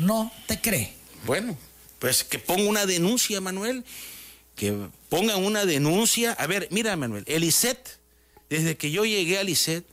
no 0.00 0.32
te 0.48 0.60
cree. 0.60 0.92
Bueno, 1.24 1.56
pues 2.00 2.24
que 2.24 2.40
ponga 2.40 2.68
una 2.68 2.84
denuncia, 2.84 3.40
Manuel, 3.40 3.84
que 4.56 4.76
ponga 5.08 5.36
una 5.36 5.64
denuncia. 5.66 6.32
A 6.32 6.48
ver, 6.48 6.66
mira, 6.72 6.96
Manuel, 6.96 7.22
el 7.28 7.44
ICET, 7.44 8.00
desde 8.48 8.76
que 8.76 8.90
yo 8.90 9.04
llegué 9.04 9.38
al 9.38 9.48
ICET, 9.48 9.84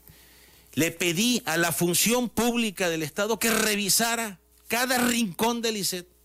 le 0.74 0.90
pedí 0.90 1.40
a 1.46 1.56
la 1.56 1.70
función 1.70 2.28
pública 2.28 2.88
del 2.88 3.04
Estado 3.04 3.38
que 3.38 3.50
revisara 3.50 4.40
cada 4.66 4.98
rincón 4.98 5.62
del 5.62 5.76
ICET 5.76 6.17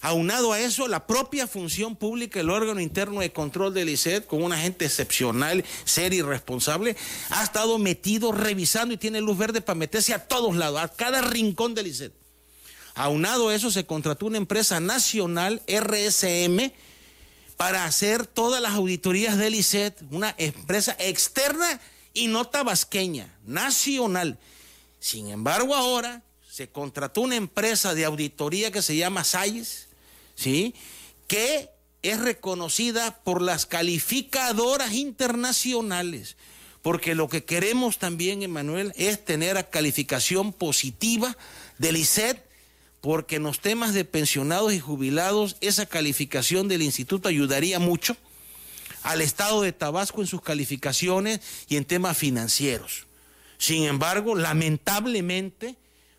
Aunado 0.00 0.52
a 0.52 0.60
eso, 0.60 0.86
la 0.86 1.06
propia 1.06 1.48
función 1.48 1.96
pública, 1.96 2.38
el 2.38 2.50
órgano 2.50 2.80
interno 2.80 3.20
de 3.20 3.32
control 3.32 3.74
del 3.74 3.88
ICET, 3.88 4.26
con 4.26 4.42
una 4.42 4.56
gente 4.56 4.84
excepcional, 4.84 5.64
seria 5.84 6.20
y 6.20 6.22
responsable, 6.22 6.96
ha 7.30 7.42
estado 7.42 7.78
metido, 7.78 8.30
revisando 8.30 8.94
y 8.94 8.96
tiene 8.96 9.20
luz 9.20 9.36
verde 9.36 9.60
para 9.60 9.78
meterse 9.78 10.14
a 10.14 10.28
todos 10.28 10.54
lados, 10.54 10.80
a 10.80 10.88
cada 10.88 11.20
rincón 11.20 11.74
del 11.74 11.88
ICET. 11.88 12.12
Aunado 12.94 13.48
a 13.48 13.54
eso, 13.54 13.72
se 13.72 13.86
contrató 13.86 14.26
una 14.26 14.38
empresa 14.38 14.78
nacional, 14.78 15.62
RSM, 15.66 16.72
para 17.56 17.84
hacer 17.84 18.24
todas 18.24 18.62
las 18.62 18.72
auditorías 18.72 19.36
del 19.36 19.56
ICET, 19.56 20.02
una 20.12 20.32
empresa 20.38 20.96
externa 21.00 21.80
y 22.14 22.28
no 22.28 22.44
tabasqueña, 22.44 23.36
nacional. 23.44 24.38
Sin 25.00 25.28
embargo, 25.28 25.74
ahora 25.74 26.22
se 26.48 26.70
contrató 26.70 27.20
una 27.20 27.36
empresa 27.36 27.94
de 27.94 28.04
auditoría 28.04 28.70
que 28.70 28.82
se 28.82 28.96
llama 28.96 29.24
SAIS, 29.24 29.87
¿sí? 30.38 30.74
que 31.26 31.70
es 32.02 32.20
reconocida 32.20 33.22
por 33.24 33.42
las 33.42 33.66
calificadoras 33.66 34.92
internacionales. 34.92 36.36
Porque 36.80 37.16
lo 37.16 37.28
que 37.28 37.44
queremos 37.44 37.98
también, 37.98 38.42
Emanuel, 38.42 38.92
es 38.96 39.24
tener 39.24 39.58
a 39.58 39.68
calificación 39.68 40.52
positiva 40.52 41.36
del 41.78 41.96
ICET, 41.96 42.46
porque 43.00 43.36
en 43.36 43.42
los 43.42 43.60
temas 43.60 43.94
de 43.94 44.04
pensionados 44.04 44.72
y 44.72 44.80
jubilados, 44.80 45.56
esa 45.60 45.86
calificación 45.86 46.68
del 46.68 46.82
instituto 46.82 47.28
ayudaría 47.28 47.80
mucho 47.80 48.16
al 49.02 49.20
Estado 49.20 49.62
de 49.62 49.72
Tabasco 49.72 50.20
en 50.20 50.28
sus 50.28 50.40
calificaciones 50.40 51.40
y 51.68 51.76
en 51.76 51.84
temas 51.84 52.16
financieros. 52.16 53.06
Sin 53.58 53.84
embargo, 53.84 54.36
lamentablemente, 54.36 55.76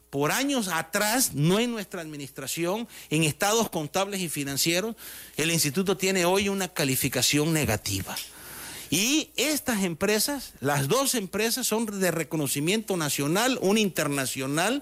por 0.10 0.32
años 0.32 0.68
atrás, 0.68 1.34
no 1.34 1.60
en 1.60 1.72
nuestra 1.72 2.01
administración, 2.01 2.88
en 3.10 3.24
estados 3.24 3.70
contables 3.70 4.22
y 4.22 4.30
financieros, 4.30 4.95
el 5.38 5.51
instituto 5.51 5.97
tiene 5.97 6.26
hoy 6.26 6.49
una 6.49 6.68
calificación 6.68 7.53
negativa. 7.53 8.16
Y 8.89 9.30
estas 9.36 9.84
empresas, 9.84 10.53
las 10.62 10.88
dos 10.88 11.14
empresas 11.14 11.68
son 11.68 11.86
de 11.99 12.10
reconocimiento 12.10 12.97
nacional, 12.97 13.60
una 13.62 13.80
internacional 13.80 14.82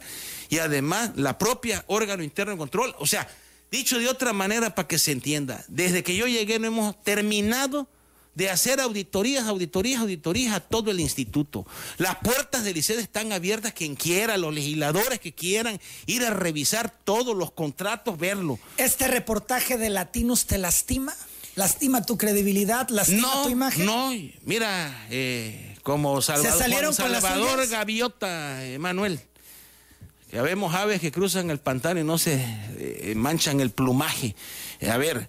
y 0.49 0.59
además 0.59 1.11
la 1.15 1.37
propia 1.37 1.83
órgano 1.87 2.23
interno 2.23 2.53
de 2.53 2.57
control. 2.57 2.95
O 2.99 3.05
sea, 3.05 3.27
dicho 3.69 3.99
de 3.99 4.07
otra 4.07 4.31
manera 4.31 4.75
para 4.75 4.87
que 4.87 4.97
se 4.97 5.11
entienda, 5.11 5.65
desde 5.67 6.03
que 6.03 6.15
yo 6.15 6.25
llegué 6.25 6.57
no 6.57 6.67
hemos 6.67 7.03
terminado 7.03 7.89
de 8.37 8.51
hacer 8.51 8.79
auditorías, 8.79 9.47
auditorías, 9.47 9.99
auditorías 9.99 10.53
a 10.53 10.59
todo 10.59 10.91
el 10.91 10.99
instituto. 10.99 11.65
Las 11.97 12.17
puertas 12.17 12.63
del 12.63 12.77
ICED 12.77 12.99
están 12.99 13.33
abiertas, 13.33 13.73
quien 13.73 13.95
quiera, 13.95 14.37
los 14.37 14.53
legisladores 14.53 15.19
que 15.19 15.33
quieran 15.33 15.81
ir 16.05 16.23
a 16.23 16.29
revisar 16.29 16.91
todos 17.03 17.35
los 17.35 17.51
contratos, 17.51 18.19
verlo. 18.19 18.59
¿Este 18.77 19.07
reportaje 19.07 19.79
de 19.79 19.89
Latinos 19.89 20.45
te 20.45 20.59
lastima? 20.59 21.15
¿Lastima 21.55 22.05
tu 22.05 22.15
credibilidad? 22.15 22.87
¿Lastima 22.89 23.41
tu 23.41 23.49
imagen? 23.49 23.87
No, 23.87 24.11
mira, 24.43 25.07
eh, 25.09 25.75
como 25.81 26.21
Salvador, 26.21 26.93
Salvador 26.93 27.67
Gaviota, 27.67 28.59
Manuel. 28.77 29.19
Ya 30.31 30.43
vemos 30.43 30.75
aves 30.75 31.01
que 31.01 31.11
cruzan 31.11 31.49
el 31.49 31.57
pantano 31.57 31.99
y 32.01 32.03
no 32.03 32.19
se 32.19 32.35
eh, 32.77 33.13
manchan 33.15 33.61
el 33.61 33.71
plumaje. 33.71 34.35
a 34.87 34.97
ver, 34.97 35.27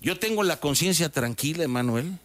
yo 0.00 0.18
tengo 0.18 0.42
la 0.42 0.56
conciencia 0.56 1.08
tranquila, 1.08 1.68
Manuel. 1.68 2.18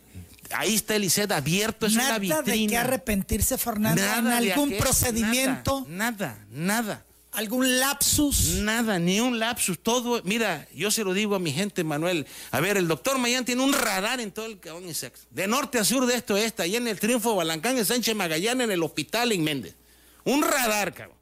Ahí 0.52 0.76
está 0.76 0.96
el 0.96 1.04
ICED 1.04 1.32
abierto, 1.32 1.86
es 1.86 1.94
una 1.94 2.20
vitrina. 2.20 2.42
Nada 2.42 2.52
de 2.52 2.68
qué 2.68 2.78
arrepentirse, 2.78 3.58
Fernando. 3.58 4.02
Nada 4.02 4.38
algún 4.38 4.78
procedimiento. 4.78 5.86
Nada, 5.90 6.46
nada, 6.52 7.06
¿Algún 7.38 7.80
lapsus? 7.80 8.56
Nada, 8.62 8.98
ni 8.98 9.20
un 9.20 9.38
lapsus. 9.38 9.78
Todo, 9.78 10.24
mira, 10.24 10.68
yo 10.74 10.90
se 10.90 11.04
lo 11.04 11.14
digo 11.14 11.36
a 11.36 11.40
mi 11.40 11.52
gente, 11.52 11.84
Manuel. 11.84 12.26
A 12.50 12.60
ver, 12.60 12.78
el 12.78 12.88
doctor 12.88 13.20
Mayán 13.20 13.46
tiene 13.46 13.64
un 13.64 13.74
radar 13.74 14.20
en 14.20 14.32
todo 14.32 14.48
el 14.48 14.60
Cabón 14.60 14.86
De 15.30 15.48
norte 15.48 15.78
a 15.78 15.84
sur 15.84 16.08
de 16.08 16.16
esto, 16.16 16.36
esta, 16.36 16.64
allá 16.64 16.80
en 16.80 16.88
el 16.88 17.00
Triunfo 17.00 17.36
Balancán, 17.36 17.78
en 17.78 17.86
Sánchez 17.86 18.16
Magallanes, 18.16 18.66
en 18.66 18.72
el 18.72 18.82
hospital 18.82 19.32
en 19.34 19.44
Méndez. 19.44 19.76
Un 20.24 20.42
radar, 20.42 20.96
cabrón. 20.96 21.18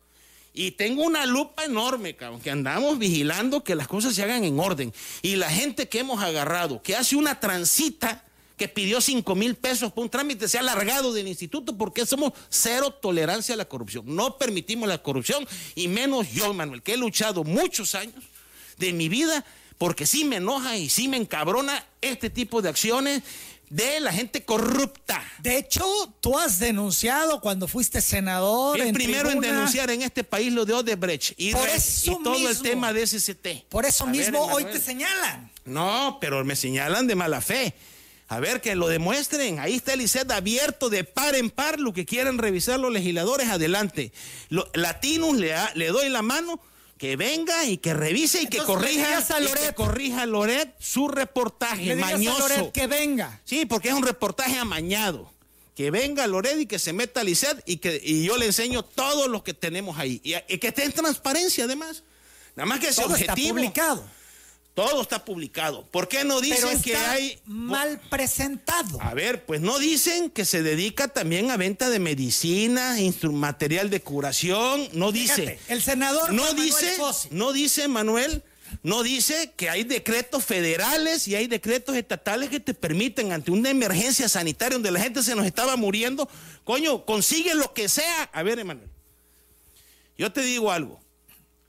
Y 0.53 0.71
tengo 0.71 1.03
una 1.03 1.25
lupa 1.25 1.65
enorme, 1.65 2.15
cabrón, 2.15 2.39
que 2.39 2.49
andamos 2.49 2.97
vigilando 2.97 3.61
que 3.61 3.75
las 3.75 3.89
cosas 3.89 4.15
se 4.15 4.23
hagan 4.23 4.45
en 4.45 4.57
orden. 4.57 4.93
Y 5.21 5.35
la 5.35 5.49
gente 5.49 5.89
que 5.89 5.99
hemos 5.99 6.23
agarrado, 6.23 6.81
que 6.81 6.95
hace 6.95 7.17
una 7.17 7.41
transita 7.41 8.23
que 8.57 8.67
pidió 8.67 9.01
5 9.01 9.35
mil 9.35 9.55
pesos 9.55 9.91
por 9.91 10.03
un 10.03 10.09
trámite 10.09 10.47
se 10.47 10.57
ha 10.57 10.61
alargado 10.61 11.13
del 11.13 11.27
instituto 11.27 11.77
porque 11.77 12.05
somos 12.05 12.33
cero 12.49 12.91
tolerancia 12.91 13.53
a 13.53 13.57
la 13.57 13.65
corrupción. 13.65 14.03
No 14.07 14.37
permitimos 14.37 14.87
la 14.87 15.01
corrupción 15.01 15.47
y 15.75 15.87
menos 15.87 16.31
yo, 16.31 16.53
Manuel, 16.53 16.81
que 16.81 16.93
he 16.93 16.97
luchado 16.97 17.43
muchos 17.43 17.95
años 17.95 18.23
de 18.77 18.93
mi 18.93 19.09
vida 19.09 19.45
porque 19.77 20.05
sí 20.05 20.23
me 20.23 20.37
enoja 20.37 20.77
y 20.77 20.89
sí 20.89 21.07
me 21.07 21.17
encabrona 21.17 21.85
este 22.01 22.29
tipo 22.29 22.61
de 22.61 22.69
acciones 22.69 23.23
de 23.69 23.99
la 23.99 24.13
gente 24.13 24.45
corrupta. 24.45 25.23
De 25.39 25.57
hecho, 25.57 25.83
tú 26.21 26.37
has 26.37 26.59
denunciado 26.59 27.41
cuando 27.41 27.67
fuiste 27.67 27.99
senador. 27.99 28.79
El 28.79 28.93
primero 28.93 29.29
en 29.31 29.41
denunciar 29.41 29.89
en 29.89 30.01
este 30.01 30.23
país 30.23 30.53
lo 30.53 30.65
de 30.65 30.73
Odebrecht 30.73 31.33
y, 31.37 31.51
todo 31.51 32.49
el 32.49 32.61
tema 32.61 32.93
de 32.93 33.05
SCT. 33.05 33.67
Por 33.69 33.85
eso 33.85 34.05
mismo 34.05 34.45
hoy 34.45 34.65
te 34.65 34.79
señalan. 34.79 35.51
No, 35.65 36.19
pero 36.21 36.45
me 36.45 36.55
señalan 36.55 37.07
de 37.07 37.15
mala 37.15 37.41
fe. 37.41 37.73
A 38.27 38.39
ver, 38.39 38.59
que 38.61 38.75
lo 38.75 38.87
demuestren. 38.87 39.59
Ahí 39.59 39.75
está 39.75 39.93
el 39.93 40.01
ICET 40.01 40.31
abierto 40.31 40.89
de 40.89 41.03
par 41.03 41.35
en 41.35 41.51
par. 41.51 41.79
Lo 41.79 41.93
que 41.93 42.05
quieran 42.05 42.37
revisar 42.37 42.79
los 42.79 42.91
legisladores, 42.91 43.49
adelante. 43.49 44.11
Latinos, 44.73 45.35
le, 45.35 45.53
le 45.75 45.87
doy 45.87 46.09
la 46.09 46.21
mano 46.21 46.59
que 46.97 47.17
venga 47.17 47.65
y 47.65 47.77
que 47.77 47.93
revise 47.93 48.41
y 48.41 48.47
que 48.47 48.59
corrija 48.59 49.17
a 49.17 49.39
Loret. 49.39 49.75
corrija 49.75 50.25
Loret 50.25 50.73
su 50.79 51.07
reportaje 51.07 51.95
mañoso. 51.95 52.71
que 52.71 52.87
venga. 52.87 53.41
Sí, 53.43 53.65
porque 53.65 53.89
es 53.89 53.93
un 53.93 54.03
reportaje 54.03 54.57
amañado. 54.57 55.31
Que 55.75 55.91
venga 55.91 56.25
Loret 56.25 56.57
y 56.57 56.65
que 56.67 56.79
se 56.79 56.93
meta 56.93 57.19
al 57.19 57.27
ICET 57.27 57.61
y 57.65 57.77
que 57.77 58.01
y 58.01 58.23
yo 58.23 58.37
le 58.37 58.45
enseño 58.45 58.83
todos 58.83 59.27
los 59.27 59.43
que 59.43 59.53
tenemos 59.53 59.99
ahí. 59.99 60.21
Y, 60.23 60.57
que 60.57 60.67
esté 60.67 60.85
en 60.85 60.93
transparencia 60.93 61.65
además. 61.65 62.03
Nada 62.55 62.65
más 62.65 62.79
que 62.79 62.87
ese 62.87 63.03
objetivo. 63.03 63.31
Está 63.31 63.53
publicado. 63.53 64.05
Todo 64.75 65.01
está 65.01 65.23
publicado. 65.23 65.85
¿Por 65.85 66.09
qué 66.09 66.25
no 66.25 66.41
dicen 66.41 66.81
que 66.81 66.97
hay 66.97 67.39
mal 67.45 68.01
presentado? 68.09 69.01
A 69.01 69.13
ver, 69.13 69.45
pues 69.45 69.61
no 69.61 69.79
dicen 69.79 70.29
que 70.29 70.43
se 70.43 70.63
dedica 70.63 71.07
también 71.07 71.49
a 71.49 71.55
venta 71.55 71.89
de 71.89 71.99
medicina, 71.99 72.97
material 73.31 73.89
de 73.89 74.01
curación, 74.01 74.89
no 74.91 75.13
dice. 75.13 75.59
el 75.69 75.81
senador 75.81 76.33
no 76.33 76.53
dice, 76.55 76.97
no 77.31 77.53
dice 77.53 77.87
Manuel, 77.87 78.43
no 78.83 79.01
dice 79.01 79.53
que 79.55 79.69
hay 79.69 79.85
decretos 79.85 80.43
federales 80.43 81.25
y 81.29 81.35
hay 81.35 81.47
decretos 81.47 81.95
estatales 81.95 82.49
que 82.49 82.59
te 82.59 82.73
permiten 82.73 83.31
ante 83.31 83.51
una 83.51 83.69
emergencia 83.69 84.27
sanitaria 84.27 84.75
donde 84.75 84.91
la 84.91 84.99
gente 84.99 85.23
se 85.23 85.35
nos 85.35 85.45
estaba 85.45 85.77
muriendo, 85.77 86.27
coño, 86.65 87.05
consigue 87.05 87.55
lo 87.55 87.73
que 87.73 87.87
sea. 87.87 88.23
A 88.33 88.43
ver, 88.43 88.59
Emanuel. 88.59 88.89
Yo 90.17 90.33
te 90.33 90.41
digo 90.41 90.69
algo. 90.69 91.04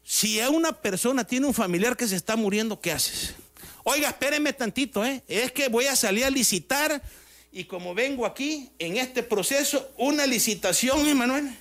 Si 0.08 0.38
una 0.40 0.70
persona 0.70 1.24
tiene 1.24 1.46
un 1.46 1.52
familiar 1.52 1.96
que 1.96 2.06
se 2.06 2.14
está 2.14 2.36
muriendo, 2.36 2.80
¿qué 2.80 2.92
haces? 2.92 3.34
Oiga, 3.82 4.08
espérenme 4.08 4.52
tantito, 4.52 5.04
¿eh? 5.04 5.24
Es 5.26 5.50
que 5.50 5.68
voy 5.68 5.86
a 5.86 5.96
salir 5.96 6.24
a 6.24 6.30
licitar 6.30 7.02
y 7.50 7.64
como 7.64 7.92
vengo 7.92 8.24
aquí 8.24 8.70
en 8.78 8.98
este 8.98 9.24
proceso, 9.24 9.90
una 9.96 10.24
licitación, 10.24 11.08
Emanuel. 11.08 11.52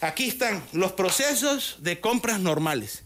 Aquí 0.00 0.28
están 0.28 0.64
los 0.72 0.92
procesos 0.92 1.76
de 1.80 2.00
compras 2.00 2.40
normales. 2.40 3.02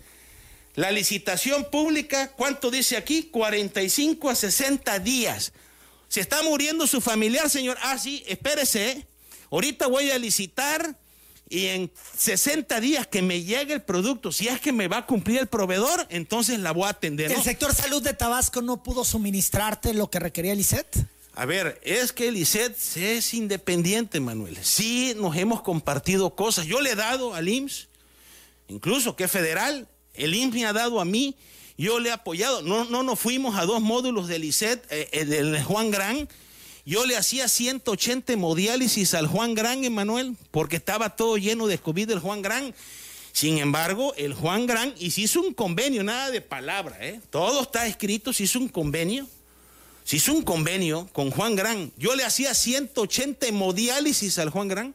La 0.76 0.92
licitación 0.92 1.68
pública, 1.68 2.30
¿cuánto 2.30 2.70
dice 2.70 2.96
aquí? 2.96 3.24
45 3.24 4.30
a 4.30 4.36
60 4.36 5.00
días. 5.00 5.52
Se 6.06 6.20
está 6.20 6.44
muriendo 6.44 6.86
su 6.86 7.00
familiar, 7.00 7.50
señor. 7.50 7.76
Ah, 7.82 7.98
sí, 7.98 8.22
espérese. 8.28 8.90
¿eh? 8.90 9.06
Ahorita 9.50 9.88
voy 9.88 10.12
a 10.12 10.18
licitar 10.18 10.96
y 11.54 11.66
en 11.66 11.90
60 12.16 12.80
días 12.80 13.06
que 13.06 13.22
me 13.22 13.44
llegue 13.44 13.74
el 13.74 13.82
producto, 13.82 14.32
si 14.32 14.48
es 14.48 14.60
que 14.60 14.72
me 14.72 14.88
va 14.88 14.98
a 14.98 15.06
cumplir 15.06 15.38
el 15.38 15.46
proveedor, 15.46 16.04
entonces 16.10 16.58
la 16.58 16.72
voy 16.72 16.86
a 16.86 16.88
atender. 16.88 17.30
¿El 17.30 17.42
sector 17.42 17.72
salud 17.72 18.02
de 18.02 18.12
Tabasco 18.12 18.60
no 18.60 18.82
pudo 18.82 19.04
suministrarte 19.04 19.94
lo 19.94 20.10
que 20.10 20.18
requería 20.18 20.52
el 20.52 20.58
ICET? 20.58 21.06
A 21.36 21.46
ver, 21.46 21.80
es 21.84 22.12
que 22.12 22.26
el 22.26 22.36
ICET 22.36 22.76
es 22.96 23.34
independiente, 23.34 24.18
Manuel. 24.18 24.58
Sí 24.62 25.14
nos 25.16 25.36
hemos 25.36 25.62
compartido 25.62 26.34
cosas. 26.34 26.66
Yo 26.66 26.80
le 26.80 26.90
he 26.90 26.96
dado 26.96 27.34
al 27.34 27.48
IMSS, 27.48 27.86
incluso 28.66 29.14
que 29.14 29.24
es 29.24 29.30
federal, 29.30 29.86
el 30.14 30.34
IMSS 30.34 30.54
me 30.54 30.66
ha 30.66 30.72
dado 30.72 31.00
a 31.00 31.04
mí, 31.04 31.36
yo 31.78 32.00
le 32.00 32.08
he 32.08 32.12
apoyado. 32.12 32.62
No, 32.62 32.84
no 32.84 33.04
nos 33.04 33.20
fuimos 33.20 33.56
a 33.56 33.64
dos 33.64 33.80
módulos 33.80 34.26
del 34.26 34.42
ICET, 34.42 34.84
eh, 34.90 35.08
eh, 35.12 35.24
del 35.24 35.62
Juan 35.62 35.92
Gran, 35.92 36.28
yo 36.86 37.06
le 37.06 37.16
hacía 37.16 37.48
180 37.48 38.34
hemodiálisis 38.34 39.14
al 39.14 39.26
Juan 39.26 39.54
Gran, 39.54 39.84
Emanuel, 39.84 40.36
porque 40.50 40.76
estaba 40.76 41.16
todo 41.16 41.38
lleno 41.38 41.66
de 41.66 41.78
COVID 41.78 42.10
el 42.10 42.18
Juan 42.18 42.42
Gran. 42.42 42.74
Sin 43.32 43.58
embargo, 43.58 44.14
el 44.16 44.34
Juan 44.34 44.66
Gran, 44.66 44.94
y 44.98 45.10
se 45.10 45.22
hizo 45.22 45.40
un 45.40 45.54
convenio, 45.54 46.04
nada 46.04 46.30
de 46.30 46.40
palabra, 46.40 46.96
¿eh? 47.00 47.20
todo 47.30 47.62
está 47.62 47.86
escrito, 47.86 48.32
se 48.32 48.44
hizo 48.44 48.58
un 48.58 48.68
convenio, 48.68 49.26
se 50.04 50.16
hizo 50.16 50.32
un 50.32 50.42
convenio 50.42 51.08
con 51.12 51.30
Juan 51.30 51.56
Gran. 51.56 51.90
Yo 51.96 52.14
le 52.14 52.24
hacía 52.24 52.54
180 52.54 53.46
hemodiálisis 53.46 54.38
al 54.38 54.50
Juan 54.50 54.68
Gran 54.68 54.94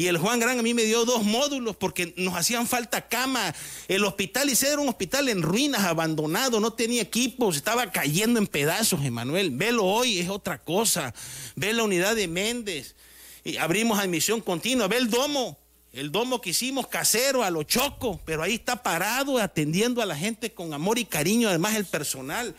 y 0.00 0.08
el 0.08 0.16
Juan 0.16 0.40
Gran 0.40 0.58
a 0.58 0.62
mí 0.62 0.72
me 0.72 0.84
dio 0.84 1.04
dos 1.04 1.24
módulos 1.24 1.76
porque 1.76 2.14
nos 2.16 2.34
hacían 2.34 2.66
falta 2.66 3.06
cama. 3.06 3.54
El 3.86 4.02
hospital 4.04 4.46
Liceo 4.46 4.72
era 4.72 4.80
un 4.80 4.88
hospital 4.88 5.28
en 5.28 5.42
ruinas, 5.42 5.82
abandonado, 5.82 6.58
no 6.58 6.72
tenía 6.72 7.02
equipos, 7.02 7.54
estaba 7.54 7.90
cayendo 7.90 8.38
en 8.38 8.46
pedazos, 8.46 9.04
Emanuel. 9.04 9.50
Velo 9.50 9.84
hoy, 9.84 10.18
es 10.18 10.30
otra 10.30 10.56
cosa. 10.56 11.12
Ve 11.54 11.74
la 11.74 11.82
unidad 11.84 12.16
de 12.16 12.28
Méndez. 12.28 12.96
Y 13.44 13.58
abrimos 13.58 13.98
admisión 13.98 14.40
continua. 14.40 14.88
Ve 14.88 14.96
el 14.96 15.10
domo. 15.10 15.58
El 15.92 16.10
domo 16.10 16.40
que 16.40 16.48
hicimos 16.48 16.86
casero 16.86 17.44
a 17.44 17.50
lo 17.50 17.62
choco, 17.64 18.18
pero 18.24 18.42
ahí 18.42 18.54
está 18.54 18.82
parado 18.82 19.36
atendiendo 19.36 20.00
a 20.00 20.06
la 20.06 20.16
gente 20.16 20.54
con 20.54 20.72
amor 20.72 20.98
y 20.98 21.04
cariño, 21.04 21.50
además 21.50 21.76
el 21.76 21.84
personal. 21.84 22.56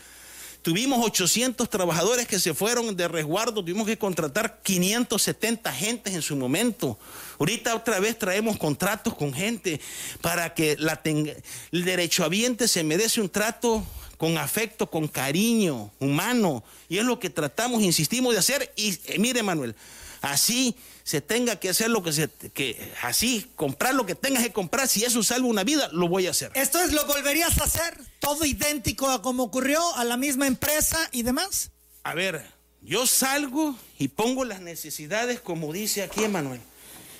Tuvimos 0.61 1.03
800 1.03 1.67
trabajadores 1.71 2.27
que 2.27 2.39
se 2.39 2.53
fueron 2.53 2.95
de 2.95 3.07
resguardo, 3.07 3.63
tuvimos 3.63 3.87
que 3.87 3.97
contratar 3.97 4.61
570 4.61 5.73
gentes 5.73 6.13
en 6.13 6.21
su 6.21 6.35
momento. 6.35 6.99
Ahorita 7.41 7.73
otra 7.73 7.99
vez 7.99 8.19
traemos 8.19 8.59
contratos 8.59 9.15
con 9.15 9.33
gente 9.33 9.81
para 10.21 10.53
que 10.53 10.77
la 10.77 11.01
el 11.03 11.85
derechohabiente 11.85 12.67
se 12.67 12.83
merece 12.83 13.19
un 13.19 13.29
trato 13.29 13.83
con 14.17 14.37
afecto, 14.37 14.91
con 14.91 15.07
cariño 15.07 15.91
humano. 15.99 16.63
Y 16.87 16.99
es 16.99 17.03
lo 17.03 17.19
que 17.19 17.31
tratamos, 17.31 17.81
insistimos 17.81 18.33
de 18.33 18.39
hacer. 18.39 18.71
Y 18.75 18.91
eh, 19.05 19.17
mire, 19.17 19.41
Manuel, 19.41 19.75
así 20.21 20.75
se 21.03 21.19
tenga 21.19 21.55
que 21.55 21.69
hacer 21.69 21.89
lo 21.89 22.03
que 22.03 22.13
se, 22.13 22.29
que 22.29 22.93
así, 23.01 23.49
comprar 23.55 23.95
lo 23.95 24.05
que 24.05 24.13
tengas 24.13 24.43
que 24.43 24.53
comprar, 24.53 24.87
si 24.87 25.03
eso 25.03 25.23
salva 25.23 25.47
una 25.47 25.63
vida, 25.63 25.89
lo 25.93 26.07
voy 26.07 26.27
a 26.27 26.31
hacer. 26.31 26.51
¿Esto 26.53 26.79
es 26.79 26.91
lo 26.91 27.07
volverías 27.07 27.57
a 27.57 27.63
hacer? 27.63 27.97
¿Todo 28.19 28.45
idéntico 28.45 29.09
a 29.09 29.23
como 29.23 29.41
ocurrió, 29.41 29.81
a 29.95 30.03
la 30.03 30.15
misma 30.15 30.45
empresa 30.45 31.09
y 31.11 31.23
demás? 31.23 31.71
A 32.03 32.13
ver, 32.13 32.45
yo 32.81 33.07
salgo 33.07 33.75
y 33.97 34.09
pongo 34.09 34.45
las 34.45 34.61
necesidades 34.61 35.41
como 35.41 35.73
dice 35.73 36.03
aquí 36.03 36.23
Emanuel. 36.23 36.61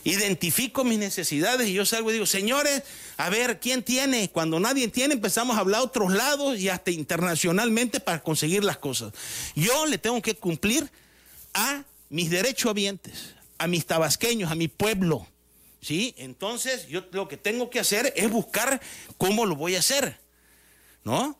Identifico 0.03 0.83
mis 0.83 0.97
necesidades 0.97 1.67
y 1.67 1.73
yo 1.73 1.85
salgo 1.85 2.09
y 2.09 2.13
digo, 2.13 2.25
señores, 2.25 2.83
a 3.17 3.29
ver, 3.29 3.59
¿quién 3.59 3.83
tiene? 3.83 4.29
Cuando 4.31 4.59
nadie 4.59 4.87
tiene, 4.87 5.13
empezamos 5.13 5.57
a 5.57 5.59
hablar 5.59 5.81
a 5.81 5.83
otros 5.83 6.11
lados 6.11 6.57
y 6.57 6.69
hasta 6.69 6.91
internacionalmente 6.91 7.99
para 7.99 8.23
conseguir 8.23 8.63
las 8.63 8.77
cosas. 8.77 9.13
Yo 9.55 9.85
le 9.85 9.97
tengo 9.97 10.21
que 10.21 10.35
cumplir 10.35 10.89
a 11.53 11.83
mis 12.09 12.29
derechohabientes, 12.29 13.35
a 13.57 13.67
mis 13.67 13.85
tabasqueños, 13.85 14.51
a 14.51 14.55
mi 14.55 14.67
pueblo. 14.67 15.27
¿Sí? 15.81 16.13
Entonces, 16.17 16.87
yo 16.87 17.05
lo 17.11 17.27
que 17.27 17.37
tengo 17.37 17.71
que 17.71 17.79
hacer 17.79 18.13
es 18.15 18.29
buscar 18.29 18.79
cómo 19.17 19.47
lo 19.47 19.55
voy 19.55 19.75
a 19.75 19.79
hacer. 19.79 20.19
¿No? 21.03 21.35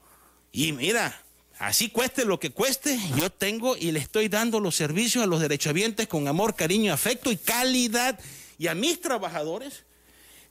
Y 0.51 0.72
mira, 0.72 1.24
así 1.59 1.89
cueste 1.89 2.26
lo 2.26 2.39
que 2.39 2.49
cueste, 2.49 2.99
yo 3.18 3.32
tengo 3.32 3.78
y 3.78 3.91
le 3.91 3.99
estoy 3.99 4.28
dando 4.30 4.59
los 4.59 4.76
servicios 4.76 5.24
a 5.24 5.28
los 5.28 5.41
derechohabientes 5.41 6.07
con 6.07 6.28
amor, 6.28 6.55
cariño, 6.55 6.91
afecto 6.91 7.32
y 7.32 7.38
calidad. 7.38 8.20
Y 8.62 8.68
a 8.68 8.76
mis 8.76 9.01
trabajadores, 9.01 9.86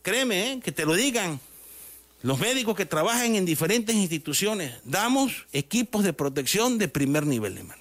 créeme, 0.03 0.51
¿eh? 0.51 0.61
que 0.61 0.73
te 0.73 0.85
lo 0.85 0.95
digan, 0.95 1.39
los 2.23 2.41
médicos 2.41 2.75
que 2.75 2.85
trabajan 2.85 3.37
en 3.37 3.47
diferentes 3.47 3.95
instituciones, 3.95 4.75
damos 4.83 5.47
equipos 5.53 6.03
de 6.03 6.13
protección 6.13 6.77
de 6.77 6.89
primer 6.89 7.25
nivel, 7.25 7.59
hermano. 7.59 7.81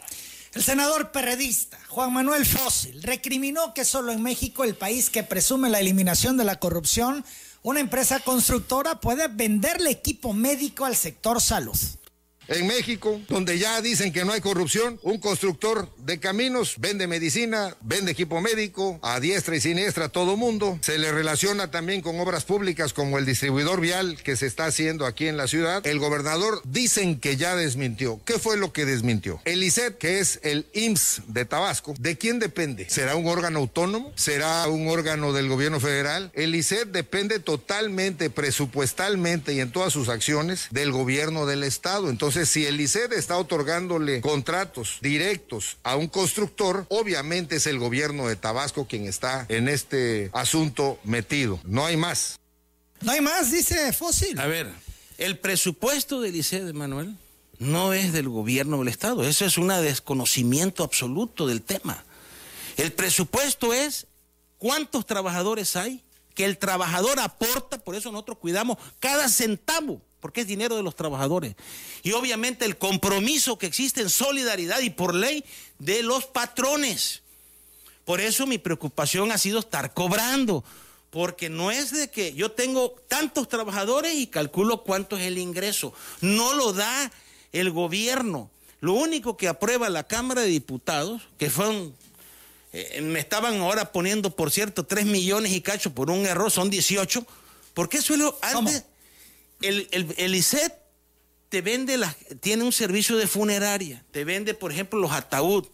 El 0.54 0.62
senador 0.62 1.12
perredista 1.12 1.80
Juan 1.88 2.14
Manuel 2.14 2.46
Fósil 2.46 3.02
recriminó 3.02 3.74
que 3.74 3.84
solo 3.84 4.12
en 4.12 4.22
México, 4.22 4.64
el 4.64 4.76
país 4.76 5.10
que 5.10 5.24
presume 5.24 5.68
la 5.68 5.80
eliminación 5.80 6.38
de 6.38 6.44
la 6.44 6.60
corrupción, 6.60 7.26
una 7.64 7.80
empresa 7.80 8.20
constructora 8.20 9.02
puede 9.02 9.30
venderle 9.30 9.90
equipo 9.90 10.34
médico 10.34 10.86
al 10.86 10.96
sector 10.96 11.42
salud. 11.42 11.76
En 12.50 12.66
México, 12.66 13.22
donde 13.30 13.60
ya 13.60 13.80
dicen 13.82 14.12
que 14.12 14.26
no 14.26 14.34
hay 14.34 14.42
corrupción, 14.42 15.00
un 15.04 15.20
constructor 15.20 15.88
de 15.98 16.20
caminos 16.20 16.76
vende 16.80 17.06
medicina, 17.06 17.78
vende 17.82 18.12
equipo 18.12 18.42
médico 18.42 19.00
a 19.04 19.20
diestra 19.20 19.56
y 19.56 19.62
siniestra 19.62 20.06
a 20.06 20.10
todo 20.10 20.36
mundo. 20.36 20.80
Se 20.82 20.98
le 20.98 21.12
relaciona 21.12 21.70
también 21.70 22.02
con 22.02 22.20
obras 22.20 22.46
públicas 22.46 22.92
como 22.92 23.20
el 23.20 23.26
distribuidor 23.26 23.82
vial 23.82 24.18
que 24.24 24.36
se 24.36 24.48
está 24.48 24.66
haciendo 24.66 25.06
aquí 25.06 25.28
en 25.28 25.38
la 25.38 25.48
ciudad. 25.48 25.86
El 25.86 26.00
gobernador 26.00 26.62
dicen 26.66 27.20
que 27.20 27.38
ya 27.38 27.56
desmintió. 27.56 28.20
¿Qué 28.26 28.40
fue 28.40 28.58
lo 28.58 28.74
que 28.74 28.86
desmintió? 28.86 29.40
El 29.46 29.64
ICET, 29.64 30.00
que 30.00 30.20
es 30.20 30.40
el 30.42 30.66
IMSS 30.74 31.22
de 31.28 31.46
Tabasco, 31.46 31.94
¿de 32.00 32.18
quién 32.18 32.40
depende? 32.40 32.90
¿Será 32.90 33.16
un 33.16 33.28
órgano 33.28 33.60
autónomo? 33.60 34.12
¿Será 34.16 34.68
un 34.68 34.88
órgano 34.88 35.34
del 35.34 35.50
gobierno 35.50 35.80
federal? 35.80 36.32
El 36.34 36.56
ICET 36.56 36.88
depende 36.90 37.40
totalmente, 37.40 38.32
presupuestalmente 38.32 39.54
y 39.54 39.60
en 39.60 39.72
todas 39.72 39.94
sus 39.94 40.10
acciones 40.10 40.68
del 40.72 40.92
gobierno 40.92 41.46
del 41.46 41.64
estado. 41.64 42.10
Entonces, 42.10 42.39
si 42.46 42.66
el 42.66 42.80
ICED 42.80 43.14
está 43.14 43.38
otorgándole 43.38 44.22
contratos 44.22 44.98
directos 45.02 45.78
a 45.84 45.96
un 45.96 46.08
constructor, 46.08 46.86
obviamente 46.90 47.58
es 47.58 47.68
el 47.68 47.80
gobierno 47.80 48.28
de 48.28 48.36
Tabasco 48.36 48.88
quien 48.88 49.06
está 49.06 49.46
en 49.50 49.68
este 49.68 50.30
asunto 50.34 51.00
metido. 51.04 51.60
No 51.64 51.86
hay 51.86 51.98
más. 51.98 52.40
No 53.02 53.12
hay 53.12 53.22
más, 53.22 53.52
dice 53.52 53.94
Fósil. 53.94 54.40
A 54.40 54.48
ver, 54.48 54.72
el 55.18 55.38
presupuesto 55.38 56.22
del 56.22 56.36
ICED, 56.36 56.74
Manuel, 56.74 57.16
no 57.60 57.94
es 57.94 58.14
del 58.14 58.30
gobierno 58.30 58.80
del 58.80 58.88
Estado. 58.88 59.24
Eso 59.24 59.46
es 59.46 59.58
un 59.58 59.68
desconocimiento 59.68 60.84
absoluto 60.84 61.48
del 61.48 61.62
tema. 61.62 62.04
El 62.78 62.92
presupuesto 62.94 63.74
es 63.74 64.08
cuántos 64.58 65.06
trabajadores 65.06 65.76
hay, 65.76 66.04
que 66.36 66.46
el 66.46 66.58
trabajador 66.58 67.20
aporta, 67.20 67.78
por 67.80 67.96
eso 67.96 68.12
nosotros 68.12 68.38
cuidamos 68.38 68.78
cada 69.00 69.28
centavo 69.28 70.02
porque 70.20 70.42
es 70.42 70.48
dinero 70.48 70.76
de 70.76 70.84
los 70.84 70.96
trabajadores. 70.96 71.56
Y 72.04 72.12
obviamente 72.12 72.66
el 72.66 72.78
compromiso 72.78 73.58
que 73.58 73.68
existe 73.68 74.02
en 74.02 74.10
solidaridad 74.10 74.80
y 74.82 74.90
por 74.90 75.16
ley 75.16 75.44
de 75.80 76.04
los 76.04 76.26
patrones. 76.26 77.22
Por 78.06 78.22
eso 78.22 78.48
mi 78.48 78.58
preocupación 78.58 79.32
ha 79.32 79.38
sido 79.38 79.60
estar 79.60 79.94
cobrando, 79.94 80.64
porque 81.12 81.50
no 81.50 81.72
es 81.72 81.92
de 81.92 82.10
que 82.10 82.34
yo 82.34 82.52
tengo 82.52 82.96
tantos 83.08 83.48
trabajadores 83.48 84.16
y 84.16 84.28
calculo 84.28 84.84
cuánto 84.84 85.18
es 85.18 85.26
el 85.28 85.38
ingreso. 85.38 85.94
No 86.22 86.54
lo 86.54 86.74
da 86.74 87.12
el 87.52 87.72
gobierno. 87.72 88.50
Lo 88.82 88.94
único 88.94 89.38
que 89.38 89.48
aprueba 89.48 89.90
la 89.90 90.06
Cámara 90.06 90.42
de 90.42 90.48
Diputados, 90.48 91.22
que 91.38 91.50
fueron, 91.50 91.94
eh, 92.72 93.02
me 93.02 93.20
estaban 93.20 93.60
ahora 93.60 93.92
poniendo, 93.92 94.36
por 94.36 94.52
cierto, 94.52 94.86
3 94.86 95.06
millones 95.06 95.52
y 95.52 95.62
cacho 95.62 95.94
por 95.94 96.10
un 96.10 96.26
error, 96.26 96.50
son 96.50 96.70
18, 96.70 97.26
porque 97.74 97.98
eso 97.98 98.14
es 98.14 98.20
lo 98.20 98.40
antes. 98.42 98.86
El, 99.62 99.88
el, 99.92 100.14
el 100.18 100.36
ICET 100.36 100.74
te 101.50 101.62
vende, 101.62 102.00
tiene 102.40 102.64
un 102.64 102.72
servicio 102.72 103.18
de 103.18 103.28
funeraria, 103.28 104.06
te 104.12 104.24
vende, 104.24 104.54
por 104.54 104.72
ejemplo, 104.72 105.00
los 105.00 105.12
ataúd, 105.12 105.66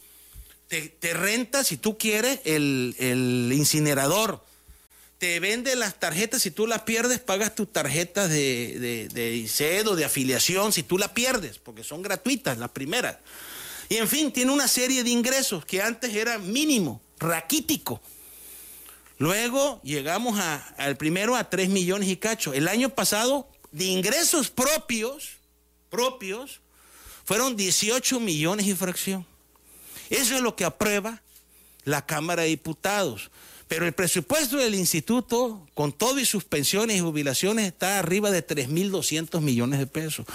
te, 0.67 0.89
te 0.89 1.13
renta, 1.13 1.63
si 1.63 1.77
tú 1.77 1.97
quieres, 1.97 2.39
el, 2.45 2.95
el 2.97 3.51
incinerador 3.53 4.43
te 5.17 5.39
vende 5.39 5.75
las 5.75 5.99
tarjetas, 5.99 6.41
si 6.41 6.51
tú 6.51 6.67
las 6.67 6.81
pierdes, 6.81 7.19
pagas 7.19 7.55
tus 7.55 7.71
tarjetas 7.71 8.29
de, 8.29 9.07
de, 9.11 9.35
ICED 9.35 9.87
o 9.87 9.95
de 9.95 10.05
afiliación, 10.05 10.73
si 10.73 10.83
tú 10.83 10.97
las 10.97 11.11
pierdes, 11.11 11.57
porque 11.57 11.83
son 11.83 12.01
gratuitas 12.01 12.57
las 12.57 12.71
primeras. 12.71 13.17
Y 13.87 13.95
en 13.95 14.07
fin, 14.07 14.31
tiene 14.31 14.51
una 14.51 14.67
serie 14.67 15.03
de 15.03 15.09
ingresos 15.09 15.65
que 15.65 15.81
antes 15.81 16.13
era 16.13 16.37
mínimo, 16.37 17.01
raquítico. 17.17 18.01
Luego 19.17 19.79
llegamos 19.83 20.37
al 20.77 20.97
primero 20.97 21.35
a 21.35 21.49
3 21.49 21.69
millones 21.69 22.09
y 22.09 22.17
cacho. 22.17 22.53
El 22.53 22.67
año 22.67 22.89
pasado, 22.89 23.47
de 23.75 23.83
ingresos 23.83 24.49
propios, 24.49 25.31
propios, 25.89 26.61
fueron 27.25 27.57
18 27.57 28.21
millones 28.21 28.67
y 28.67 28.73
fracción. 28.73 29.25
Eso 30.09 30.35
es 30.35 30.41
lo 30.41 30.55
que 30.55 30.63
aprueba 30.63 31.21
la 31.83 32.05
Cámara 32.05 32.43
de 32.43 32.49
Diputados. 32.49 33.31
Pero 33.67 33.85
el 33.85 33.91
presupuesto 33.91 34.55
del 34.55 34.75
instituto, 34.75 35.67
con 35.73 35.91
todo 35.91 36.19
y 36.19 36.25
sus 36.25 36.45
pensiones 36.45 36.95
y 36.95 36.99
jubilaciones, 37.01 37.67
está 37.67 37.99
arriba 37.99 38.31
de 38.31 38.47
3.200 38.47 39.41
millones 39.41 39.79
de 39.79 39.87
pesos. 39.87 40.25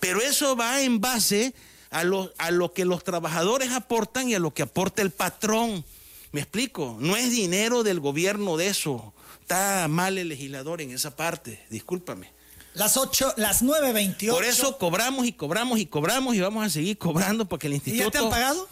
Pero 0.00 0.20
eso 0.20 0.56
va 0.56 0.82
en 0.82 1.00
base 1.00 1.54
a 1.90 2.02
lo, 2.02 2.32
a 2.36 2.50
lo 2.50 2.72
que 2.72 2.84
los 2.84 3.04
trabajadores 3.04 3.70
aportan 3.70 4.28
y 4.28 4.34
a 4.34 4.40
lo 4.40 4.52
que 4.52 4.62
aporta 4.62 5.02
el 5.02 5.12
patrón. 5.12 5.84
¿Me 6.32 6.40
explico? 6.40 6.96
No 6.98 7.16
es 7.16 7.30
dinero 7.30 7.84
del 7.84 8.00
gobierno 8.00 8.56
de 8.56 8.68
eso. 8.68 9.14
Está 9.42 9.86
mal 9.86 10.18
el 10.18 10.30
legislador 10.30 10.80
en 10.80 10.90
esa 10.90 11.14
parte. 11.14 11.64
Discúlpame. 11.70 12.37
Las 12.78 12.96
8, 12.96 13.34
las 13.38 13.62
9.28. 13.64 14.30
Por 14.30 14.44
eso 14.44 14.78
cobramos 14.78 15.26
y 15.26 15.32
cobramos 15.32 15.80
y 15.80 15.86
cobramos 15.86 16.36
y 16.36 16.40
vamos 16.40 16.64
a 16.64 16.70
seguir 16.70 16.96
cobrando 16.96 17.44
porque 17.48 17.66
el 17.66 17.72
¿Y 17.72 17.76
instituto... 17.76 18.04
ya 18.04 18.10
te 18.12 18.18
han 18.18 18.30
pagado? 18.30 18.68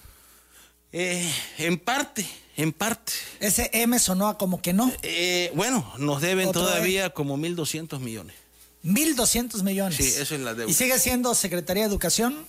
Eh, 0.93 1.29
en 1.59 1.77
parte, 1.77 2.25
en 2.57 2.73
parte. 2.73 3.13
Ese 3.41 3.69
M 3.73 3.99
sonó 3.99 4.29
a 4.29 4.39
como 4.39 4.63
que 4.63 4.73
no. 4.73 4.93
Eh, 5.03 5.51
bueno, 5.57 5.93
nos 5.99 6.23
deben 6.23 6.53
todavía 6.53 7.11
como 7.11 7.37
1.200 7.37 7.99
millones. 7.99 8.37
1.200 8.85 9.65
millones. 9.65 9.97
Sí, 9.97 10.05
eso 10.05 10.37
es 10.37 10.41
la 10.41 10.55
deuda. 10.55 10.71
¿Y 10.71 10.75
sigue 10.75 10.97
siendo 11.01 11.35
Secretaría 11.35 11.83
de 11.83 11.89
Educación? 11.89 12.47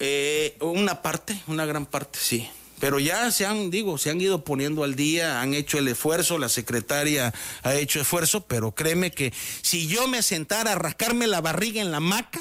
Eh, 0.00 0.58
una 0.60 1.00
parte, 1.00 1.40
una 1.46 1.64
gran 1.64 1.86
parte, 1.86 2.18
sí. 2.20 2.46
Pero 2.80 2.98
ya 2.98 3.30
se 3.30 3.46
han, 3.46 3.70
digo, 3.70 3.98
se 3.98 4.10
han 4.10 4.20
ido 4.20 4.44
poniendo 4.44 4.84
al 4.84 4.94
día, 4.94 5.40
han 5.40 5.54
hecho 5.54 5.78
el 5.78 5.88
esfuerzo, 5.88 6.38
la 6.38 6.48
secretaria 6.48 7.34
ha 7.62 7.74
hecho 7.74 8.00
esfuerzo, 8.00 8.46
pero 8.46 8.72
créeme 8.72 9.10
que 9.10 9.32
si 9.62 9.86
yo 9.86 10.06
me 10.08 10.22
sentara 10.22 10.72
a 10.72 10.76
rascarme 10.76 11.26
la 11.26 11.40
barriga 11.40 11.80
en 11.80 11.90
la 11.90 12.00
maca, 12.00 12.40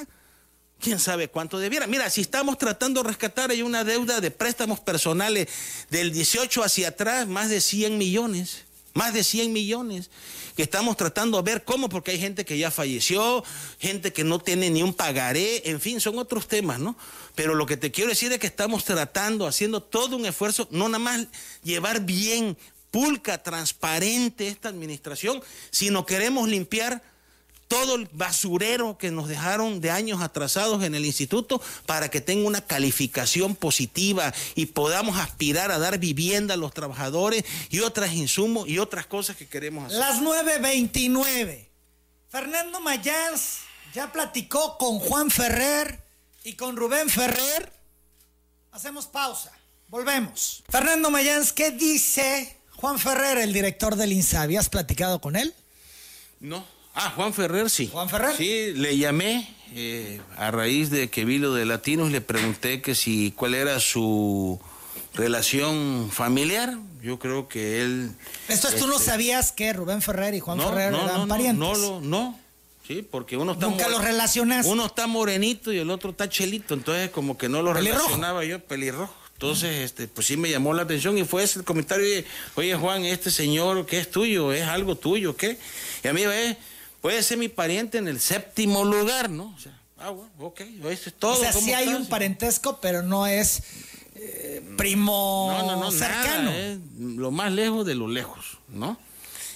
quién 0.79 0.99
sabe 0.99 1.27
cuánto 1.27 1.59
debiera. 1.59 1.87
Mira, 1.87 2.09
si 2.09 2.21
estamos 2.21 2.57
tratando 2.57 3.01
de 3.01 3.09
rescatar, 3.09 3.51
hay 3.51 3.61
una 3.61 3.83
deuda 3.83 4.21
de 4.21 4.31
préstamos 4.31 4.79
personales 4.79 5.47
del 5.89 6.11
18 6.11 6.63
hacia 6.63 6.89
atrás, 6.89 7.27
más 7.27 7.49
de 7.49 7.61
100 7.61 7.97
millones, 7.97 8.66
más 8.97 9.13
de 9.13 9.23
100 9.23 9.53
millones, 9.53 10.09
que 10.55 10.63
estamos 10.63 10.97
tratando 10.97 11.37
de 11.37 11.51
ver 11.51 11.63
cómo, 11.63 11.87
porque 11.87 12.11
hay 12.11 12.19
gente 12.19 12.45
que 12.45 12.57
ya 12.57 12.71
falleció, 12.71 13.43
gente 13.77 14.11
que 14.11 14.23
no 14.23 14.39
tiene 14.39 14.71
ni 14.71 14.81
un 14.81 14.95
pagaré, 14.95 15.69
en 15.69 15.79
fin, 15.79 16.01
son 16.01 16.17
otros 16.17 16.47
temas, 16.47 16.79
¿no? 16.79 16.97
Pero 17.35 17.53
lo 17.53 17.67
que 17.67 17.77
te 17.77 17.91
quiero 17.91 18.09
decir 18.09 18.31
es 18.31 18.39
que 18.39 18.47
estamos 18.47 18.85
tratando, 18.85 19.45
haciendo 19.45 19.83
todo 19.83 20.17
un 20.17 20.25
esfuerzo, 20.25 20.67
no 20.71 20.89
nada 20.89 20.97
más 20.97 21.27
llevar 21.63 22.01
bien, 22.01 22.57
pulca, 22.89 23.43
transparente 23.43 24.47
esta 24.47 24.69
administración, 24.69 25.43
sino 25.69 26.07
queremos 26.07 26.49
limpiar 26.49 27.03
todo 27.67 27.95
el 27.95 28.07
basurero 28.11 28.97
que 28.97 29.11
nos 29.11 29.27
dejaron 29.27 29.81
de 29.81 29.91
años 29.91 30.21
atrasados 30.21 30.83
en 30.83 30.95
el 30.95 31.05
instituto 31.05 31.61
para 31.85 32.09
que 32.09 32.21
tenga 32.21 32.47
una 32.47 32.61
calificación 32.61 33.55
positiva 33.55 34.33
y 34.55 34.67
podamos 34.67 35.17
aspirar 35.17 35.71
a 35.71 35.79
dar 35.79 35.97
vivienda 35.97 36.53
a 36.53 36.57
los 36.57 36.73
trabajadores 36.73 37.43
y 37.69 37.79
otros 37.79 38.11
insumos 38.11 38.67
y 38.67 38.79
otras 38.79 39.05
cosas 39.05 39.35
que 39.35 39.47
queremos 39.47 39.85
hacer. 39.85 39.99
Las 39.99 40.21
9.29. 40.21 41.67
Fernando 42.29 42.79
Mayans 42.79 43.59
ya 43.93 44.11
platicó 44.11 44.77
con 44.77 44.99
Juan 44.99 45.29
Ferrer 45.29 46.01
y 46.43 46.53
con 46.53 46.75
Rubén 46.75 47.09
Ferrer. 47.09 47.71
Hacemos 48.71 49.07
pausa. 49.07 49.51
Volvemos. 49.87 50.63
Fernando 50.69 51.09
Mayans, 51.09 51.53
¿qué 51.53 51.71
dice 51.71 52.57
Juan 52.75 52.99
Ferrer, 52.99 53.37
el 53.37 53.53
director 53.53 53.95
del 53.95 54.11
INSABI? 54.11 54.57
¿Has 54.57 54.69
platicado 54.69 55.19
con 55.19 55.35
él? 55.35 55.53
No. 56.39 56.76
Ah, 56.99 57.13
Juan 57.15 57.33
Ferrer, 57.33 57.69
sí. 57.69 57.89
Juan 57.91 58.09
Ferrer. 58.09 58.35
Sí, 58.35 58.73
le 58.73 58.97
llamé 58.97 59.47
eh, 59.75 60.19
a 60.35 60.51
raíz 60.51 60.89
de 60.89 61.09
que 61.09 61.25
vi 61.25 61.37
lo 61.37 61.53
de 61.53 61.65
Latinos, 61.65 62.11
le 62.11 62.21
pregunté 62.21 62.81
que 62.81 62.95
si 62.95 63.31
cuál 63.35 63.53
era 63.53 63.79
su 63.79 64.59
relación 65.13 66.09
familiar. 66.11 66.77
Yo 67.01 67.19
creo 67.19 67.47
que 67.47 67.81
él. 67.81 68.11
Esto 68.47 68.67
es, 68.67 68.75
tú 68.75 68.87
no 68.87 68.95
este, 68.95 69.05
sabías 69.11 69.51
que 69.51 69.71
Rubén 69.73 70.01
Ferrer 70.01 70.33
y 70.33 70.39
Juan 70.39 70.57
no, 70.57 70.69
Ferrer 70.69 70.91
no, 70.91 71.03
eran 71.03 71.13
no, 71.13 71.17
no, 71.19 71.27
parientes. 71.27 71.59
No, 71.59 71.75
lo- 71.75 72.01
no, 72.01 72.39
sí, 72.87 73.07
porque 73.09 73.37
uno 73.37 73.53
está. 73.53 73.67
Nunca 73.67 73.87
los 73.87 74.03
relacionaste. 74.03 74.69
Uno 74.71 74.87
está 74.87 75.07
morenito 75.07 75.71
y 75.71 75.77
el 75.77 75.89
otro 75.89 76.09
está 76.09 76.27
chelito, 76.27 76.73
entonces 76.73 77.09
como 77.11 77.37
que 77.37 77.47
no 77.47 77.61
lo 77.61 77.73
Pelirrojo. 77.73 77.99
relacionaba 78.01 78.43
yo, 78.43 78.59
pelirrojo. 78.59 79.13
Entonces, 79.33 79.83
este, 79.85 80.07
pues 80.07 80.25
sí 80.25 80.35
me 80.35 80.49
llamó 80.49 80.73
la 80.73 80.81
atención 80.81 81.15
y 81.19 81.23
fue 81.23 81.43
ese 81.43 81.59
el 81.59 81.65
comentario, 81.65 82.03
oye, 82.03 82.25
oye, 82.55 82.75
Juan, 82.75 83.05
este 83.05 83.29
señor, 83.29 83.85
¿qué 83.85 83.99
es 83.99 84.09
tuyo? 84.09 84.51
¿Es 84.51 84.63
algo 84.63 84.95
tuyo? 84.95 85.37
¿Qué? 85.37 85.59
Y 86.03 86.07
a 86.07 86.13
mí, 86.13 86.23
eh, 86.25 86.57
puede 87.01 87.23
ser 87.23 87.37
mi 87.37 87.47
pariente 87.47 87.97
en 87.97 88.07
el 88.07 88.19
séptimo 88.19 88.83
lugar, 88.85 89.29
¿no? 89.29 89.53
O 89.55 89.59
sea, 89.59 89.79
ah, 89.97 90.09
bueno, 90.11 90.31
ok, 90.39 90.61
eso 90.61 91.09
es 91.09 91.13
todo. 91.15 91.33
o 91.33 91.35
sea, 91.35 91.51
¿cómo 91.51 91.65
sí 91.65 91.73
hay 91.73 91.85
estás? 91.85 91.99
un 92.01 92.07
parentesco, 92.07 92.79
pero 92.81 93.01
no 93.03 93.27
es 93.27 93.63
eh, 94.15 94.63
primo 94.77 95.53
No, 95.57 95.65
no, 95.65 95.75
no, 95.83 95.91
cercano. 95.91 96.49
nada, 96.51 96.57
es 96.57 96.79
lo 96.97 97.31
más 97.31 97.51
lejos 97.51 97.85
de 97.85 97.95
lo 97.95 98.07
lejos, 98.07 98.57
¿no? 98.67 98.97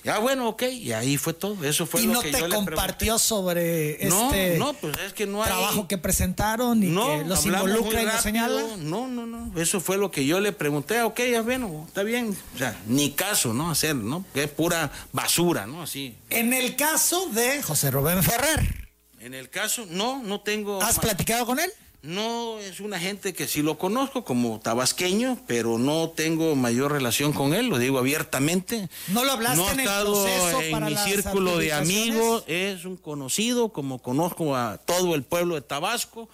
Ya, 0.04 0.18
bueno, 0.18 0.48
ok, 0.50 0.64
y 0.64 0.94
ahí 0.94 1.18
fue 1.18 1.34
todo, 1.34 1.64
eso 1.64 1.86
fue 1.86 2.02
y 2.02 2.08
lo 2.08 2.14
no 2.14 2.22
que 2.22 2.32
te 2.32 2.40
yo 2.40 2.48
le 2.48 2.56
compartió 2.56 3.20
sobre 3.20 4.00
No, 4.10 4.26
este 4.34 4.58
no, 4.58 4.74
pues 4.74 4.98
es 5.06 5.14
que 5.14 5.28
no 5.28 5.44
hay- 5.44 5.50
trabajo 5.50 5.88
que 5.88 5.98
presentaron 6.00 6.82
y 6.84 6.88
no, 6.88 7.20
que 7.20 7.26
los 7.26 7.46
involucra 7.46 8.02
y 8.02 8.06
los 8.06 8.22
señala. 8.22 8.64
No, 8.80 9.08
no, 9.08 9.28
no. 9.28 9.52
Eso 9.62 9.80
fue 9.80 9.98
lo 9.98 10.10
que 10.10 10.26
yo 10.26 10.40
le 10.40 10.52
pregunté. 10.54 10.98
Ah, 10.98 11.06
Ok, 11.06 11.20
ya 11.32 11.42
bueno, 11.44 11.86
está 11.88 12.02
bien. 12.04 12.36
O 12.56 12.58
sea, 12.58 12.76
ni 12.88 13.12
caso, 13.12 13.54
¿no? 13.54 13.70
Hacer, 13.70 13.96
¿no? 13.96 14.26
Que 14.34 14.46
es 14.46 14.50
pura 14.50 14.92
basura, 15.12 15.68
¿no? 15.68 15.84
Así. 15.84 16.16
En 16.32 16.52
el 16.54 16.76
caso 16.76 17.28
de 17.30 17.62
José 17.62 17.92
Rubén 17.92 18.24
Ferrer, 18.24 18.90
En 19.20 19.36
el 19.36 19.50
caso, 19.52 19.86
no, 19.88 20.24
no 20.24 20.42
tengo. 20.42 20.82
¿has 20.82 20.98
platicado 20.98 21.46
con 21.46 21.60
él? 21.60 21.72
No 22.04 22.58
es 22.58 22.80
una 22.80 23.00
gente 23.00 23.34
que 23.34 23.48
sí 23.48 23.62
lo 23.62 23.78
conozco 23.78 24.24
como 24.24 24.60
tabasqueño, 24.60 25.38
pero 25.46 25.78
no 25.78 26.10
tengo 26.10 26.56
mayor 26.56 26.92
relación 26.92 27.32
con 27.32 27.54
él, 27.54 27.68
lo 27.68 27.78
digo 27.78 28.00
abiertamente. 28.00 28.90
¿No 29.10 29.24
lo 29.24 29.34
hablaste 29.34 29.58
no 29.58 29.68
ha 29.68 29.72
en 29.74 29.80
el 29.80 29.86
estado 29.86 30.24
proceso 30.24 30.62
en 30.62 30.72
para 30.72 30.90
mi 30.90 30.98
círculo 30.98 31.58
de 31.60 31.74
amigos, 31.74 32.44
es 32.48 32.86
un 32.86 32.98
conocido, 32.98 33.70
como 33.70 34.00
conozco 34.02 34.56
a 34.56 34.78
todo 34.80 35.14
el 35.14 35.22
pueblo 35.24 35.54
de 35.54 35.62
Tabasco, 35.62 36.28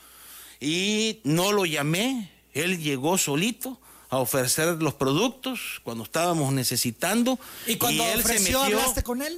y 0.61 1.20
no 1.26 1.51
lo 1.51 1.65
llamé, 1.65 2.32
él 2.53 2.82
llegó 2.82 3.18
solito 3.18 3.78
a 4.09 4.20
ofrecer 4.20 4.82
los 4.82 4.93
productos 4.93 5.82
cuando 5.84 6.05
estábamos 6.05 6.53
necesitando. 6.53 7.38
¿Y 7.65 7.76
cuando 7.76 8.05
él 8.05 8.13
se 8.13 8.20
ofreció, 8.22 8.63
metió- 8.63 8.80
hablaste 8.80 9.03
con 9.03 9.22
él? 9.22 9.38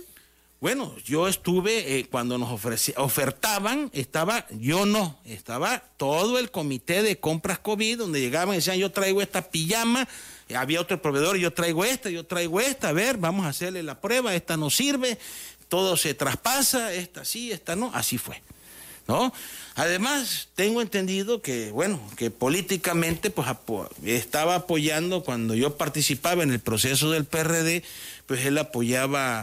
Bueno, 0.60 0.93
yo 1.05 1.28
estuve, 1.30 1.99
eh, 1.99 2.07
cuando 2.10 2.38
nos 2.38 2.49
ofreci- 2.49 2.93
ofertaban, 2.97 3.89
estaba, 3.93 4.45
yo 4.51 4.86
no, 4.86 5.18
estaba 5.24 5.80
todo 5.97 6.38
el 6.38 6.51
comité 6.51 7.01
de 7.01 7.18
compras 7.20 7.60
COVID, 7.60 7.97
donde 7.99 8.20
llegaban 8.20 8.53
y 8.55 8.57
decían, 8.57 8.78
yo 8.78 8.91
traigo 8.91 9.22
esta 9.22 9.49
pijama, 9.49 10.07
eh, 10.49 10.55
había 10.57 10.82
otro 10.82 11.01
proveedor, 11.01 11.38
yo 11.38 11.53
traigo 11.53 11.86
esta, 11.86 12.10
yo 12.10 12.26
traigo 12.26 12.60
esta, 12.60 12.89
a 12.89 12.93
ver, 12.93 13.18
vamos 13.18 13.45
a 13.45 13.49
hacerle 13.49 13.84
la 13.84 14.01
prueba, 14.01 14.36
esta 14.36 14.57
no 14.57 14.70
sirve, 14.70 15.18
todo 15.70 15.95
se 15.95 16.14
traspasa, 16.14 16.93
esta 16.93 17.24
sí, 17.24 17.51
esta 17.51 17.76
no, 17.78 17.91
así 17.93 18.18
fue. 18.18 18.41
¿No? 19.10 19.34
Además, 19.76 20.49
tengo 20.53 20.82
entendido 20.84 21.41
que, 21.41 21.72
bueno, 21.72 21.99
que 22.16 22.30
políticamente 22.30 23.32
pues 23.32 23.47
apo- 23.47 23.89
estaba 24.05 24.53
apoyando 24.55 25.24
cuando 25.24 25.55
yo 25.55 25.78
participaba 25.78 26.43
en 26.43 26.51
el 26.51 26.60
proceso 26.60 27.10
del 27.10 27.26
PRD, 27.26 27.84
pues 28.28 28.45
él 28.45 28.57
apoyaba 28.60 29.41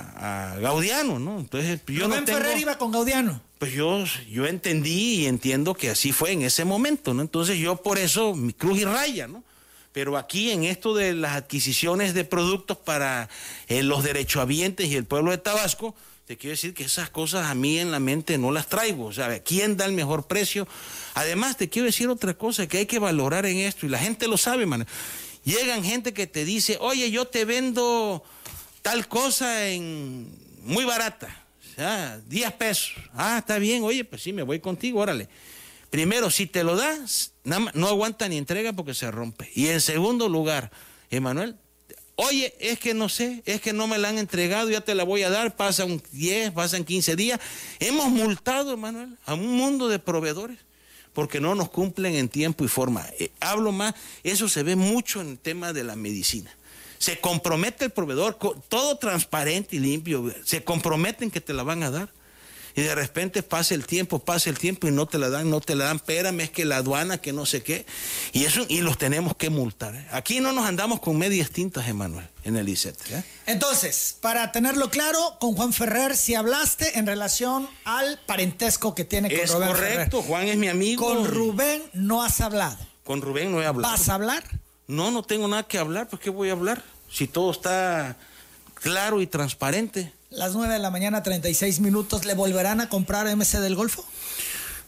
a 0.53 0.57
Gaudiano, 0.61 1.19
¿no? 1.19 1.41
Entonces, 1.41 1.81
yo 1.89 2.05
Rubén 2.07 2.21
no 2.21 2.25
tengo... 2.27 2.39
Ferrer 2.39 2.59
iba 2.59 2.79
con 2.79 2.93
Gaudiano. 2.93 3.41
pues 3.59 3.73
yo, 3.73 4.05
yo 4.31 4.47
entendí 4.47 5.23
y 5.23 5.27
entiendo 5.27 5.75
que 5.75 5.91
así 5.91 6.13
fue 6.13 6.31
en 6.31 6.43
ese 6.43 6.65
momento, 6.65 7.13
¿no? 7.13 7.23
Entonces 7.23 7.59
yo 7.59 7.75
por 7.77 7.99
eso, 7.99 8.35
mi 8.37 8.53
cruz 8.53 8.79
y 8.79 8.85
raya, 8.85 9.27
¿no? 9.27 9.43
Pero 9.93 10.17
aquí 10.19 10.51
en 10.53 10.63
esto 10.65 10.95
de 10.95 11.15
las 11.15 11.33
adquisiciones 11.35 12.15
de 12.15 12.25
productos 12.25 12.77
para 12.77 13.29
eh, 13.67 13.83
los 13.83 14.05
derechohabientes 14.05 14.87
y 14.89 14.95
el 14.95 15.07
pueblo 15.07 15.31
de 15.33 15.39
Tabasco, 15.39 15.95
te 16.27 16.37
quiero 16.37 16.53
decir 16.53 16.75
que 16.75 16.85
esas 16.85 17.09
cosas 17.09 17.47
a 17.47 17.55
mí 17.55 17.79
en 17.79 17.93
la 17.93 18.01
mente 18.01 18.37
no 18.37 18.51
las 18.51 18.67
traigo. 18.67 19.07
O 19.07 19.13
sea, 19.13 19.39
¿quién 19.45 19.77
da 19.77 19.85
el 19.85 19.93
mejor 19.93 20.27
precio? 20.27 20.67
Además, 21.15 21.57
te 21.57 21.69
quiero 21.69 21.87
decir 21.87 22.09
otra 22.09 22.35
cosa 22.35 22.67
que 22.67 22.79
hay 22.79 22.87
que 22.87 22.99
valorar 22.99 23.47
en 23.47 23.59
esto, 23.59 23.87
y 23.87 23.89
la 23.89 23.99
gente 23.99 24.27
lo 24.27 24.37
sabe, 24.37 24.67
man. 24.67 24.87
Llegan 25.45 25.85
gente 25.85 26.13
que 26.13 26.27
te 26.27 26.45
dice, 26.45 26.79
oye, 26.81 27.13
yo 27.13 27.29
te 27.29 27.45
vendo 27.45 28.25
tal 28.83 29.07
cosa 29.07 29.69
en 29.69 30.29
muy 30.65 30.85
barata, 30.85 31.47
o 31.61 31.75
sea, 31.77 32.21
10 32.27 32.53
pesos. 32.55 32.95
Ah, 33.15 33.39
está 33.39 33.59
bien, 33.59 33.85
oye, 33.85 34.05
pues 34.05 34.23
sí, 34.23 34.33
me 34.33 34.43
voy 34.43 34.59
contigo, 34.59 34.99
órale. 34.99 35.29
Primero, 35.91 36.31
si 36.31 36.47
te 36.47 36.65
lo 36.65 36.75
das, 36.75 37.35
no 37.45 37.87
aguanta 37.87 38.29
ni 38.29 38.37
entrega 38.37 38.73
porque 38.73 38.95
se 38.95 39.09
rompe. 39.13 39.49
Y 39.55 39.69
en 39.69 39.81
segundo 39.81 40.29
lugar, 40.29 40.73
Emanuel, 41.09 41.57
oye, 42.17 42.55
es 42.59 42.79
que 42.79 42.95
no 42.95 43.09
sé, 43.09 43.43
es 43.47 43.61
que 43.61 43.73
no 43.73 43.87
me 43.87 43.99
la 43.99 44.09
han 44.09 44.19
entregado, 44.19 44.69
ya 44.69 44.81
te 44.81 44.95
la 44.95 45.05
voy 45.05 45.23
a 45.23 45.31
dar, 45.31 45.57
pasan 45.57 46.03
10, 46.13 46.53
pasan 46.53 46.85
15 46.85 47.17
días. 47.17 47.41
Hemos 47.79 48.09
multado, 48.09 48.73
Emanuel, 48.73 49.17
a 49.25 49.35
un 49.35 49.57
mundo 49.57 49.89
de 49.89 49.99
proveedores 49.99 50.59
porque 51.13 51.41
no 51.41 51.55
nos 51.55 51.71
cumplen 51.71 52.15
en 52.15 52.29
tiempo 52.29 52.63
y 52.63 52.69
forma. 52.69 53.07
Eh, 53.19 53.31
hablo 53.41 53.73
más, 53.73 53.95
eso 54.23 54.51
se 54.51 54.63
ve 54.63 54.77
mucho 54.77 55.23
en 55.23 55.31
el 55.31 55.39
tema 55.39 55.73
de 55.73 55.83
la 55.83 55.97
medicina. 55.97 56.55
Se 56.99 57.21
compromete 57.21 57.87
el 57.87 57.91
proveedor, 57.91 58.39
todo 58.69 58.99
transparente 58.99 59.77
y 59.77 59.79
limpio, 59.79 60.35
se 60.45 60.63
comprometen 60.63 61.31
que 61.31 61.41
te 61.41 61.55
la 61.55 61.63
van 61.63 61.83
a 61.83 61.91
dar 61.91 62.11
y 62.77 62.83
de 62.83 62.95
repente 62.95 63.43
pasa 63.43 63.75
el 63.75 63.87
tiempo, 63.87 64.19
pasa 64.19 64.51
el 64.51 64.59
tiempo 64.59 64.87
y 64.87 64.91
no 64.91 65.07
te 65.07 65.19
la 65.19 65.31
dan, 65.31 65.49
no 65.49 65.63
te 65.63 65.75
la 65.75 65.87
dan, 65.87 65.97
espérame, 65.97 66.41
es 66.41 66.51
que 66.51 66.67
la 66.67 66.77
aduana, 66.77 67.17
que 67.17 67.33
no 67.33 67.47
sé 67.47 67.63
qué, 67.63 67.87
y 68.33 68.45
eso, 68.45 68.67
y 68.69 68.83
los 68.83 68.99
tenemos 68.99 69.35
que 69.35 69.49
multar. 69.49 69.95
¿eh? 69.95 70.07
Aquí 70.13 70.41
no 70.41 70.53
nos 70.53 70.67
andamos 70.67 71.01
con 71.01 71.17
medias 71.17 71.51
tintas, 71.51 71.89
Emanuel, 71.89 72.29
en 72.45 72.57
el 72.57 72.69
ICET. 72.69 72.95
¿eh? 73.13 73.25
Entonces, 73.47 74.19
para 74.21 74.53
tenerlo 74.53 74.91
claro, 74.91 75.39
con 75.41 75.55
Juan 75.55 75.73
Ferrer, 75.73 76.15
si 76.19 76.35
hablaste 76.35 76.99
en 76.99 77.07
relación 77.07 77.67
al 77.85 78.21
parentesco 78.27 78.95
que 78.95 79.07
tiene 79.07 79.31
con 79.31 79.41
es 79.41 79.53
Rubén 79.55 79.69
correcto, 79.69 80.23
Juan 80.23 80.47
es 80.49 80.59
mi 80.59 80.69
amigo. 80.69 81.03
Con 81.03 81.27
Rubén 81.27 81.83
no 81.95 82.23
has 82.23 82.43
hablado. 82.43 82.77
Con 83.05 83.23
Rubén 83.23 83.53
no 83.53 83.63
he 83.63 83.67
hablado. 83.67 83.91
¿Vas 83.91 84.11
a 84.11 84.15
hablar? 84.15 84.45
No, 84.87 85.11
no 85.11 85.23
tengo 85.23 85.49
nada 85.49 85.63
que 85.63 85.79
hablar, 85.79 86.11
¿por 86.11 86.19
qué 86.19 86.29
voy 86.29 86.51
a 86.51 86.53
hablar? 86.53 86.85
Si 87.11 87.27
todo 87.27 87.51
está 87.53 88.19
claro 88.75 89.23
y 89.23 89.27
transparente 89.27 90.13
las 90.37 90.55
9 90.55 90.75
de 90.75 90.79
la 90.79 90.91
mañana, 90.91 91.23
36 91.23 91.81
minutos, 91.81 92.25
¿le 92.25 92.35
volverán 92.35 92.81
a 92.81 92.89
comprar 92.89 93.27
MC 93.35 93.59
del 93.59 93.75
Golfo? 93.75 94.05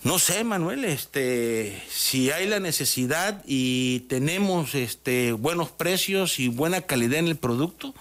No 0.05 0.19
sé, 0.19 0.45
Manuel, 0.45 0.85
este, 0.85 1.83
si 1.91 2.31
hay 2.31 2.47
la 2.47 2.61
necesidad 2.61 3.43
y 3.47 4.01
tenemos 4.09 4.75
este, 4.75 5.33
buenos 5.33 5.71
precios 5.71 6.39
y 6.39 6.49
buena 6.49 6.83
calidad 6.83 7.19
en 7.19 7.27
el 7.27 7.37
producto, 7.37 7.95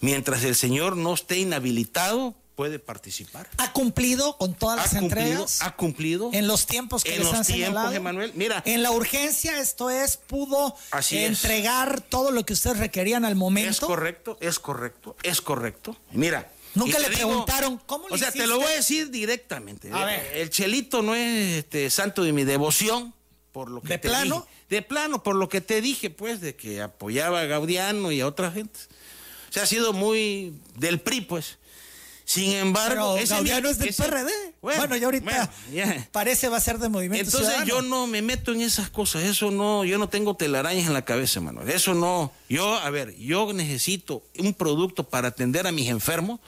mientras 0.00 0.42
el 0.42 0.56
señor 0.56 0.96
no 0.96 1.14
esté 1.14 1.38
inhabilitado, 1.38 2.34
puede 2.56 2.78
participar. 2.78 3.48
¿Ha 3.58 3.72
cumplido 3.72 4.36
con 4.36 4.54
todas 4.54 4.76
las 4.76 4.94
entregas? 4.94 5.60
Ha 5.62 5.76
cumplido. 5.76 6.30
En 6.32 6.48
los 6.48 6.66
tiempos 6.66 7.04
que 7.04 7.14
en 7.14 7.22
les 7.22 7.32
los 7.32 7.46
tiempos, 7.46 7.94
Emanuel. 7.94 8.32
Mira. 8.34 8.62
En 8.66 8.82
la 8.82 8.90
urgencia, 8.90 9.60
esto 9.60 9.90
es, 9.90 10.16
pudo 10.16 10.74
entregar 11.10 12.00
todo 12.00 12.30
lo 12.30 12.44
que 12.44 12.52
ustedes 12.54 12.78
requerían 12.78 13.24
al 13.24 13.36
momento. 13.36 13.70
Es 13.70 13.80
correcto, 13.80 14.38
es 14.40 14.58
correcto, 14.58 15.16
es 15.22 15.40
correcto. 15.40 15.96
Mira, 16.12 16.50
Nunca 16.74 16.98
le 16.98 17.08
preguntaron 17.08 17.80
cómo 17.86 18.08
le 18.08 18.14
O 18.14 18.18
sea, 18.18 18.32
te 18.32 18.46
lo 18.46 18.58
voy 18.58 18.66
a 18.66 18.76
decir 18.76 19.10
directamente. 19.10 19.90
A 19.92 20.04
ver. 20.04 20.30
El 20.34 20.50
chelito 20.50 21.02
no 21.02 21.14
es 21.14 21.58
este, 21.58 21.88
santo 21.90 22.22
de 22.24 22.32
mi 22.32 22.44
devoción, 22.44 23.14
por 23.52 23.70
lo 23.70 23.80
que 23.80 23.88
¿De 23.88 23.98
te 23.98 24.08
plano? 24.08 24.46
De 24.68 24.82
plano, 24.82 25.22
por 25.22 25.36
lo 25.36 25.48
que 25.48 25.60
te 25.60 25.80
dije, 25.80 26.10
pues, 26.10 26.40
de 26.40 26.56
que 26.56 26.82
apoyaba 26.82 27.40
a 27.40 27.44
Gaudiano 27.44 28.10
y 28.10 28.20
a 28.20 28.26
otra 28.26 28.50
gente. 28.50 28.78
O 29.50 29.52
sea, 29.52 29.62
ha 29.62 29.66
sido 29.66 29.92
muy 29.92 30.54
del 30.76 31.00
PRI, 31.00 31.20
pues. 31.22 31.58
Sin 32.24 32.52
embargo, 32.52 33.14
Pero 33.16 33.28
Gaudiano 33.28 33.68
es 33.68 33.78
del 33.78 33.94
PRD. 33.94 34.30
Bueno, 34.62 34.96
ya 34.96 35.04
ahorita 35.04 35.50
parece 36.10 36.48
va 36.48 36.56
a 36.56 36.60
ser 36.60 36.78
de 36.78 36.88
movimiento 36.88 37.36
Entonces 37.36 37.66
yo 37.66 37.82
no 37.82 38.06
me 38.06 38.22
meto 38.22 38.52
en 38.52 38.62
esas 38.62 38.88
cosas. 38.88 39.24
Eso 39.24 39.50
no, 39.50 39.84
yo 39.84 39.98
no 39.98 40.08
tengo 40.08 40.34
telarañas 40.34 40.86
en 40.86 40.94
la 40.94 41.04
cabeza, 41.04 41.40
Manuel. 41.40 41.68
Eso 41.68 41.92
no. 41.92 42.32
Yo, 42.48 42.74
a 42.74 42.88
ver, 42.88 43.14
yo 43.16 43.52
necesito 43.52 44.24
un 44.38 44.54
producto 44.54 45.04
para 45.04 45.28
atender 45.28 45.66
a 45.66 45.72
mis 45.72 45.90
enfermos 45.90 46.40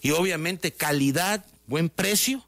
y 0.00 0.10
obviamente 0.12 0.72
calidad, 0.72 1.44
buen 1.66 1.88
precio, 1.88 2.44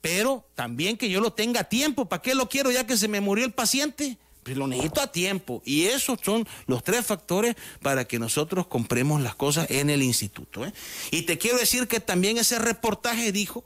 pero 0.00 0.44
también 0.54 0.96
que 0.96 1.08
yo 1.08 1.20
lo 1.20 1.32
tenga 1.32 1.60
a 1.60 1.64
tiempo. 1.64 2.06
¿Para 2.06 2.22
qué 2.22 2.34
lo 2.34 2.48
quiero 2.48 2.70
ya 2.70 2.86
que 2.86 2.96
se 2.96 3.08
me 3.08 3.20
murió 3.20 3.44
el 3.44 3.52
paciente? 3.52 4.18
Pues 4.42 4.56
lo 4.56 4.66
necesito 4.66 5.00
a 5.00 5.12
tiempo. 5.12 5.62
Y 5.64 5.84
esos 5.84 6.18
son 6.22 6.46
los 6.66 6.82
tres 6.82 7.06
factores 7.06 7.54
para 7.80 8.04
que 8.04 8.18
nosotros 8.18 8.66
compremos 8.66 9.22
las 9.22 9.36
cosas 9.36 9.70
en 9.70 9.90
el 9.90 10.02
instituto. 10.02 10.66
¿eh? 10.66 10.72
Y 11.12 11.22
te 11.22 11.38
quiero 11.38 11.58
decir 11.58 11.86
que 11.86 12.00
también 12.00 12.38
ese 12.38 12.58
reportaje 12.58 13.30
dijo, 13.30 13.64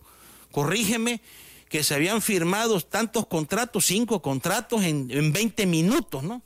corrígeme, 0.52 1.22
que 1.70 1.82
se 1.82 1.94
habían 1.94 2.20
firmado 2.20 2.80
tantos 2.82 3.26
contratos, 3.26 3.86
cinco 3.86 4.20
contratos 4.20 4.84
en, 4.84 5.10
en 5.10 5.32
20 5.32 5.66
minutos, 5.66 6.22
¿no? 6.22 6.42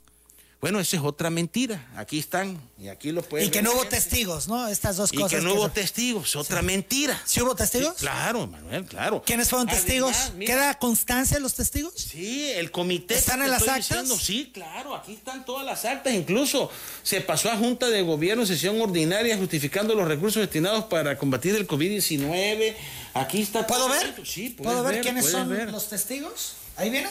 Bueno, 0.61 0.79
esa 0.79 0.97
es 0.97 1.01
otra 1.01 1.31
mentira. 1.31 1.89
Aquí 1.95 2.19
están 2.19 2.61
y 2.77 2.87
aquí 2.87 3.11
lo 3.11 3.23
pueden 3.23 3.47
Y 3.47 3.49
que 3.49 3.63
no 3.63 3.73
hubo 3.73 3.83
testigos, 3.85 4.47
¿no? 4.47 4.67
Estas 4.67 4.95
dos 4.95 5.11
cosas. 5.11 5.33
Y 5.33 5.35
que 5.35 5.41
no 5.41 5.55
hubo 5.55 5.71
testigos, 5.71 6.35
otra 6.35 6.61
mentira. 6.61 7.19
¿Sí 7.25 7.41
hubo 7.41 7.55
testigos? 7.55 7.95
claro, 7.95 8.45
Manuel, 8.45 8.85
claro. 8.85 9.23
¿Quiénes 9.25 9.49
fueron 9.49 9.67
testigos? 9.67 10.31
¿Queda 10.39 10.77
constancia 10.77 11.37
de 11.37 11.41
los 11.41 11.55
testigos? 11.55 11.93
Sí, 11.95 12.51
el 12.51 12.69
comité. 12.69 13.15
¿Están 13.15 13.41
en 13.41 13.49
las 13.49 13.63
actas? 13.63 13.87
Diciendo, 13.89 14.15
sí, 14.15 14.51
claro, 14.53 14.93
aquí 14.93 15.13
están 15.13 15.43
todas 15.45 15.65
las 15.65 15.83
actas. 15.83 16.13
Incluso 16.13 16.69
se 17.01 17.21
pasó 17.21 17.49
a 17.49 17.57
Junta 17.57 17.89
de 17.89 18.03
Gobierno 18.03 18.45
sesión 18.45 18.79
ordinaria 18.79 19.35
justificando 19.37 19.95
los 19.95 20.07
recursos 20.07 20.41
destinados 20.41 20.83
para 20.83 21.17
combatir 21.17 21.55
el 21.55 21.67
COVID-19. 21.67 22.75
Aquí 23.15 23.41
está 23.41 23.65
¿Puedo 23.65 23.89
ver? 23.89 24.13
Sí, 24.23 24.49
¿Puedo 24.49 24.83
ver, 24.83 25.01
quiénes 25.01 25.25
son 25.25 25.71
los 25.71 25.89
testigos? 25.89 26.53
¿Ahí 26.77 26.91
viene? 26.91 27.09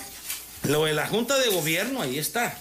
Lo 0.69 0.85
de 0.85 0.93
la 0.93 1.09
Junta 1.09 1.37
de 1.37 1.49
Gobierno, 1.49 2.01
ahí 2.01 2.17
está. 2.17 2.57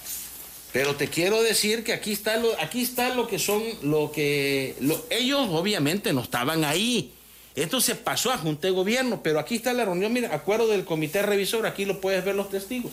Pero 0.71 0.95
te 0.95 1.07
quiero 1.07 1.41
decir 1.41 1.83
que 1.83 1.93
aquí 1.93 2.11
está 2.11 2.37
lo, 2.37 2.59
aquí 2.61 2.81
está 2.81 3.13
lo 3.15 3.27
que 3.27 3.39
son, 3.39 3.63
lo 3.81 4.11
que 4.11 4.75
ellos 5.09 5.47
obviamente 5.49 6.13
no 6.13 6.21
estaban 6.21 6.63
ahí. 6.63 7.11
Esto 7.55 7.81
se 7.81 7.95
pasó 7.95 8.31
a 8.31 8.37
Junta 8.37 8.67
de 8.67 8.71
Gobierno, 8.71 9.21
pero 9.23 9.39
aquí 9.39 9.55
está 9.55 9.73
la 9.73 9.83
reunión, 9.83 10.13
mira, 10.13 10.33
acuerdo 10.33 10.67
del 10.67 10.85
comité 10.85 11.23
revisor, 11.23 11.65
aquí 11.65 11.85
lo 11.85 11.99
puedes 11.99 12.23
ver 12.23 12.35
los 12.35 12.49
testigos. 12.49 12.91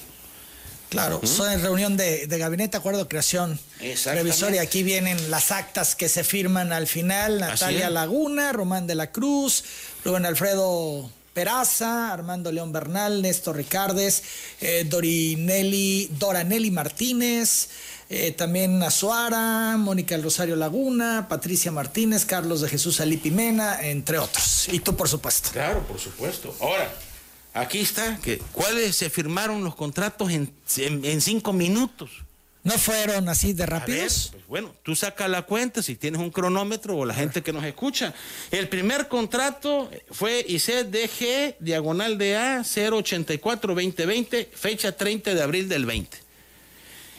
Claro, 0.88 1.20
son 1.24 1.52
en 1.52 1.60
reunión 1.60 1.96
de, 1.96 2.26
gabinete, 2.26 2.76
acuerdo 2.76 3.00
de 3.00 3.08
creación 3.08 3.58
revisor, 4.06 4.54
y 4.54 4.58
aquí 4.58 4.82
vienen 4.82 5.30
las 5.30 5.50
actas 5.50 5.94
que 5.94 6.08
se 6.08 6.24
firman 6.24 6.72
al 6.72 6.86
final, 6.86 7.40
Natalia 7.40 7.90
Laguna, 7.90 8.52
Román 8.52 8.86
de 8.86 8.94
la 8.94 9.10
Cruz, 9.10 9.64
Rubén 10.04 10.24
Alfredo 10.24 11.10
Peraza, 11.36 12.14
Armando 12.14 12.50
León 12.50 12.72
Bernal, 12.72 13.20
Néstor 13.20 13.56
Ricardes, 13.56 14.22
eh, 14.62 14.86
Dorinelli, 14.88 16.08
Doranelli 16.18 16.70
Martínez, 16.70 17.68
eh, 18.08 18.32
también 18.32 18.82
Azuara, 18.82 19.76
Mónica 19.76 20.16
Rosario 20.16 20.56
Laguna, 20.56 21.26
Patricia 21.28 21.70
Martínez, 21.70 22.24
Carlos 22.24 22.62
de 22.62 22.70
Jesús 22.70 23.02
Ali 23.02 23.18
Pimena, 23.18 23.82
entre 23.82 24.18
otros. 24.18 24.68
Y 24.72 24.80
tú, 24.80 24.96
por 24.96 25.10
supuesto. 25.10 25.50
Claro, 25.52 25.86
por 25.86 26.00
supuesto. 26.00 26.56
Ahora, 26.58 26.90
aquí 27.52 27.80
está, 27.80 28.18
¿cuáles 28.52 28.96
se 28.96 29.10
firmaron 29.10 29.62
los 29.62 29.74
contratos 29.74 30.30
en 30.30 31.20
cinco 31.20 31.52
minutos? 31.52 32.08
¿No 32.66 32.78
fueron 32.78 33.28
así 33.28 33.52
de 33.52 33.64
rápidos? 33.64 34.30
pues 34.32 34.46
bueno, 34.48 34.74
tú 34.82 34.96
sacas 34.96 35.30
la 35.30 35.42
cuenta 35.42 35.82
si 35.82 35.94
tienes 35.94 36.20
un 36.20 36.30
cronómetro 36.30 36.96
o 36.96 37.04
la 37.04 37.14
gente 37.14 37.42
que 37.42 37.52
nos 37.52 37.64
escucha. 37.64 38.12
El 38.50 38.68
primer 38.68 39.06
contrato 39.06 39.88
fue 40.10 40.44
ICDG, 40.48 41.56
diagonal 41.60 42.18
de 42.18 42.36
A, 42.36 42.60
084-2020, 42.60 44.48
fecha 44.52 44.92
30 44.92 45.34
de 45.34 45.42
abril 45.42 45.68
del 45.68 45.86
20. 45.86 46.18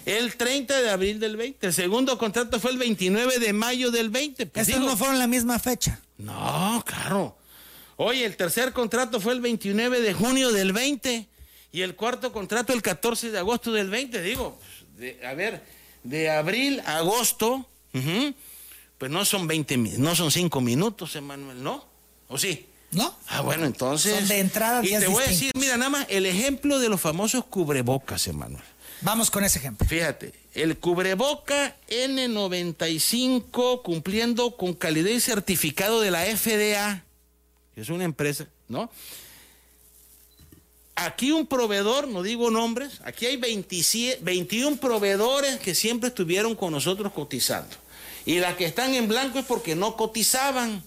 El 0.05 0.35
30 0.35 0.81
de 0.81 0.89
abril 0.89 1.19
del 1.19 1.37
20. 1.37 1.67
El 1.67 1.73
segundo 1.73 2.17
contrato 2.17 2.59
fue 2.59 2.71
el 2.71 2.77
29 2.77 3.39
de 3.39 3.53
mayo 3.53 3.89
del 3.89 4.09
20. 4.09 4.47
Pues 4.47 4.67
¿Estos 4.67 4.83
no 4.83 4.97
fueron 4.97 5.17
la 5.19 5.27
misma 5.27 5.59
fecha? 5.59 5.99
No, 6.17 6.83
claro. 6.85 7.37
Oye, 7.97 8.25
el 8.25 8.35
tercer 8.37 8.73
contrato 8.73 9.19
fue 9.19 9.33
el 9.33 9.41
29 9.41 10.01
de 10.01 10.13
junio 10.13 10.51
del 10.51 10.71
20 10.71 11.27
y 11.71 11.81
el 11.81 11.95
cuarto 11.95 12.31
contrato 12.31 12.73
el 12.73 12.81
14 12.81 13.31
de 13.31 13.39
agosto 13.39 13.71
del 13.71 13.89
20. 13.89 14.21
Digo, 14.21 14.59
a 15.25 15.33
ver, 15.33 15.63
de 16.03 16.29
abril 16.29 16.81
a 16.85 16.97
agosto, 16.97 17.67
pues 18.97 19.11
no 19.11 19.25
son 19.25 19.47
20 19.47 19.77
no 19.77 20.15
son 20.15 20.31
5 20.31 20.61
minutos, 20.61 21.15
Emanuel, 21.15 21.63
¿no? 21.63 21.85
¿O 22.27 22.37
sí? 22.37 22.65
¿No? 22.91 23.15
Ah, 23.27 23.41
bueno, 23.41 23.65
entonces. 23.65 24.15
Son 24.17 24.27
de 24.27 24.39
entrada 24.39 24.83
Y 24.83 24.89
te 24.89 25.07
voy 25.07 25.23
a 25.23 25.27
decir, 25.27 25.51
mira, 25.55 25.77
nada 25.77 25.89
más 25.89 26.05
el 26.09 26.25
ejemplo 26.25 26.79
de 26.79 26.89
los 26.89 27.01
famosos 27.01 27.45
cubrebocas, 27.45 28.27
Emanuel. 28.27 28.63
Vamos 29.01 29.29
con 29.29 29.43
ese 29.43 29.59
ejemplo. 29.59 29.87
Fíjate, 29.87 30.33
el 30.53 30.77
cubreboca 30.77 31.75
N95 31.89 33.83
cumpliendo 33.83 34.57
con 34.57 34.73
calidad 34.73 35.11
y 35.11 35.19
certificado 35.19 36.01
de 36.01 36.09
la 36.11 36.23
FDA, 36.23 37.03
que 37.75 37.81
es 37.81 37.89
una 37.89 38.05
empresa, 38.05 38.47
¿no? 38.67 38.89
Aquí 40.97 41.31
un 41.31 41.45
proveedor, 41.45 42.07
no 42.07 42.23
digo 42.23 42.49
nombres, 42.49 42.99
aquí 43.03 43.27
hay 43.27 43.37
27, 43.37 44.19
21 44.21 44.77
proveedores 44.77 45.59
que 45.59 45.75
siempre 45.75 46.09
estuvieron 46.09 46.55
con 46.55 46.71
nosotros 46.71 47.13
cotizando. 47.13 47.75
Y 48.25 48.39
las 48.39 48.57
que 48.57 48.65
están 48.65 48.93
en 48.93 49.07
blanco 49.07 49.39
es 49.39 49.45
porque 49.45 49.75
no 49.75 49.95
cotizaban. 49.95 50.83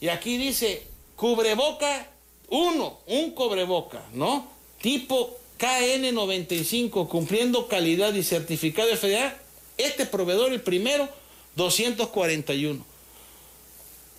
Y 0.00 0.08
aquí 0.08 0.38
dice, 0.38 0.84
cubreboca, 1.16 2.08
uno, 2.48 3.00
un 3.06 3.32
cubreboca, 3.32 4.02
¿no? 4.14 4.48
Tipo 4.80 5.38
KN95, 5.58 7.08
cumpliendo 7.08 7.68
calidad 7.68 8.14
y 8.14 8.22
certificado 8.22 8.88
de 8.88 8.96
FDA. 8.96 9.36
Este 9.76 10.06
proveedor, 10.06 10.52
el 10.52 10.62
primero, 10.62 11.08
241. 11.56 12.84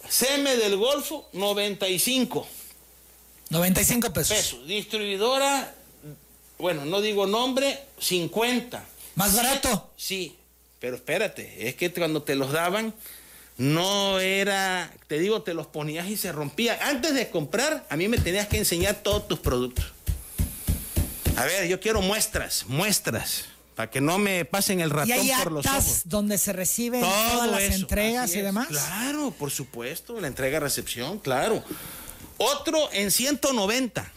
SEME 0.08 0.58
del 0.58 0.76
Golfo, 0.76 1.28
95. 1.34 2.46
95 3.50 4.14
pesos. 4.14 4.38
pesos. 4.38 4.68
Distribuidora, 4.68 5.74
bueno, 6.58 6.86
no 6.86 7.02
digo 7.02 7.28
nombre, 7.28 7.80
50. 8.00 8.84
¿Más 9.16 9.36
barato? 9.36 9.92
Sí, 9.96 10.36
pero 10.80 10.96
espérate, 10.96 11.68
es 11.68 11.76
que 11.76 11.92
cuando 11.92 12.24
te 12.24 12.36
los 12.36 12.52
daban, 12.52 12.94
no 13.58 14.20
era, 14.20 14.92
te 15.08 15.20
digo, 15.20 15.44
te 15.44 15.54
los 15.54 15.68
ponías 15.68 16.08
y 16.08 16.18
se 16.18 16.32
rompía. 16.32 16.80
Antes 16.90 17.14
de 17.14 17.30
comprar, 17.30 17.86
a 17.90 17.96
mí 17.96 18.08
me 18.08 18.18
tenías 18.18 18.48
que 18.48 18.58
enseñar 18.58 18.96
todos 18.96 19.28
tus 19.28 19.40
productos. 19.40 19.86
A 21.36 21.46
ver, 21.46 21.68
yo 21.68 21.80
quiero 21.80 22.02
muestras, 22.02 22.66
muestras, 22.68 23.46
para 23.76 23.90
que 23.90 24.02
no 24.02 24.18
me 24.20 24.46
pasen 24.46 24.82
el 24.82 24.90
ratón 24.90 25.10
¿Y 25.10 25.32
hay 25.32 25.44
por 25.44 25.52
los 25.52 25.66
ojos. 25.66 26.02
donde 26.06 26.38
se 26.38 26.54
reciben 26.54 27.02
Todo 27.02 27.12
todas 27.12 27.52
las 27.52 27.62
eso, 27.62 27.76
entregas 27.76 28.36
y 28.36 28.42
demás? 28.42 28.68
Claro, 28.68 29.32
por 29.32 29.52
supuesto, 29.52 30.20
la 30.20 30.28
entrega-recepción, 30.28 31.20
claro. 31.20 31.64
Otro 32.38 32.90
en 32.92 33.12
190, 33.12 34.12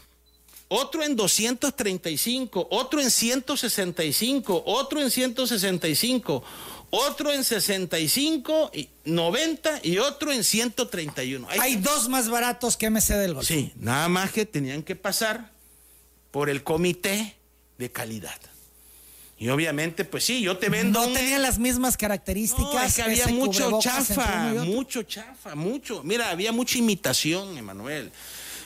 otro 0.69 1.03
en 1.03 1.15
235, 1.15 2.67
otro 2.71 2.99
en 2.99 3.11
165, 3.11 4.63
otro 4.65 5.01
en 5.01 5.11
165, 5.11 6.43
otro 6.89 7.33
en 7.33 7.43
65, 7.43 8.71
y 8.73 8.89
90 9.05 9.79
y 9.83 9.97
otro 9.97 10.31
en 10.31 10.43
131. 10.43 11.47
Ahí 11.49 11.59
Hay 11.61 11.75
dos 11.77 12.09
más 12.09 12.29
baratos 12.29 12.77
que 12.77 12.89
MC 12.89 13.13
del 13.15 13.33
Golfo. 13.33 13.47
Sí, 13.47 13.71
nada 13.75 14.07
más 14.09 14.31
que 14.31 14.45
tenían 14.45 14.83
que 14.83 14.95
pasar 14.95 15.51
por 16.31 16.49
el 16.49 16.63
comité 16.63 17.35
de 17.77 17.91
calidad. 17.91 18.39
Y 19.39 19.49
obviamente, 19.49 20.03
pues 20.03 20.23
sí, 20.23 20.41
yo 20.41 20.57
te 20.57 20.69
vendo 20.69 20.99
No 20.99 21.07
un- 21.07 21.13
tenían 21.13 21.41
las 21.43 21.59
mismas 21.59 21.95
características. 21.95 22.73
no, 22.73 22.81
es 22.81 22.95
que 22.95 23.01
había 23.03 23.27
mucho 23.27 23.79
chafa, 23.79 24.53
mucho 24.65 25.03
chafa, 25.03 25.53
mucho. 25.53 26.01
Mira, 26.03 26.31
había 26.31 26.51
mucha 26.51 26.77
imitación, 26.79 27.55
Emanuel. 27.57 28.11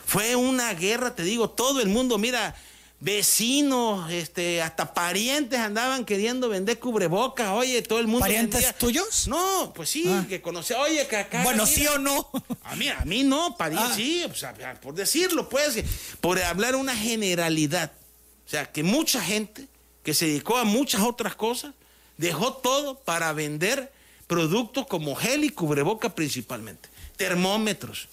Fue 0.05 0.35
una 0.35 0.73
guerra, 0.73 1.13
te 1.15 1.23
digo, 1.23 1.49
todo 1.49 1.81
el 1.81 1.89
mundo, 1.89 2.17
mira, 2.17 2.55
vecinos, 3.01 4.09
este, 4.11 4.61
hasta 4.61 4.93
parientes 4.93 5.59
andaban 5.59 6.05
queriendo 6.05 6.47
vender 6.47 6.79
cubrebocas. 6.79 7.49
Oye, 7.49 7.81
todo 7.81 7.99
el 7.99 8.05
mundo. 8.07 8.21
¿Parientes 8.21 8.61
vendía- 8.61 8.77
tuyos? 8.77 9.27
No, 9.27 9.73
pues 9.75 9.89
sí, 9.89 10.05
Ah. 10.07 10.25
que 10.29 10.41
conocía. 10.41 10.79
Oye, 10.79 11.05
que 11.07 11.17
acá. 11.17 11.43
Bueno, 11.43 11.65
mira, 11.65 11.75
sí 11.75 11.87
o 11.87 11.97
no. 11.97 12.29
a 12.63 12.75
mí, 12.75 12.87
a 12.87 13.03
mí 13.05 13.23
no, 13.23 13.57
pariente, 13.57 13.87
Ah. 13.91 13.95
sí, 13.95 14.23
por 14.81 14.93
decirlo, 14.95 15.49
pues, 15.49 15.83
por 16.21 16.39
hablar 16.41 16.75
una 16.75 16.95
generalidad. 16.95 17.91
O 18.45 18.49
sea, 18.51 18.71
que 18.71 18.83
mucha 18.83 19.21
gente 19.21 19.67
que 20.03 20.13
se 20.13 20.25
dedicó 20.27 20.57
a 20.57 20.63
muchas 20.63 21.01
otras 21.01 21.35
cosas 21.35 21.73
dejó 22.17 22.53
todo 22.53 22.99
para 22.99 23.33
vender 23.33 23.91
productos 24.27 24.87
como 24.87 25.15
gel 25.15 25.43
y 25.43 25.49
cubreboca 25.49 26.13
principalmente, 26.15 26.89
termómetros 27.17 28.07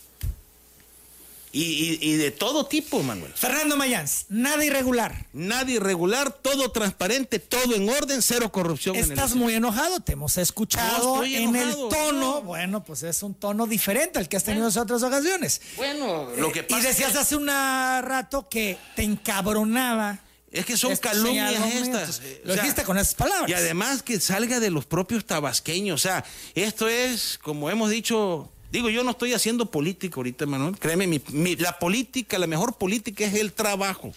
y, 1.50 1.62
y- 1.62 1.98
y 2.02 2.16
de 2.16 2.30
todo 2.30 2.66
tipo, 2.66 3.02
Manuel. 3.02 3.32
Fernando 3.34 3.74
Mayans, 3.76 4.26
nada 4.28 4.62
irregular. 4.64 5.26
Nada 5.32 5.70
irregular, 5.70 6.30
todo 6.30 6.70
transparente, 6.70 7.38
todo 7.38 7.74
en 7.74 7.88
orden, 7.88 8.20
cero 8.20 8.52
corrupción. 8.52 8.96
en 8.96 9.04
el 9.04 9.10
Estás 9.12 9.34
muy 9.34 9.54
enojado, 9.54 10.00
te 10.00 10.12
hemos 10.12 10.36
escuchado 10.36 11.16
No 11.16 11.24
en 11.24 11.56
enojado, 11.56 11.84
el 11.88 11.94
tono. 11.94 12.20
no. 12.20 12.42
Bueno, 12.42 12.84
pues 12.84 13.02
es 13.02 13.22
un 13.22 13.32
tono 13.34 13.66
diferente 13.66 14.18
al 14.18 14.28
que 14.28 14.36
has 14.36 14.44
tenido 14.44 14.68
en 14.68 14.78
otras 14.78 15.02
ocasiones. 15.02 15.62
Bueno, 15.76 16.28
lo 16.36 16.52
que 16.52 16.60
Eh, 16.60 16.64
pasa 16.64 16.82
y 16.82 16.86
decías 16.88 17.10
es 17.12 17.16
hace 17.16 17.36
un 17.36 17.46
rato 17.46 18.46
que 18.50 18.76
te 18.94 19.02
encabronaba. 19.04 20.18
Es 20.50 20.64
que 20.64 20.76
son 20.76 20.96
calumnias 20.96 21.52
estas. 21.74 22.22
Lo 22.44 22.54
dijiste 22.54 22.82
con 22.84 22.96
esas 22.98 23.14
palabras. 23.14 23.50
Y 23.50 23.54
además 23.54 24.02
que 24.02 24.18
salga 24.20 24.60
de 24.60 24.70
los 24.70 24.86
propios 24.86 25.24
tabasqueños. 25.26 26.00
O 26.00 26.02
sea, 26.02 26.24
esto 26.54 26.88
es, 26.88 27.38
como 27.42 27.68
hemos 27.70 27.90
dicho, 27.90 28.50
digo, 28.72 28.88
yo 28.88 29.04
no 29.04 29.10
estoy 29.10 29.34
haciendo 29.34 29.70
política 29.70 30.16
ahorita, 30.16 30.46
Manuel. 30.46 30.78
Créeme, 30.78 31.06
mi- 31.06 31.22
mi- 31.32 31.56
la 31.56 31.78
política, 31.78 32.38
la 32.38 32.46
mejor 32.46 32.78
política 32.78 33.24
es 33.24 33.34
el 33.34 33.52
trabajo. 33.52 34.12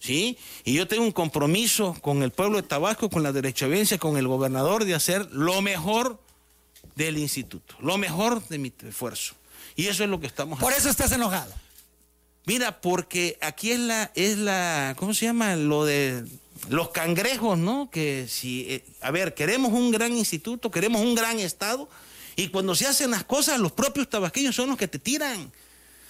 ¿Sí? 0.00 0.36
Y 0.64 0.72
yo 0.74 0.88
tengo 0.88 1.04
un 1.04 1.12
compromiso 1.12 1.94
con 2.00 2.24
el 2.24 2.32
pueblo 2.32 2.56
de 2.60 2.66
Tabasco, 2.66 3.08
con 3.08 3.22
la 3.22 3.30
derechovencia, 3.30 3.98
con 3.98 4.16
el 4.16 4.26
gobernador, 4.26 4.84
de 4.84 4.94
hacer 4.94 5.28
lo 5.32 5.62
mejor 5.62 6.18
del 6.96 7.18
instituto, 7.18 7.76
lo 7.78 7.98
mejor 7.98 8.42
de 8.48 8.58
mi 8.58 8.72
esfuerzo. 8.88 9.34
Y 9.76 9.86
eso 9.86 10.02
es 10.02 10.10
lo 10.10 10.18
que 10.18 10.26
estamos 10.26 10.58
Por 10.58 10.72
eso 10.72 10.88
estás 10.90 11.12
enojado. 11.12 11.52
Mira, 12.44 12.80
porque 12.80 13.38
aquí 13.40 13.70
es 13.72 13.78
la, 13.78 14.10
es 14.14 14.38
la, 14.38 14.94
¿cómo 14.98 15.14
se 15.14 15.26
llama? 15.26 15.54
Lo 15.56 15.84
de 15.84 16.24
los 16.68 16.90
cangrejos, 16.90 17.58
¿no? 17.58 17.90
Que 17.90 18.26
si, 18.28 18.66
eh, 18.68 18.84
a 19.00 19.10
ver, 19.10 19.34
queremos 19.34 19.72
un 19.72 19.90
gran 19.90 20.16
instituto, 20.16 20.70
queremos 20.70 21.02
un 21.02 21.14
gran 21.14 21.38
estado, 21.38 21.88
y 22.36 22.48
cuando 22.48 22.74
se 22.74 22.86
hacen 22.86 23.10
las 23.10 23.24
cosas, 23.24 23.60
los 23.60 23.72
propios 23.72 24.08
tabasqueños 24.08 24.56
son 24.56 24.70
los 24.70 24.78
que 24.78 24.88
te 24.88 24.98
tiran. 24.98 25.52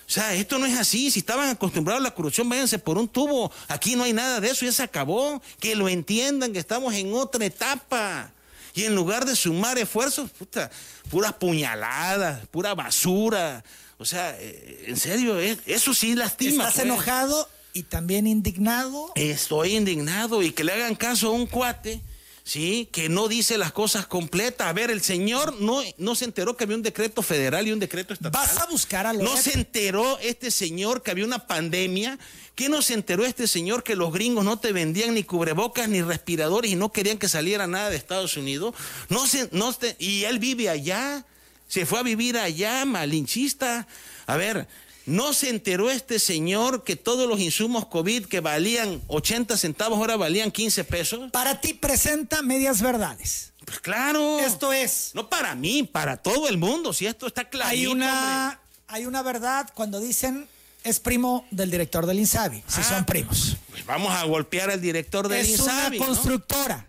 O 0.06 0.10
sea, 0.14 0.34
esto 0.34 0.58
no 0.58 0.66
es 0.66 0.78
así. 0.78 1.10
Si 1.10 1.20
estaban 1.20 1.48
acostumbrados 1.48 2.00
a 2.00 2.04
la 2.04 2.14
corrupción, 2.14 2.48
váyanse 2.48 2.78
por 2.78 2.98
un 2.98 3.08
tubo. 3.08 3.50
Aquí 3.68 3.96
no 3.96 4.04
hay 4.04 4.12
nada 4.12 4.40
de 4.40 4.50
eso, 4.50 4.64
ya 4.64 4.72
se 4.72 4.82
acabó. 4.82 5.40
Que 5.58 5.74
lo 5.74 5.88
entiendan, 5.88 6.52
que 6.52 6.58
estamos 6.58 6.94
en 6.94 7.14
otra 7.14 7.44
etapa. 7.44 8.30
Y 8.74 8.84
en 8.84 8.94
lugar 8.94 9.24
de 9.24 9.36
sumar 9.36 9.78
esfuerzos, 9.78 10.30
puta, 10.30 10.70
puras 11.10 11.32
puñaladas, 11.34 12.46
pura 12.48 12.74
basura. 12.74 13.64
O 14.02 14.04
sea, 14.04 14.36
eh, 14.40 14.84
en 14.88 14.96
serio, 14.96 15.38
eh, 15.40 15.56
eso 15.66 15.94
sí 15.94 16.16
lastima. 16.16 16.64
Estás 16.64 16.74
pues. 16.74 16.84
enojado 16.86 17.48
y 17.72 17.84
también 17.84 18.26
indignado. 18.26 19.12
Estoy 19.14 19.76
indignado 19.76 20.42
y 20.42 20.50
que 20.50 20.64
le 20.64 20.72
hagan 20.72 20.96
caso 20.96 21.28
a 21.28 21.30
un 21.30 21.46
cuate, 21.46 22.00
¿sí? 22.42 22.88
Que 22.90 23.08
no 23.08 23.28
dice 23.28 23.58
las 23.58 23.70
cosas 23.70 24.08
completas. 24.08 24.66
A 24.66 24.72
ver, 24.72 24.90
el 24.90 25.02
señor 25.02 25.54
no, 25.60 25.80
no 25.98 26.16
se 26.16 26.24
enteró 26.24 26.56
que 26.56 26.64
había 26.64 26.74
un 26.76 26.82
decreto 26.82 27.22
federal 27.22 27.68
y 27.68 27.72
un 27.72 27.78
decreto 27.78 28.12
estatal. 28.12 28.32
Vas 28.44 28.58
a 28.58 28.66
buscar 28.66 29.06
a 29.06 29.12
No 29.12 29.22
Loret. 29.22 29.40
se 29.40 29.52
enteró 29.54 30.18
este 30.18 30.50
señor 30.50 31.04
que 31.04 31.12
había 31.12 31.24
una 31.24 31.46
pandemia. 31.46 32.18
¿Qué 32.56 32.68
no 32.68 32.82
se 32.82 32.94
enteró 32.94 33.24
este 33.24 33.46
señor 33.46 33.84
que 33.84 33.94
los 33.94 34.12
gringos 34.12 34.44
no 34.44 34.58
te 34.58 34.72
vendían 34.72 35.14
ni 35.14 35.22
cubrebocas 35.22 35.88
ni 35.88 36.02
respiradores 36.02 36.72
y 36.72 36.74
no 36.74 36.90
querían 36.90 37.18
que 37.18 37.28
saliera 37.28 37.68
nada 37.68 37.88
de 37.88 37.96
Estados 37.96 38.36
Unidos? 38.36 38.74
No 39.08 39.28
se, 39.28 39.48
no 39.52 39.72
se- 39.72 39.94
y 40.00 40.24
él 40.24 40.40
vive 40.40 40.68
allá. 40.68 41.24
Se 41.72 41.86
fue 41.86 42.00
a 42.00 42.02
vivir 42.02 42.36
allá, 42.36 42.84
malinchista. 42.84 43.86
A 44.26 44.36
ver, 44.36 44.68
¿no 45.06 45.32
se 45.32 45.48
enteró 45.48 45.90
este 45.90 46.18
señor 46.18 46.84
que 46.84 46.96
todos 46.96 47.26
los 47.26 47.40
insumos 47.40 47.86
COVID 47.86 48.26
que 48.26 48.40
valían 48.40 49.00
80 49.06 49.56
centavos 49.56 49.96
ahora 49.98 50.18
valían 50.18 50.50
15 50.50 50.84
pesos? 50.84 51.30
Para 51.30 51.62
ti 51.62 51.72
presenta 51.72 52.42
medias 52.42 52.82
verdades. 52.82 53.54
Pues 53.64 53.80
claro. 53.80 54.38
Esto 54.40 54.70
es, 54.74 55.12
No 55.14 55.30
para 55.30 55.54
mí, 55.54 55.82
para 55.82 56.18
todo 56.18 56.46
el 56.46 56.58
mundo, 56.58 56.92
si 56.92 57.06
esto 57.06 57.26
está 57.26 57.48
clarito. 57.48 57.70
hay 57.70 57.86
hombre. 57.86 58.06
una, 58.06 58.60
hay 58.88 59.06
una 59.06 59.22
verdad 59.22 59.70
cuando 59.72 59.98
dicen 59.98 60.46
es 60.84 61.00
primo 61.00 61.46
del 61.50 61.70
director 61.70 62.04
del 62.04 62.18
INSABI, 62.18 62.64
si 62.66 62.80
Ah, 62.82 62.84
son 62.84 63.06
primos. 63.06 63.56
Pues 63.70 63.86
vamos 63.86 64.12
a 64.14 64.22
golpear 64.24 64.68
al 64.68 64.82
director 64.82 65.26
del 65.26 65.40
es 65.40 65.58
una 65.58 65.72
INSABI, 65.72 65.98
¿no? 66.00 66.04
constructora 66.04 66.86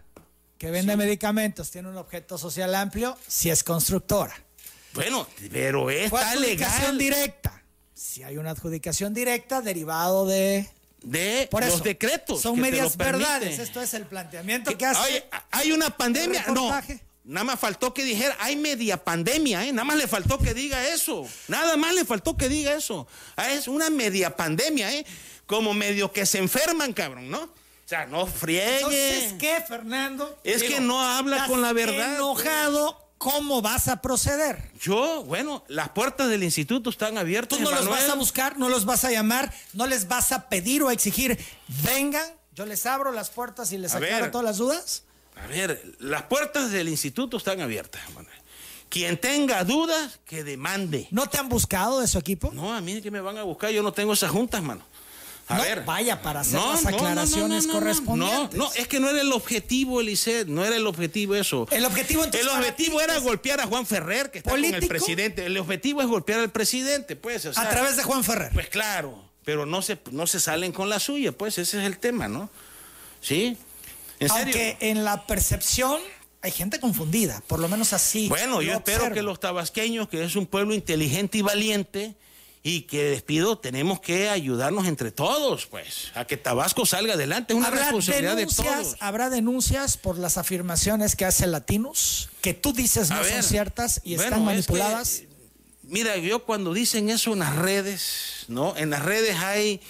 que 0.58 0.72
vende 0.72 0.98
medicamentos, 0.98 1.72
tiene 1.72 1.88
un 1.88 1.96
objeto 1.96 2.38
social 2.38 2.76
amplio, 2.76 3.18
si 3.30 3.50
es 3.50 3.64
constructora. 3.64 4.36
Bueno, 4.94 5.28
pero 5.52 5.84
Fue 5.84 6.04
está 6.04 6.32
adjudicación 6.32 6.98
legal 6.98 6.98
directa. 6.98 7.64
Si 7.94 8.24
hay 8.24 8.38
una 8.38 8.52
adjudicación 8.52 9.14
directa 9.14 9.62
derivado 9.62 10.26
de 10.26 10.70
de 11.04 11.48
por 11.52 11.64
eso 11.64 11.74
los 11.74 11.84
decretos. 11.84 12.42
son 12.42 12.56
que 12.56 12.62
te 12.62 12.72
medias 12.72 12.98
lo 12.98 13.06
verdades. 13.06 13.60
Esto 13.60 13.82
es 13.82 13.94
el 13.94 14.06
planteamiento 14.06 14.76
que 14.78 14.86
hace. 14.86 15.02
Oye, 15.02 15.26
hay 15.52 15.72
una 15.72 15.90
pandemia. 15.90 16.46
No, 16.48 16.72
nada 17.26 17.44
más 17.44 17.60
faltó 17.60 17.94
que 17.94 18.04
dijera, 18.04 18.36
hay 18.40 18.56
media 18.56 19.04
pandemia, 19.04 19.66
¿eh? 19.66 19.72
Nada 19.72 19.86
más 19.86 19.98
le 19.98 20.08
faltó 20.08 20.40
que 20.40 20.54
diga 20.54 20.88
eso. 20.88 21.28
Nada 21.48 21.78
más 21.78 21.94
le 21.94 22.06
faltó 22.06 22.36
que 22.36 22.50
diga 22.50 22.74
eso. 22.74 23.08
Ah, 23.36 23.52
es 23.52 23.68
una 23.68 23.90
media 23.90 24.36
pandemia, 24.36 24.94
¿eh? 24.94 25.06
Como 25.46 25.74
medio 25.74 26.12
que 26.12 26.26
se 26.26 26.38
enferman, 26.38 26.94
cabrón, 26.94 27.30
¿no? 27.30 27.42
O 27.42 27.88
sea, 27.88 28.06
no 28.06 28.26
friegue. 28.26 28.78
Entonces, 28.78 29.34
¿qué, 29.38 29.62
Fernando? 29.68 30.40
Es 30.46 30.64
que 30.64 30.80
no 30.80 31.02
habla 31.02 31.48
con 31.48 31.62
la 31.62 31.74
verdad. 31.74 32.16
enojado, 32.16 33.03
¿cómo 33.24 33.62
vas 33.62 33.88
a 33.88 34.02
proceder? 34.02 34.72
Yo, 34.80 35.24
bueno, 35.24 35.64
las 35.68 35.90
puertas 35.90 36.30
del 36.30 36.44
instituto 36.44 36.90
están 36.90 37.18
abiertas. 37.18 37.58
Tú 37.58 37.64
no 37.64 37.72
los 37.72 37.82
Emanuel. 37.82 38.02
vas 38.04 38.10
a 38.12 38.16
buscar, 38.16 38.58
no 38.60 38.70
los 38.70 38.84
vas 38.86 39.06
a 39.06 39.12
llamar, 39.12 39.54
no 39.74 39.88
les 39.88 40.08
vas 40.08 40.32
a 40.34 40.50
pedir 40.50 40.84
o 40.84 40.90
a 40.90 40.94
exigir, 40.94 41.38
vengan, 41.84 42.28
yo 42.54 42.66
les 42.66 42.86
abro 42.86 43.12
las 43.12 43.30
puertas 43.30 43.72
y 43.72 43.78
les 43.78 43.94
A 43.94 43.98
aclaro 43.98 44.24
ver. 44.24 44.32
todas 44.32 44.46
las 44.46 44.58
dudas. 44.58 45.04
A 45.42 45.48
ver, 45.48 45.96
las 46.00 46.24
puertas 46.24 46.72
del 46.72 46.90
instituto 46.90 47.38
están 47.38 47.62
abiertas, 47.62 48.02
Manuel. 48.14 48.36
Quien 48.90 49.18
tenga 49.20 49.64
dudas, 49.64 50.20
que 50.26 50.44
demande. 50.44 51.08
¿No 51.10 51.26
te 51.28 51.40
han 51.40 51.50
buscado 51.50 52.00
de 52.02 52.08
su 52.08 52.20
equipo? 52.20 52.52
No, 52.54 52.72
a 52.76 52.80
mí 52.82 53.02
que 53.02 53.10
me 53.10 53.22
van 53.22 53.38
a 53.40 53.44
buscar, 53.44 53.72
yo 53.72 53.82
no 53.82 53.92
tengo 53.92 54.14
esas 54.14 54.30
juntas, 54.30 54.62
mano. 54.62 54.86
A 55.48 55.58
no, 55.58 55.64
ver. 55.64 55.84
vaya 55.84 56.22
para 56.22 56.40
hacer 56.40 56.60
las 56.60 56.86
aclaraciones 56.86 57.68
correspondientes. 57.68 58.58
No, 58.58 58.72
es 58.76 58.88
que 58.88 59.00
no 59.00 59.10
era 59.10 59.20
el 59.20 59.32
objetivo, 59.34 60.00
Eliseth, 60.00 60.48
no 60.48 60.64
era 60.64 60.78
el 60.78 60.88
objetivo 60.88 61.36
eso. 61.36 61.68
El 61.72 61.84
objetivo 61.86 62.24
entonces, 62.24 62.50
El 62.50 62.58
objetivo 62.58 63.02
era 63.02 63.18
golpear 63.20 63.60
a 63.60 63.68
Juan 63.68 63.86
Ferrer, 63.86 64.32
que 64.32 64.38
está 64.38 64.52
con 64.52 64.64
el 64.64 64.88
presidente. 64.88 65.46
El 65.46 65.58
objetivo 65.58 66.02
es 66.02 66.08
golpear 66.08 66.40
al 66.40 66.52
presidente, 66.52 67.16
pues. 67.16 67.46
a 67.46 67.70
través 67.70 67.98
de 67.98 68.04
Juan 68.04 68.24
Ferrer. 68.24 68.52
Pues 68.54 68.70
claro, 68.70 69.22
pero 69.44 69.66
no 69.66 69.82
se, 69.82 70.00
no 70.12 70.28
se 70.28 70.40
salen 70.40 70.72
con 70.72 70.90
la 70.90 71.00
suya, 71.00 71.32
pues 71.34 71.58
ese 71.58 71.80
es 71.80 71.86
el 71.86 71.98
tema, 71.98 72.28
¿no? 72.28 72.50
¿Sí? 73.20 73.58
¿En 74.20 74.32
Aunque 74.32 74.78
en 74.80 75.04
la 75.04 75.28
percepción 75.28 76.00
hay 76.42 76.52
gente 76.52 76.80
confundida, 76.80 77.42
por 77.48 77.60
lo 77.60 77.68
menos 77.68 77.94
así. 77.94 78.28
Bueno, 78.28 78.62
yo 78.62 78.74
espero 78.74 79.12
que 79.14 79.22
los 79.22 79.40
tabasqueños, 79.40 80.10
que 80.10 80.24
es 80.24 80.36
un 80.36 80.46
pueblo 80.46 80.74
inteligente 80.74 81.38
y 81.38 81.42
valiente, 81.42 82.16
y 82.66 82.84
que 82.84 83.12
les 83.12 83.22
pido, 83.22 83.58
tenemos 83.58 84.00
que 84.00 84.30
ayudarnos 84.30 84.88
entre 84.88 85.12
todos, 85.12 85.66
pues, 85.66 86.14
a 86.16 86.24
que 86.24 86.38
Tabasco 86.38 86.86
salga 86.86 87.16
adelante. 87.16 87.52
Es 87.52 87.60
una 87.60 87.70
responsabilidad 87.70 88.38
de 88.38 88.46
todos. 88.46 88.96
¿Habrá 89.02 89.30
denuncias 89.30 89.98
por 89.98 90.18
las 90.18 90.38
afirmaciones 90.38 91.18
que 91.18 91.26
hace 91.26 91.46
Latinos, 91.46 92.30
que 92.40 92.54
tú 92.54 92.72
dices 92.72 93.10
no 93.10 93.22
son 93.22 93.44
ciertas 93.44 94.00
y 94.06 94.16
están 94.16 94.46
manipuladas? 94.46 95.24
mira, 95.84 96.16
yo 96.16 96.46
cuando 96.46 96.74
dicen 96.74 97.10
eso 97.10 97.34
en 97.34 97.40
las 97.40 97.54
redes, 97.58 98.46
¿no? 98.48 98.78
En 98.78 98.90
las 98.90 99.04
redes 99.04 99.36
hay 99.40 99.82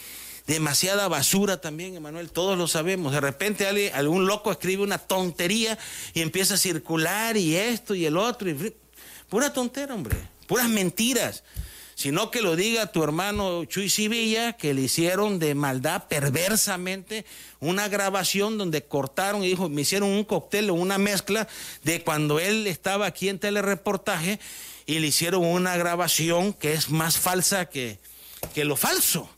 demasiada 0.47 1.07
basura 1.07 1.61
también, 1.61 1.95
Emanuel, 1.95 2.31
todos 2.31 2.57
lo 2.57 2.67
sabemos. 2.67 3.13
De 3.13 3.21
repente 3.21 3.67
alguien, 3.67 3.93
algún 3.93 4.25
loco 4.25 4.51
escribe 4.51 4.81
una 4.81 4.97
tontería 4.97 5.77
y 6.15 6.21
empieza 6.21 6.55
a 6.55 6.57
circular 6.57 7.37
y 7.37 7.55
esto 7.55 7.93
y 7.93 8.07
el 8.07 8.17
otro. 8.17 8.49
Y... 8.49 8.73
Pura 9.29 9.53
tontera, 9.53 9.93
hombre, 9.93 10.17
puras 10.47 10.67
mentiras 10.67 11.43
sino 11.95 12.31
que 12.31 12.41
lo 12.41 12.55
diga 12.55 12.91
tu 12.91 13.03
hermano 13.03 13.65
Chuy 13.65 13.89
Sivilla, 13.89 14.53
que 14.53 14.73
le 14.73 14.81
hicieron 14.81 15.39
de 15.39 15.55
maldad 15.55 16.07
perversamente 16.07 17.25
una 17.59 17.87
grabación 17.87 18.57
donde 18.57 18.83
cortaron 18.83 19.43
y 19.43 19.49
dijo, 19.49 19.69
me 19.69 19.81
hicieron 19.81 20.09
un 20.09 20.23
cóctel 20.23 20.69
o 20.69 20.73
una 20.73 20.97
mezcla 20.97 21.47
de 21.83 22.03
cuando 22.03 22.39
él 22.39 22.67
estaba 22.67 23.05
aquí 23.05 23.29
en 23.29 23.39
telereportaje 23.39 24.39
y 24.85 24.99
le 24.99 25.07
hicieron 25.07 25.45
una 25.45 25.77
grabación 25.77 26.53
que 26.53 26.73
es 26.73 26.89
más 26.89 27.17
falsa 27.17 27.69
que, 27.69 27.99
que 28.53 28.65
lo 28.65 28.75
falso. 28.75 29.29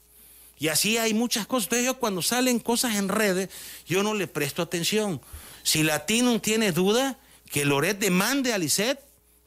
Y 0.58 0.70
así 0.70 0.98
hay 0.98 1.14
muchas 1.14 1.46
cosas. 1.46 1.66
Entonces 1.66 1.86
yo 1.86 2.00
cuando 2.00 2.22
salen 2.22 2.60
cosas 2.60 2.96
en 2.96 3.10
redes, 3.10 3.50
yo 3.86 4.04
no 4.04 4.14
le 4.14 4.28
presto 4.28 4.62
atención. 4.62 5.22
Si 5.64 5.84
Latino 5.84 6.40
tiene 6.40 6.72
duda, 6.72 7.20
que 7.52 7.66
Loret 7.66 8.00
demande 8.00 8.54
a 8.54 8.58
Lisset, 8.58 9.00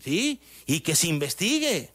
¿sí? 0.02 0.40
Y 0.66 0.80
que 0.80 0.94
se 0.94 1.08
investigue. 1.08 1.90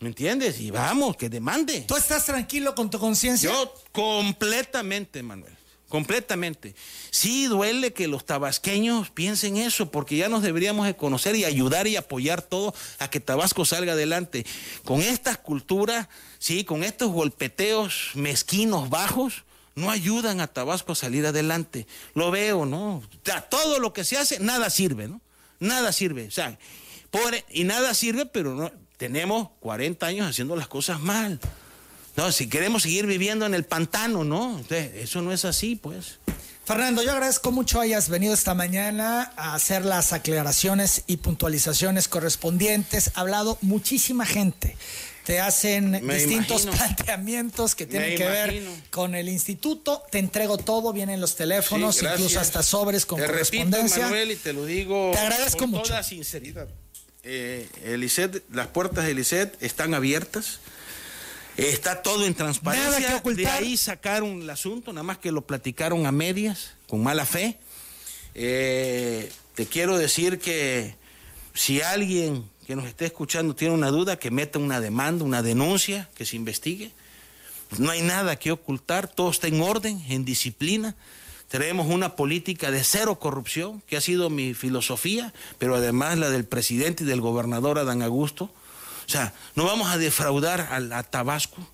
¿Me 0.00 0.08
entiendes? 0.08 0.60
Y 0.60 0.70
vamos, 0.70 1.16
que 1.16 1.28
demande. 1.28 1.80
¿Tú 1.80 1.96
estás 1.96 2.24
tranquilo 2.24 2.74
con 2.74 2.88
tu 2.88 2.98
conciencia? 2.98 3.50
Yo 3.50 3.74
completamente, 3.92 5.22
Manuel. 5.22 5.58
Completamente. 5.88 6.74
Sí 7.10 7.46
duele 7.46 7.94
que 7.94 8.08
los 8.08 8.26
tabasqueños 8.26 9.10
piensen 9.10 9.56
eso, 9.56 9.90
porque 9.90 10.16
ya 10.16 10.28
nos 10.28 10.42
deberíamos 10.42 10.86
de 10.86 10.94
conocer 10.94 11.34
y 11.34 11.44
ayudar 11.44 11.86
y 11.86 11.96
apoyar 11.96 12.42
todo 12.42 12.74
a 12.98 13.08
que 13.08 13.20
Tabasco 13.20 13.64
salga 13.64 13.94
adelante. 13.94 14.44
Con 14.84 15.00
estas 15.00 15.38
culturas, 15.38 16.08
sí, 16.38 16.64
con 16.64 16.84
estos 16.84 17.10
golpeteos 17.10 18.10
mezquinos 18.14 18.90
bajos, 18.90 19.44
no 19.74 19.90
ayudan 19.90 20.40
a 20.40 20.48
Tabasco 20.48 20.92
a 20.92 20.96
salir 20.96 21.24
adelante. 21.26 21.86
Lo 22.14 22.30
veo, 22.30 22.66
¿no? 22.66 22.96
O 22.96 23.02
sea, 23.24 23.40
todo 23.48 23.78
lo 23.78 23.94
que 23.94 24.04
se 24.04 24.18
hace, 24.18 24.40
nada 24.40 24.68
sirve, 24.68 25.08
¿no? 25.08 25.22
Nada 25.58 25.92
sirve. 25.92 26.26
O 26.26 26.30
sea, 26.30 26.58
pobre, 27.10 27.46
y 27.50 27.64
nada 27.64 27.94
sirve, 27.94 28.26
pero 28.26 28.54
no, 28.54 28.70
tenemos 28.98 29.48
40 29.60 30.04
años 30.06 30.28
haciendo 30.28 30.56
las 30.56 30.68
cosas 30.68 31.00
mal. 31.00 31.40
No, 32.16 32.32
si 32.32 32.48
queremos 32.48 32.82
seguir 32.82 33.06
viviendo 33.06 33.46
en 33.46 33.54
el 33.54 33.64
pantano, 33.64 34.24
no, 34.24 34.60
eso 34.68 35.22
no 35.22 35.32
es 35.32 35.44
así, 35.44 35.76
pues. 35.76 36.18
Fernando, 36.64 37.02
yo 37.02 37.12
agradezco 37.12 37.50
mucho 37.50 37.80
hayas 37.80 38.10
venido 38.10 38.34
esta 38.34 38.54
mañana 38.54 39.32
a 39.36 39.54
hacer 39.54 39.84
las 39.84 40.12
aclaraciones 40.12 41.04
y 41.06 41.18
puntualizaciones 41.18 42.08
correspondientes. 42.08 43.12
Ha 43.14 43.20
hablado 43.20 43.56
muchísima 43.62 44.26
gente. 44.26 44.76
Te 45.24 45.40
hacen 45.40 46.06
distintos 46.06 46.66
planteamientos 46.66 47.74
que 47.74 47.86
tienen 47.86 48.18
que 48.18 48.26
ver 48.26 48.62
con 48.90 49.14
el 49.14 49.28
instituto. 49.28 50.02
Te 50.10 50.18
entrego 50.18 50.58
todo, 50.58 50.92
vienen 50.92 51.20
los 51.20 51.36
teléfonos, 51.36 52.02
incluso 52.02 52.40
hasta 52.40 52.62
sobres 52.62 53.06
con 53.06 53.20
te 53.20 53.26
correspondencia. 53.26 53.80
Repito, 53.80 54.02
Manuel, 54.02 54.32
y 54.32 54.36
te 54.36 54.52
lo 54.52 54.64
digo 54.64 55.10
te 55.12 55.18
agradezco 55.20 55.70
con 55.70 55.82
toda 55.82 56.02
sinceridad 56.02 56.68
eh, 57.30 58.38
las 58.52 58.68
puertas 58.68 59.04
del 59.04 59.18
ICET 59.18 59.62
están 59.62 59.94
abiertas. 59.94 60.60
Está 61.56 62.02
todo 62.02 62.24
en 62.24 62.34
transparencia. 62.34 63.20
De 63.20 63.46
ahí 63.48 63.76
sacaron 63.76 64.42
el 64.42 64.50
asunto, 64.50 64.92
nada 64.92 65.02
más 65.02 65.18
que 65.18 65.32
lo 65.32 65.42
platicaron 65.42 66.06
a 66.06 66.12
medias, 66.12 66.74
con 66.86 67.02
mala 67.02 67.26
fe. 67.26 67.58
Eh, 68.34 69.30
te 69.54 69.66
quiero 69.66 69.98
decir 69.98 70.38
que 70.38 70.94
si 71.54 71.82
alguien 71.82 72.48
que 72.66 72.76
nos 72.76 72.86
esté 72.86 73.06
escuchando 73.06 73.56
tiene 73.56 73.74
una 73.74 73.88
duda, 73.88 74.18
que 74.18 74.30
meta 74.30 74.58
una 74.58 74.80
demanda, 74.80 75.24
una 75.24 75.42
denuncia, 75.42 76.08
que 76.14 76.24
se 76.24 76.36
investigue. 76.36 76.92
No 77.78 77.90
hay 77.90 78.02
nada 78.02 78.36
que 78.36 78.52
ocultar, 78.52 79.08
todo 79.08 79.30
está 79.30 79.48
en 79.48 79.60
orden, 79.60 80.04
en 80.08 80.24
disciplina. 80.24 80.94
Tenemos 81.48 81.86
una 81.86 82.14
política 82.14 82.70
de 82.70 82.84
cero 82.84 83.18
corrupción, 83.18 83.82
que 83.86 83.96
ha 83.96 84.02
sido 84.02 84.28
mi 84.28 84.52
filosofía, 84.52 85.32
pero 85.58 85.76
además 85.76 86.18
la 86.18 86.28
del 86.28 86.44
presidente 86.44 87.04
y 87.04 87.06
del 87.06 87.22
gobernador 87.22 87.78
Adán 87.78 88.02
Augusto. 88.02 88.44
O 88.44 89.10
sea, 89.10 89.32
no 89.54 89.64
vamos 89.64 89.88
a 89.88 89.96
defraudar 89.96 90.68
a, 90.70 91.02
Tabasco. 91.04 91.66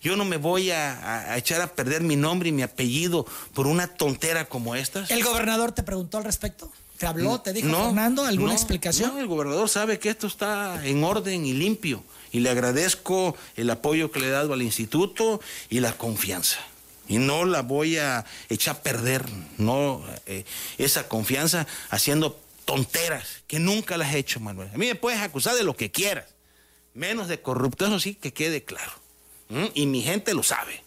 Yo 0.00 0.14
no 0.14 0.24
me 0.24 0.36
voy 0.36 0.70
a, 0.70 1.36
echar 1.36 1.60
a 1.60 1.66
perder 1.74 2.02
mi 2.02 2.14
nombre 2.14 2.50
y 2.50 2.52
mi 2.52 2.62
apellido 2.62 3.26
por 3.52 3.66
una 3.66 3.88
tontera 3.88 4.44
como 4.44 4.76
esta. 4.76 5.04
¿El 5.08 5.24
gobernador 5.24 5.72
te 5.72 5.82
preguntó 5.82 6.18
al 6.18 6.24
respecto? 6.24 6.70
¿Te 6.96 7.06
habló? 7.06 7.40
¿Te 7.40 7.52
dijo 7.52 7.68
Fernando 7.68 8.24
alguna 8.24 8.52
explicación? 8.52 9.14
No, 9.14 9.20
el 9.20 9.26
gobernador 9.26 9.68
sabe 9.68 9.98
que 9.98 10.10
esto 10.10 10.28
está 10.28 10.86
en 10.86 11.02
orden 11.02 11.44
y 11.44 11.52
limpio. 11.52 12.04
Y 12.30 12.40
le 12.40 12.50
agradezco 12.50 13.36
el 13.56 13.70
apoyo 13.70 14.12
que 14.12 14.20
le 14.20 14.28
he 14.28 14.30
dado 14.30 14.52
al 14.52 14.62
instituto 14.62 15.40
y 15.68 15.80
la 15.80 15.94
confianza 15.94 16.60
y 17.10 17.18
no 17.18 17.44
la 17.44 17.62
voy 17.62 17.98
a 17.98 18.24
echar 18.48 18.76
a 18.76 18.82
perder, 18.82 19.26
no 19.58 20.02
eh, 20.26 20.44
esa 20.78 21.08
confianza 21.08 21.66
haciendo 21.90 22.40
tonteras 22.64 23.42
que 23.48 23.58
nunca 23.58 23.96
las 23.96 24.14
he 24.14 24.18
hecho, 24.18 24.38
Manuel. 24.38 24.70
A 24.72 24.78
mí 24.78 24.86
me 24.86 24.94
puedes 24.94 25.20
acusar 25.20 25.56
de 25.56 25.64
lo 25.64 25.76
que 25.76 25.90
quieras, 25.90 26.26
menos 26.94 27.26
de 27.26 27.42
corrupto, 27.42 27.84
eso 27.84 27.98
sí 27.98 28.14
que 28.14 28.32
quede 28.32 28.62
claro. 28.62 28.92
Y 29.74 29.86
mi 29.86 30.02
gente 30.02 30.32
lo 30.32 30.44
sabe. 30.44 30.84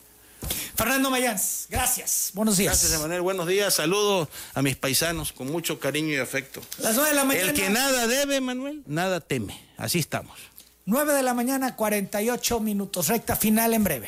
Fernando 0.77 1.09
Mayans, 1.09 1.67
gracias. 1.69 2.31
Buenos 2.33 2.55
días. 2.55 2.79
Gracias, 2.79 3.01
Manuel. 3.01 3.21
Buenos 3.21 3.45
días. 3.45 3.73
Saludos 3.73 4.29
a 4.53 4.61
mis 4.61 4.77
paisanos 4.77 5.33
con 5.33 5.51
mucho 5.51 5.81
cariño 5.81 6.13
y 6.13 6.17
afecto. 6.17 6.61
Las 6.79 6.95
nueve 6.95 7.09
de 7.09 7.15
la 7.17 7.25
mañana. 7.25 7.49
El 7.49 7.53
que 7.53 7.69
nada 7.69 8.07
debe, 8.07 8.39
Manuel, 8.39 8.81
nada 8.85 9.19
teme. 9.19 9.59
Así 9.75 9.99
estamos. 9.99 10.39
9 10.85 11.13
de 11.13 11.23
la 11.23 11.33
mañana, 11.33 11.75
48 11.75 12.59
minutos. 12.59 13.07
Recta 13.07 13.35
final 13.35 13.73
en 13.73 13.83
breve. 13.83 14.07